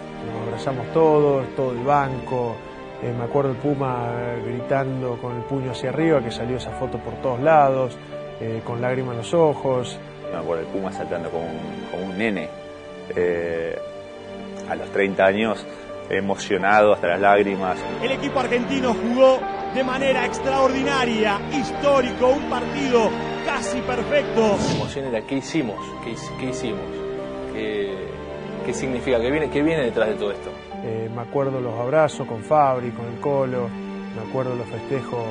Nos 0.58 0.66
abrazamos 0.66 0.92
todos, 0.92 1.54
todo 1.54 1.70
el 1.70 1.84
banco. 1.84 2.56
Eh, 3.00 3.14
me 3.16 3.26
acuerdo 3.26 3.52
el 3.52 3.58
Puma 3.58 4.08
eh, 4.10 4.42
gritando 4.44 5.16
con 5.22 5.36
el 5.36 5.42
puño 5.42 5.70
hacia 5.70 5.90
arriba, 5.90 6.20
que 6.20 6.32
salió 6.32 6.56
esa 6.56 6.72
foto 6.72 6.98
por 6.98 7.14
todos 7.22 7.38
lados, 7.38 7.96
eh, 8.40 8.60
con 8.64 8.80
lágrimas 8.80 9.12
en 9.12 9.18
los 9.18 9.34
ojos. 9.34 9.96
Me 10.32 10.36
acuerdo 10.36 10.62
el 10.62 10.68
Puma 10.68 10.90
saltando 10.90 11.30
como 11.30 11.44
un, 11.44 11.86
como 11.92 12.06
un 12.06 12.18
nene. 12.18 12.48
Eh, 13.14 13.78
a 14.68 14.74
los 14.74 14.90
30 14.90 15.24
años, 15.24 15.64
emocionado 16.10 16.92
hasta 16.92 17.06
las 17.06 17.20
lágrimas. 17.20 17.78
El 18.02 18.10
equipo 18.10 18.40
argentino 18.40 18.94
jugó 18.94 19.38
de 19.72 19.84
manera 19.84 20.26
extraordinaria, 20.26 21.38
histórico, 21.52 22.30
un 22.30 22.50
partido 22.50 23.10
casi 23.46 23.80
perfecto. 23.82 24.56
La 24.58 24.74
emoción 24.74 25.04
era 25.04 25.22
qué 25.22 25.36
hicimos, 25.36 25.78
qué, 26.02 26.16
qué 26.40 26.46
hicimos, 26.46 26.82
qué, 27.52 28.17
qué 28.68 28.74
significa, 28.74 29.18
qué 29.18 29.31
viene, 29.31 29.48
qué 29.48 29.62
viene 29.62 29.85
detrás 29.85 30.11
de 30.11 30.14
todo 30.16 30.31
esto. 30.31 30.50
Eh, 30.85 31.09
me 31.14 31.22
acuerdo 31.22 31.59
los 31.59 31.72
abrazos 31.81 32.26
con 32.26 32.42
Fabri, 32.42 32.90
con 32.90 33.07
el 33.07 33.18
Colo, 33.18 33.66
me 34.14 34.28
acuerdo 34.28 34.54
los 34.54 34.66
festejos 34.66 35.24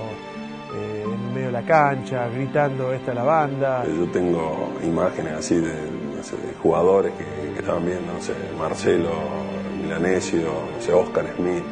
eh, 0.76 1.04
en 1.06 1.34
medio 1.36 1.46
de 1.48 1.52
la 1.54 1.62
cancha, 1.62 2.28
gritando 2.30 2.92
esta 2.94 3.12
es 3.12 3.16
la 3.16 3.24
banda. 3.24 3.84
Yo 3.86 4.08
tengo 4.08 4.72
imágenes 4.84 5.34
así 5.34 5.54
de, 5.56 5.72
no 6.16 6.24
sé, 6.24 6.36
de 6.38 6.54
jugadores 6.64 7.12
que, 7.14 7.54
que 7.54 7.60
estaban 7.60 7.86
viendo, 7.86 8.12
no 8.12 8.20
sé, 8.22 8.34
Marcelo, 8.58 9.12
Milanesio, 9.84 10.40
no 10.76 10.82
sé, 10.82 10.92
Oscar 10.94 11.26
Smith, 11.36 11.64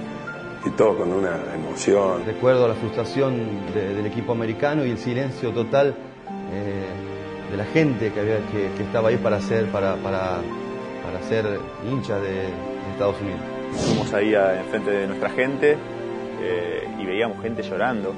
y 0.67 0.69
todo 0.69 0.97
con 0.99 1.11
una 1.13 1.31
emoción. 1.55 2.23
Recuerdo 2.27 2.67
la 2.67 2.75
frustración 2.75 3.33
de- 3.73 3.95
del 3.95 4.05
equipo 4.05 4.33
americano 4.33 4.85
y 4.85 4.91
el 4.91 4.99
silencio 4.99 5.49
total 5.51 5.95
eh, 6.53 6.85
de 7.49 7.57
la 7.57 7.65
gente 7.65 8.11
que, 8.11 8.19
había, 8.19 8.37
que, 8.51 8.69
que 8.77 8.83
estaba 8.83 9.09
ahí 9.09 9.17
para 9.17 9.39
para, 9.71 9.95
para, 9.95 10.41
para 11.05 11.21
ser 11.23 11.59
hincha 11.89 12.19
de, 12.19 12.33
de 12.33 12.91
Estados 12.91 13.15
Unidos. 13.21 13.41
Fuimos 13.71 14.13
ahí 14.13 14.33
enfrente 14.33 14.91
de 14.91 15.07
nuestra 15.07 15.29
gente 15.29 15.77
eh, 16.41 16.87
y 16.99 17.05
veíamos 17.05 17.41
gente 17.41 17.61
llorando. 17.61 18.13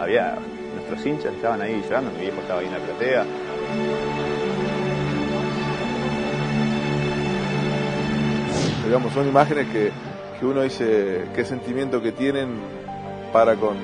Había 0.00 0.36
nuestros 0.74 1.06
hinchas 1.06 1.34
estaban 1.34 1.60
ahí 1.62 1.82
llorando, 1.84 2.10
mi 2.12 2.20
viejo 2.20 2.40
estaba 2.40 2.60
ahí 2.60 2.66
en 2.66 2.72
la 2.72 2.78
platea. 2.78 3.24
Digamos, 8.84 9.12
son 9.12 9.28
imágenes 9.28 9.66
que, 9.68 9.90
que 10.38 10.46
uno 10.46 10.62
dice 10.62 11.24
qué 11.34 11.44
sentimiento 11.44 12.00
que 12.00 12.12
tienen 12.12 12.60
para 13.32 13.56
con, 13.56 13.76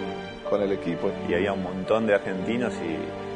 con 0.49 0.63
el 0.63 0.73
equipo. 0.73 1.11
Y 1.29 1.35
había 1.35 1.53
un 1.53 1.63
montón 1.63 2.07
de 2.07 2.15
argentinos 2.15 2.73
y, 2.75 3.32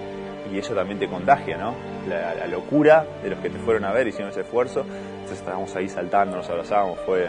y 0.53 0.59
eso 0.59 0.74
también 0.74 0.99
te 0.99 1.09
contagia, 1.09 1.57
¿no? 1.57 1.74
La, 2.09 2.34
la 2.34 2.47
locura 2.47 3.07
de 3.22 3.30
los 3.30 3.38
que 3.40 3.51
te 3.51 3.59
fueron 3.59 3.84
a 3.84 3.92
ver, 3.92 4.07
hicieron 4.09 4.30
ese 4.30 4.42
esfuerzo. 4.42 4.80
Entonces 4.80 5.38
estábamos 5.38 5.74
ahí 5.76 5.88
saltando, 5.88 6.36
nos 6.36 6.49
abrazábamos, 6.49 6.99
fue, 7.01 7.28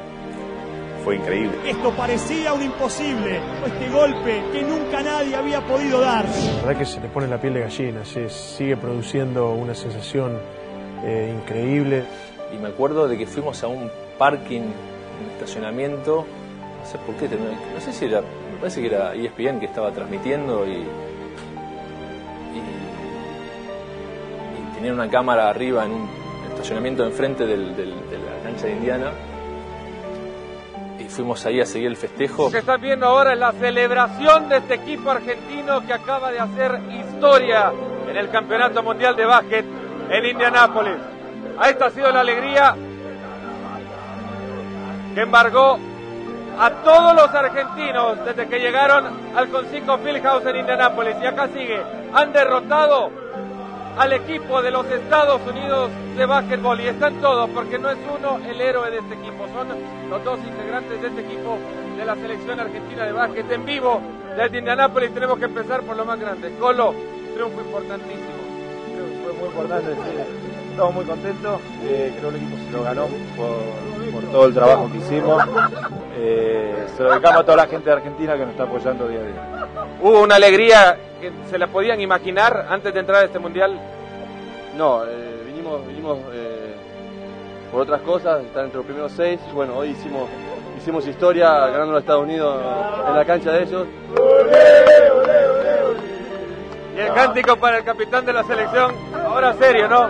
fue 1.04 1.16
increíble. 1.16 1.58
Esto 1.66 1.92
parecía 1.92 2.54
un 2.54 2.62
imposible, 2.62 3.40
este 3.66 3.90
golpe 3.90 4.44
que 4.52 4.62
nunca 4.62 5.02
nadie 5.02 5.36
había 5.36 5.62
podido 5.62 6.00
dar. 6.00 6.26
La 6.26 6.68
verdad 6.68 6.80
que 6.80 6.86
se 6.86 7.00
le 7.00 7.08
pone 7.08 7.28
la 7.28 7.40
piel 7.40 7.56
de 7.56 7.62
gallina, 7.62 8.06
se 8.06 8.30
sigue 8.30 8.78
produciendo 8.78 9.52
una 9.54 9.74
sensación 9.74 10.38
eh, 11.04 11.34
increíble. 11.36 12.04
Y 12.54 12.58
me 12.58 12.70
acuerdo 12.70 13.08
de 13.08 13.18
que 13.18 13.26
fuimos 13.26 13.64
a 13.64 13.68
un 13.68 13.90
parking, 14.18 14.62
un 14.62 15.32
estacionamiento, 15.34 16.26
sé 16.84 16.98
por 17.00 17.16
qué, 17.16 17.28
no 17.28 17.82
sé 17.82 17.92
si 17.92 18.06
era, 18.06 18.22
me 18.22 18.58
parece 18.60 18.82
que 18.82 18.88
era 18.88 19.14
ESPN 19.14 19.60
que 19.60 19.66
estaba 19.66 19.92
transmitiendo 19.92 20.66
y, 20.68 20.86
tenían 24.88 25.04
una 25.06 25.12
cámara 25.12 25.50
arriba 25.50 25.84
en 25.84 25.92
un 25.92 26.10
estacionamiento 26.50 27.04
enfrente 27.04 27.46
del, 27.46 27.76
del- 27.76 28.10
de 28.10 28.18
la 28.20 28.42
cancha 28.42 28.68
de 28.68 28.72
Indiana 28.72 29.12
y 30.98 31.04
fuimos 31.10 31.46
ahí 31.46 31.60
a 31.60 31.66
seguir 31.66 31.88
el 31.88 31.98
festejo. 31.98 32.46
Lo 32.46 32.52
que 32.52 32.60
están 32.60 32.80
viendo 32.80 33.06
ahora 33.06 33.34
es 33.34 33.40
la 33.40 33.52
celebración 33.52 34.48
de 34.48 34.58
este 34.58 34.76
equipo 34.76 35.12
argentino 35.12 35.86
que 35.86 35.92
acaba 35.92 36.32
de 36.32 36.40
hacer 36.40 36.80
historia 36.90 37.74
en 38.10 38.16
el 38.16 38.30
Campeonato 38.30 38.82
Mundial 38.82 39.14
de 39.18 39.26
Básquet 39.26 39.66
en 40.10 40.26
Indianápolis. 40.26 40.96
A 41.60 41.70
esta 41.70 41.88
ha 41.88 41.90
sido 41.90 42.10
la 42.10 42.22
alegría 42.22 42.74
que 45.16 45.22
embargó 45.22 45.78
a 46.60 46.70
todos 46.84 47.14
los 47.14 47.28
argentinos 47.36 48.24
desde 48.26 48.48
que 48.48 48.58
llegaron 48.60 49.06
al 49.36 49.50
Consico 49.50 49.98
Fieldhouse 49.98 50.46
en 50.46 50.56
Indianápolis. 50.56 51.16
Y 51.22 51.26
acá 51.26 51.50
sigue, 51.50 51.78
han 52.14 52.32
derrotado 52.32 53.12
al 53.98 54.14
equipo 54.14 54.62
de 54.62 54.72
los 54.72 54.86
Estados 54.86 55.42
Unidos 55.48 55.90
de 56.16 56.26
básquetbol 56.26 56.80
y 56.82 56.88
están 56.88 57.16
todos 57.16 57.50
porque 57.50 57.80
no 57.80 57.90
es 57.90 57.98
uno 58.18 58.40
el 58.48 58.62
héroe 58.62 58.92
de 58.92 59.00
este 59.00 59.16
equipo, 59.16 59.48
son 59.48 59.68
los 60.10 60.24
dos 60.24 60.40
integrantes 60.40 61.02
de 61.02 61.08
este 61.08 61.22
equipo 61.22 61.58
de 61.98 62.06
la 62.06 62.16
selección 62.16 62.60
argentina 62.60 63.06
de 63.06 63.12
básquet 63.12 63.52
en 63.52 63.66
vivo 63.66 64.02
desde 64.36 64.60
Indianápolis. 64.60 65.14
Tenemos 65.14 65.40
que 65.40 65.46
empezar 65.46 65.82
por 65.82 65.98
lo 65.98 66.06
más 66.06 66.20
grande. 66.20 66.54
Colo, 66.60 66.94
triunfo 67.34 67.60
importantísimo. 67.60 68.38
Fue 69.24 69.34
muy 69.34 69.48
importante, 69.48 69.94
sí. 69.94 70.18
Estamos 70.70 70.94
muy 70.94 71.06
contentos, 71.06 71.60
eh, 71.86 72.14
creo 72.20 72.30
que 72.30 72.38
el 72.38 72.44
equipo 72.44 72.58
se 72.66 72.72
lo 72.72 72.84
ganó 72.84 73.08
por, 73.36 74.12
por 74.12 74.32
todo 74.32 74.46
el 74.46 74.54
trabajo 74.54 74.92
que 74.92 74.98
hicimos. 75.00 75.44
Eh, 76.16 76.86
se 76.96 77.02
lo 77.02 77.12
dedicamos 77.12 77.42
a 77.42 77.44
toda 77.44 77.58
la 77.58 77.68
gente 77.68 77.90
de 77.90 77.96
Argentina 77.96 78.34
que 78.34 78.42
nos 78.42 78.52
está 78.52 78.64
apoyando 78.64 79.08
día 79.08 79.20
a 79.20 79.24
día. 79.24 79.68
¿Hubo 80.04 80.22
una 80.22 80.36
alegría 80.36 81.00
que 81.18 81.32
se 81.50 81.58
la 81.58 81.68
podían 81.68 82.00
imaginar 82.02 82.68
antes 82.70 82.94
de 82.94 83.00
entrar 83.00 83.24
a 83.24 83.26
este 83.26 83.40
mundial? 83.40 83.80
No, 84.76 85.04
eh, 85.06 85.44
vinimos, 85.46 85.86
vinimos 85.88 86.20
eh, 86.34 86.76
por 87.72 87.82
otras 87.82 88.02
cosas, 88.02 88.44
estar 88.44 88.64
entre 88.64 88.78
los 88.78 88.86
primeros 88.86 89.12
seis. 89.12 89.40
Bueno, 89.54 89.76
hoy 89.76 89.90
hicimos, 89.90 90.30
hicimos 90.78 91.08
historia 91.08 91.50
ganando 91.68 91.92
a 91.92 91.94
los 91.94 92.02
Estados 92.02 92.24
Unidos 92.24 92.62
en 93.08 93.16
la 93.16 93.26
cancha 93.26 93.52
de 93.52 93.64
ellos. 93.64 93.88
Y 96.96 97.00
el 97.00 97.14
cántico 97.14 97.58
para 97.58 97.78
el 97.78 97.84
capitán 97.84 98.26
de 98.26 98.34
la 98.34 98.44
selección, 98.44 98.92
ahora 99.14 99.54
serio, 99.54 99.88
¿no? 99.88 100.08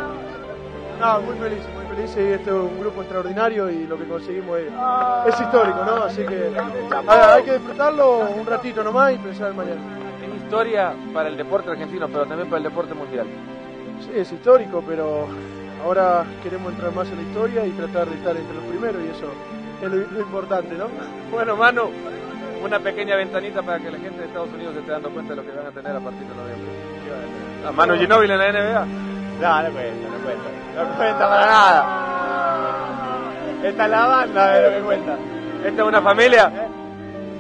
No, 1.00 1.22
muy 1.22 1.36
feliz, 1.38 1.60
muy 1.76 1.86
feliz 1.96 2.18
y 2.18 2.34
este 2.34 2.50
es 2.50 2.56
un 2.56 2.80
grupo 2.80 3.02
extraordinario 3.02 3.70
y 3.70 3.86
lo 3.86 3.98
que 3.98 4.06
conseguimos 4.06 4.58
es, 4.58 4.72
es 5.28 5.42
histórico, 5.42 5.84
¿no? 5.86 6.04
Así 6.06 6.26
que 6.26 6.52
nada, 7.06 7.36
hay 7.36 7.44
que 7.44 7.54
disfrutarlo 7.54 8.20
un 8.22 8.46
ratito 8.46 8.84
nomás 8.84 9.14
y 9.14 9.18
pensar 9.18 9.52
en 9.52 9.58
mañana. 9.58 9.82
Historia 10.48 10.94
para 11.14 11.28
el 11.28 11.36
deporte 11.36 11.70
argentino, 11.72 12.08
pero 12.08 12.26
también 12.26 12.48
para 12.48 12.60
el 12.60 12.64
deporte 12.64 12.94
mundial. 12.94 13.28
Sí, 14.00 14.12
es 14.16 14.32
histórico, 14.32 14.82
pero 14.88 15.28
ahora 15.84 16.24
queremos 16.42 16.72
entrar 16.72 16.94
más 16.94 17.10
en 17.10 17.18
la 17.18 17.24
historia 17.24 17.66
y 17.66 17.72
tratar 17.72 18.08
de 18.08 18.16
estar 18.16 18.34
entre 18.34 18.56
los 18.56 18.64
primeros 18.64 19.02
y 19.04 19.10
eso 19.10 19.28
es 19.84 19.92
lo, 19.92 19.98
lo 20.10 20.22
importante, 20.22 20.74
¿no? 20.76 20.86
Bueno, 21.34 21.58
Manu, 21.58 21.90
una 22.64 22.80
pequeña 22.80 23.18
ventanita 23.18 23.62
para 23.62 23.78
que 23.80 23.92
la 23.92 23.98
gente 23.98 24.20
de 24.20 24.28
Estados 24.28 24.48
Unidos 24.54 24.76
se 24.76 24.80
esté 24.80 24.92
dando 24.94 25.10
cuenta 25.10 25.32
de 25.32 25.36
lo 25.36 25.44
que 25.44 25.52
van 25.52 25.68
a 25.68 25.72
tener 25.72 25.94
a 25.94 26.00
partir 26.00 26.22
de 26.22 26.36
noviembre. 26.36 26.72
¿A 27.68 27.72
Manu 27.74 27.96
Ginóbili 27.96 28.32
en 28.32 28.40
la 28.40 28.52
NBA? 28.54 28.86
No, 28.86 29.64
no 29.64 29.74
cuenta, 29.74 30.08
no 30.08 30.18
cuenta. 30.24 30.50
No 30.78 30.96
cuenta 30.96 31.30
para 31.30 31.46
nada. 31.46 32.08
Esta 33.64 33.84
es 33.84 33.92
la 33.92 34.06
banda 34.08 34.54
de 34.54 34.62
lo 34.62 34.78
que 34.78 34.82
cuenta. 34.86 35.18
¿Esta 35.66 35.82
es 35.82 35.88
una 35.90 36.02
familia? 36.02 36.52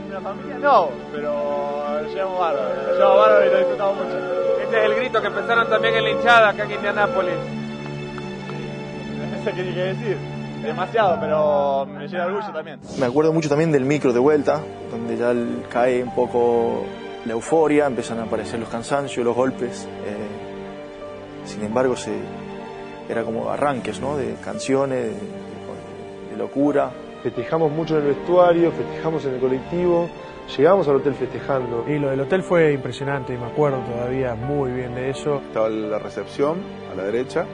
Una 0.09 0.19
familia 0.19 0.57
no, 0.59 0.89
pero 1.13 1.56
llevamos 2.13 2.39
bárbaro. 2.39 2.69
Lo 2.87 2.93
llevamos 2.93 3.17
bárbaro 3.19 3.45
y 3.45 3.49
lo 3.51 3.57
disfrutamos 3.59 3.95
mucho. 3.97 4.17
Este 4.63 4.77
es 4.79 4.83
el 4.85 4.95
grito 4.95 5.21
que 5.21 5.27
empezaron 5.27 5.69
también 5.69 5.95
en 5.95 6.03
la 6.03 6.09
hinchada 6.11 6.49
acá 6.49 6.63
en 6.65 6.71
Indianápolis. 6.71 7.33
No 9.31 9.43
sé 9.43 9.51
qué 9.51 9.63
tiene 9.63 9.73
que 9.73 9.81
decir. 9.83 10.17
Demasiado, 10.63 11.17
pero 11.21 11.85
me 11.85 12.07
llena 12.07 12.25
de 12.25 12.31
orgullo 12.33 12.51
también. 12.53 12.79
Me 12.99 13.05
acuerdo 13.05 13.31
mucho 13.31 13.47
también 13.47 13.71
del 13.71 13.85
micro 13.85 14.11
de 14.11 14.19
vuelta, 14.19 14.59
donde 14.91 15.15
ya 15.15 15.31
el- 15.31 15.63
cae 15.69 16.03
un 16.03 16.13
poco 16.15 16.83
la 17.25 17.33
euforia, 17.33 17.85
empiezan 17.85 18.19
a 18.19 18.23
aparecer 18.23 18.59
los 18.59 18.67
cansancios, 18.69 19.23
los 19.23 19.35
golpes. 19.35 19.87
eh, 20.05 21.45
sin 21.45 21.63
embargo, 21.63 21.95
se, 21.95 22.11
era 23.07 23.23
como 23.23 23.49
arranques 23.49 24.01
¿no? 24.01 24.17
de 24.17 24.33
canciones, 24.43 24.97
de, 25.05 25.09
de- 25.11 26.31
de 26.31 26.37
locura. 26.37 26.89
Festejamos 27.23 27.71
mucho 27.71 27.95
en 27.97 28.01
el 28.07 28.15
vestuario, 28.15 28.71
festejamos 28.71 29.23
en 29.25 29.35
el 29.35 29.39
colectivo, 29.39 30.09
llegamos 30.55 30.87
al 30.87 30.97
hotel 30.97 31.13
festejando. 31.15 31.85
Y 31.87 31.97
lo 31.99 32.09
del 32.09 32.21
hotel 32.21 32.43
fue 32.43 32.73
impresionante, 32.73 33.33
y 33.33 33.37
me 33.37 33.45
acuerdo 33.47 33.79
todavía 33.79 34.35
muy 34.35 34.71
bien 34.71 34.95
de 34.95 35.09
eso. 35.09 35.41
Estaba 35.47 35.69
la 35.69 35.99
recepción 35.99 36.57
a 36.91 36.95
la 36.95 37.03
derecha 37.03 37.45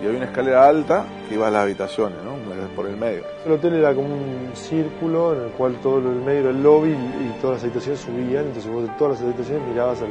y 0.00 0.06
había 0.06 0.16
una 0.18 0.26
escalera 0.26 0.66
alta 0.68 1.04
que 1.28 1.34
iba 1.36 1.46
a 1.48 1.50
las 1.50 1.62
habitaciones, 1.62 2.18
¿no? 2.24 2.32
Por 2.74 2.86
el 2.86 2.96
medio. 2.96 3.22
El 3.46 3.52
hotel 3.52 3.74
era 3.74 3.94
como 3.94 4.08
un 4.08 4.50
círculo 4.54 5.34
en 5.34 5.42
el 5.44 5.50
cual 5.50 5.76
todo 5.82 6.00
del 6.00 6.20
medio 6.22 6.40
era 6.40 6.50
el 6.50 6.62
lobby 6.62 6.90
y 6.90 7.40
todas 7.40 7.56
las 7.56 7.64
habitaciones 7.64 8.00
subían, 8.00 8.46
entonces 8.46 8.70
vos 8.70 8.82
de 8.82 8.88
todas 8.98 9.14
las 9.20 9.22
habitaciones 9.28 9.68
mirabas 9.68 10.00
al, 10.02 10.08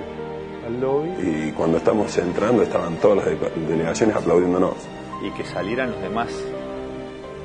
al 0.67 0.79
lobby. 0.81 1.09
Y 1.21 1.51
cuando 1.51 1.77
estamos 1.77 2.17
entrando 2.17 2.63
estaban 2.63 2.95
todas 2.97 3.17
las 3.17 3.25
de- 3.25 3.65
delegaciones 3.67 4.15
aplaudiéndonos. 4.15 4.75
y 5.23 5.29
que 5.31 5.43
salieran 5.43 5.91
los 5.91 6.01
demás 6.01 6.29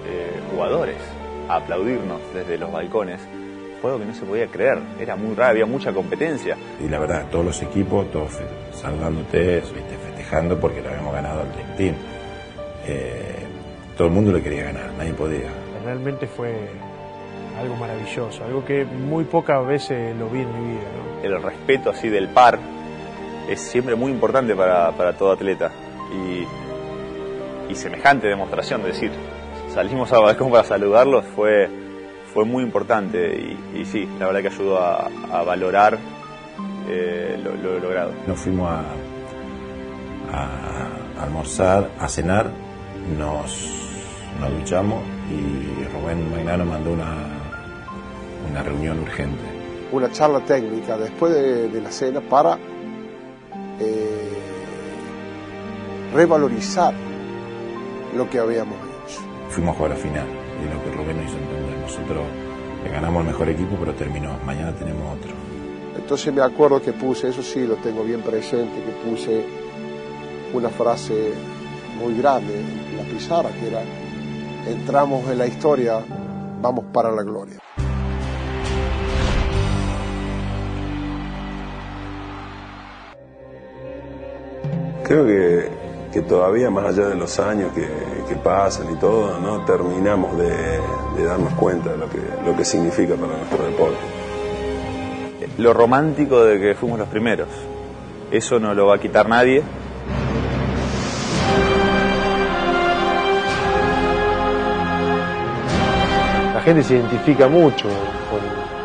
eh, 0.06 0.40
jugadores 0.52 0.96
a 1.48 1.56
aplaudirnos 1.56 2.20
desde 2.34 2.58
los 2.58 2.70
balcones 2.72 3.20
fue 3.80 3.90
algo 3.90 4.02
que 4.02 4.06
no 4.06 4.14
se 4.14 4.24
podía 4.24 4.46
creer. 4.46 4.78
Era 5.00 5.16
muy 5.16 5.34
raro, 5.34 5.50
había 5.50 5.66
mucha 5.66 5.92
competencia. 5.92 6.56
Y 6.84 6.88
la 6.88 6.98
verdad, 6.98 7.26
todos 7.30 7.44
los 7.44 7.62
equipos, 7.62 8.10
todos 8.10 8.32
saludándote, 8.72 9.60
¿viste? 9.60 9.96
festejando 10.04 10.58
porque 10.58 10.80
le 10.82 10.88
habíamos 10.88 11.14
ganado 11.14 11.42
al 11.42 11.52
Dream 11.52 11.76
Team. 11.76 11.94
Eh, 12.86 13.46
todo 13.96 14.08
el 14.08 14.14
mundo 14.14 14.32
le 14.32 14.42
quería 14.42 14.64
ganar, 14.64 14.92
nadie 14.96 15.12
podía. 15.14 15.48
Realmente 15.84 16.26
fue 16.26 16.52
algo 17.58 17.76
maravilloso, 17.76 18.44
algo 18.44 18.64
que 18.64 18.84
muy 18.84 19.24
pocas 19.24 19.66
veces 19.66 20.14
lo 20.16 20.28
vi 20.28 20.40
en 20.42 20.52
mi 20.52 20.74
vida, 20.74 20.88
¿no? 20.96 21.24
El 21.24 21.42
respeto 21.42 21.90
así 21.90 22.08
del 22.08 22.28
par 22.28 22.58
es 23.48 23.60
siempre 23.60 23.94
muy 23.94 24.12
importante 24.12 24.54
para, 24.54 24.92
para 24.92 25.14
todo 25.14 25.32
atleta. 25.32 25.70
Y, 26.12 27.72
y 27.72 27.74
semejante 27.74 28.28
demostración, 28.28 28.82
de 28.82 28.88
decir, 28.88 29.10
salimos 29.72 30.12
al 30.12 30.22
balcón 30.22 30.50
para 30.50 30.64
saludarlos 30.64 31.24
fue, 31.34 31.68
fue 32.36 32.44
muy 32.44 32.62
importante 32.62 33.34
y, 33.74 33.78
y 33.80 33.84
sí, 33.86 34.06
la 34.18 34.26
verdad 34.26 34.42
que 34.42 34.48
ayudó 34.48 34.78
a, 34.78 35.08
a 35.32 35.42
valorar 35.42 35.96
eh, 36.86 37.40
lo, 37.42 37.54
lo 37.54 37.78
logrado. 37.78 38.12
Nos 38.26 38.38
fuimos 38.38 38.68
a, 38.70 38.82
a 40.36 41.22
almorzar, 41.22 41.90
a 41.98 42.06
cenar, 42.06 42.50
nos, 43.18 43.70
nos 44.38 44.50
duchamos 44.52 45.02
y 45.30 45.82
Rubén 45.94 46.30
Magnano 46.30 46.66
mandó 46.66 46.92
una, 46.92 47.14
una 48.50 48.62
reunión 48.62 49.00
urgente. 49.00 49.40
Una 49.92 50.12
charla 50.12 50.40
técnica 50.40 50.98
después 50.98 51.32
de, 51.32 51.70
de 51.70 51.80
la 51.80 51.90
cena 51.90 52.20
para 52.20 52.58
eh, 53.80 54.28
revalorizar 56.12 56.92
lo 58.14 58.28
que 58.28 58.38
habíamos 58.40 58.76
hecho. 58.76 59.20
Fuimos 59.48 59.74
a 59.74 59.78
jugar 59.78 59.92
la 59.92 59.96
final 59.96 60.26
y 60.26 60.74
lo 60.74 60.84
que 60.84 60.90
Rubén 60.98 61.16
nos 61.16 61.28
hizo 61.30 61.38
entender. 61.38 61.55
Nosotros 61.86 62.24
le 62.82 62.90
ganamos 62.90 63.20
al 63.20 63.28
mejor 63.28 63.48
equipo, 63.48 63.76
pero 63.78 63.94
terminó. 63.94 64.36
Mañana 64.44 64.74
tenemos 64.74 65.16
otro. 65.16 65.30
Entonces 65.96 66.34
me 66.34 66.42
acuerdo 66.42 66.82
que 66.82 66.92
puse, 66.92 67.28
eso 67.28 67.42
sí 67.42 67.64
lo 67.64 67.76
tengo 67.76 68.02
bien 68.02 68.22
presente, 68.22 68.74
que 68.82 69.08
puse 69.08 69.44
una 70.52 70.68
frase 70.68 71.32
muy 71.96 72.18
grande 72.18 72.58
en 72.58 72.96
la 72.96 73.04
pizarra, 73.04 73.50
que 73.50 73.68
era, 73.68 73.82
entramos 74.66 75.30
en 75.30 75.38
la 75.38 75.46
historia, 75.46 76.04
vamos 76.60 76.86
para 76.92 77.12
la 77.12 77.22
gloria. 77.22 77.58
Creo 85.04 85.24
que, 85.24 85.70
que 86.12 86.22
todavía 86.22 86.70
más 86.70 86.86
allá 86.86 87.08
de 87.08 87.14
los 87.14 87.38
años 87.38 87.72
que, 87.72 87.88
que 88.28 88.36
pasan 88.36 88.92
y 88.92 88.96
todo, 88.96 89.38
no 89.38 89.64
terminamos 89.64 90.36
de, 90.38 90.80
de 91.16 91.24
darnos 91.24 91.52
cuenta 91.54 91.90
de 91.90 91.98
lo 91.98 92.08
que, 92.08 92.20
lo 92.44 92.56
que 92.56 92.64
significa 92.64 93.14
para 93.14 93.36
nuestro 93.36 93.64
deporte. 93.64 93.98
Lo 95.58 95.72
romántico 95.72 96.44
de 96.44 96.60
que 96.60 96.74
fuimos 96.74 96.98
los 96.98 97.08
primeros, 97.08 97.48
eso 98.30 98.58
no 98.58 98.74
lo 98.74 98.86
va 98.86 98.96
a 98.96 98.98
quitar 98.98 99.28
nadie. 99.28 99.62
La 106.54 106.60
gente 106.60 106.82
se 106.82 106.94
identifica 106.94 107.48
mucho 107.48 107.88
con 108.30 108.40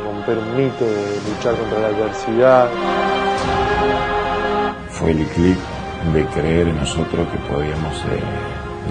romper 0.05 0.37
un 0.37 0.55
mito, 0.55 0.85
de 0.85 1.19
luchar 1.29 1.55
contra 1.55 1.79
la 1.79 1.87
adversidad. 1.87 2.69
Fue 4.91 5.11
el 5.11 5.25
clic 5.25 5.57
de 6.13 6.25
creer 6.25 6.67
en 6.67 6.77
nosotros 6.77 7.27
que 7.29 7.37
podíamos 7.53 7.95
eh, 8.05 8.21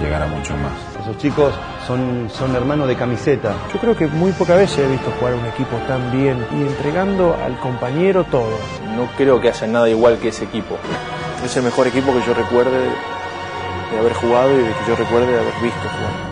llegar 0.02 0.22
a 0.22 0.26
mucho 0.26 0.54
más. 0.56 0.72
Esos 1.02 1.18
chicos 1.18 1.52
son, 1.86 2.30
son 2.30 2.54
hermanos 2.54 2.88
de 2.88 2.96
camiseta. 2.96 3.54
Yo 3.72 3.80
creo 3.80 3.96
que 3.96 4.06
muy 4.06 4.32
pocas 4.32 4.56
veces 4.56 4.78
he 4.78 4.88
visto 4.88 5.10
jugar 5.18 5.34
a 5.34 5.36
un 5.36 5.46
equipo 5.46 5.76
tan 5.88 6.10
bien 6.12 6.44
y 6.52 6.62
entregando 6.62 7.36
al 7.44 7.58
compañero 7.58 8.24
todo. 8.24 8.56
No 8.96 9.08
creo 9.16 9.40
que 9.40 9.48
hacen 9.48 9.72
nada 9.72 9.88
igual 9.88 10.18
que 10.18 10.28
ese 10.28 10.44
equipo. 10.44 10.76
Es 11.44 11.56
el 11.56 11.64
mejor 11.64 11.86
equipo 11.86 12.12
que 12.12 12.24
yo 12.26 12.34
recuerde 12.34 12.78
de 13.90 13.98
haber 13.98 14.14
jugado 14.14 14.52
y 14.52 14.62
de 14.62 14.70
que 14.70 14.88
yo 14.88 14.96
recuerde 14.96 15.26
de 15.26 15.40
haber 15.40 15.54
visto 15.62 15.80
jugar 15.80 16.29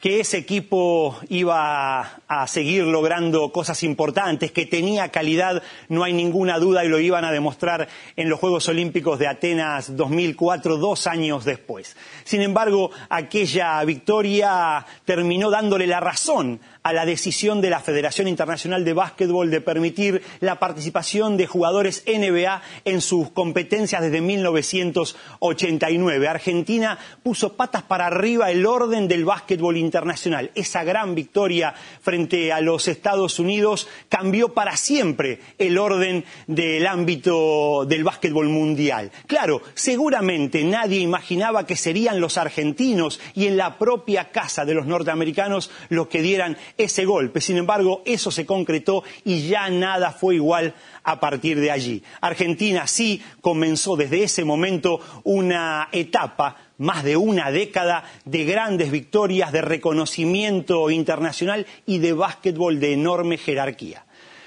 que 0.00 0.20
ese 0.20 0.38
equipo 0.38 1.18
iba 1.28 2.20
a 2.28 2.46
seguir 2.46 2.84
logrando 2.84 3.50
cosas 3.50 3.82
importantes, 3.82 4.52
que 4.52 4.64
tenía 4.64 5.08
calidad, 5.08 5.62
no 5.88 6.04
hay 6.04 6.12
ninguna 6.12 6.58
duda 6.58 6.84
y 6.84 6.88
lo 6.88 7.00
iban 7.00 7.24
a 7.24 7.32
demostrar 7.32 7.88
en 8.14 8.28
los 8.28 8.38
Juegos 8.38 8.68
Olímpicos 8.68 9.18
de 9.18 9.26
Atenas 9.26 9.96
2004, 9.96 10.76
dos 10.76 11.08
años 11.08 11.44
después. 11.44 11.96
Sin 12.22 12.42
embargo, 12.42 12.92
aquella 13.08 13.82
victoria 13.84 14.86
terminó 15.04 15.50
dándole 15.50 15.88
la 15.88 15.98
razón 15.98 16.60
a 16.88 16.92
la 16.94 17.04
decisión 17.04 17.60
de 17.60 17.68
la 17.68 17.80
Federación 17.80 18.28
Internacional 18.28 18.82
de 18.82 18.94
Básquetbol 18.94 19.50
de 19.50 19.60
permitir 19.60 20.22
la 20.40 20.58
participación 20.58 21.36
de 21.36 21.46
jugadores 21.46 22.02
NBA 22.06 22.62
en 22.86 23.02
sus 23.02 23.30
competencias 23.30 24.00
desde 24.00 24.22
1989. 24.22 26.28
Argentina 26.28 26.98
puso 27.22 27.58
patas 27.58 27.82
para 27.82 28.06
arriba 28.06 28.50
el 28.50 28.64
orden 28.64 29.06
del 29.06 29.26
básquetbol 29.26 29.76
internacional. 29.76 30.50
Esa 30.54 30.82
gran 30.82 31.14
victoria 31.14 31.74
frente 32.00 32.54
a 32.54 32.62
los 32.62 32.88
Estados 32.88 33.38
Unidos 33.38 33.86
cambió 34.08 34.54
para 34.54 34.74
siempre 34.78 35.40
el 35.58 35.76
orden 35.76 36.24
del 36.46 36.86
ámbito 36.86 37.84
del 37.84 38.02
básquetbol 38.02 38.48
mundial. 38.48 39.10
Claro, 39.26 39.60
seguramente 39.74 40.64
nadie 40.64 41.00
imaginaba 41.00 41.66
que 41.66 41.76
serían 41.76 42.18
los 42.18 42.38
argentinos 42.38 43.20
y 43.34 43.46
en 43.46 43.58
la 43.58 43.76
propia 43.76 44.30
casa 44.30 44.64
de 44.64 44.72
los 44.72 44.86
norteamericanos 44.86 45.70
los 45.90 46.08
que 46.08 46.22
dieran 46.22 46.56
ese 46.78 47.04
golpe. 47.04 47.40
Sin 47.40 47.58
embargo, 47.58 48.02
eso 48.06 48.30
se 48.30 48.46
concretó 48.46 49.02
y 49.24 49.48
ya 49.48 49.68
nada 49.68 50.12
fue 50.12 50.36
igual 50.36 50.74
a 51.02 51.20
partir 51.20 51.60
de 51.60 51.70
allí. 51.70 52.02
Argentina 52.20 52.86
sí 52.86 53.22
comenzó 53.40 53.96
desde 53.96 54.22
ese 54.22 54.44
momento 54.44 55.00
una 55.24 55.88
etapa 55.92 56.56
más 56.78 57.02
de 57.02 57.16
una 57.16 57.50
década 57.50 58.04
de 58.24 58.44
grandes 58.44 58.90
victorias, 58.90 59.52
de 59.52 59.62
reconocimiento 59.62 60.90
internacional 60.90 61.66
y 61.84 61.98
de 61.98 62.12
básquetbol 62.12 62.80
de 62.80 62.92
enorme 62.92 63.36
jerarquía. 63.36 64.04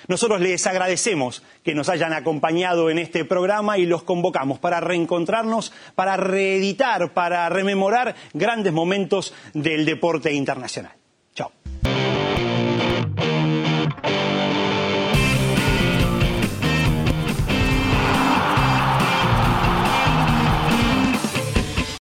Nosotros 0.07 0.41
les 0.41 0.65
agradecemos 0.65 1.43
que 1.63 1.75
nos 1.75 1.87
hayan 1.87 2.13
acompañado 2.13 2.89
en 2.89 2.97
este 2.99 3.23
programa 3.23 3.77
y 3.77 3.85
los 3.85 4.03
convocamos 4.03 4.59
para 4.59 4.79
reencontrarnos, 4.79 5.71
para 5.95 6.17
reeditar, 6.17 7.13
para 7.13 7.47
rememorar 7.49 8.15
grandes 8.33 8.73
momentos 8.73 9.33
del 9.53 9.85
deporte 9.85 10.33
internacional. 10.33 11.00
soon. 14.05 14.20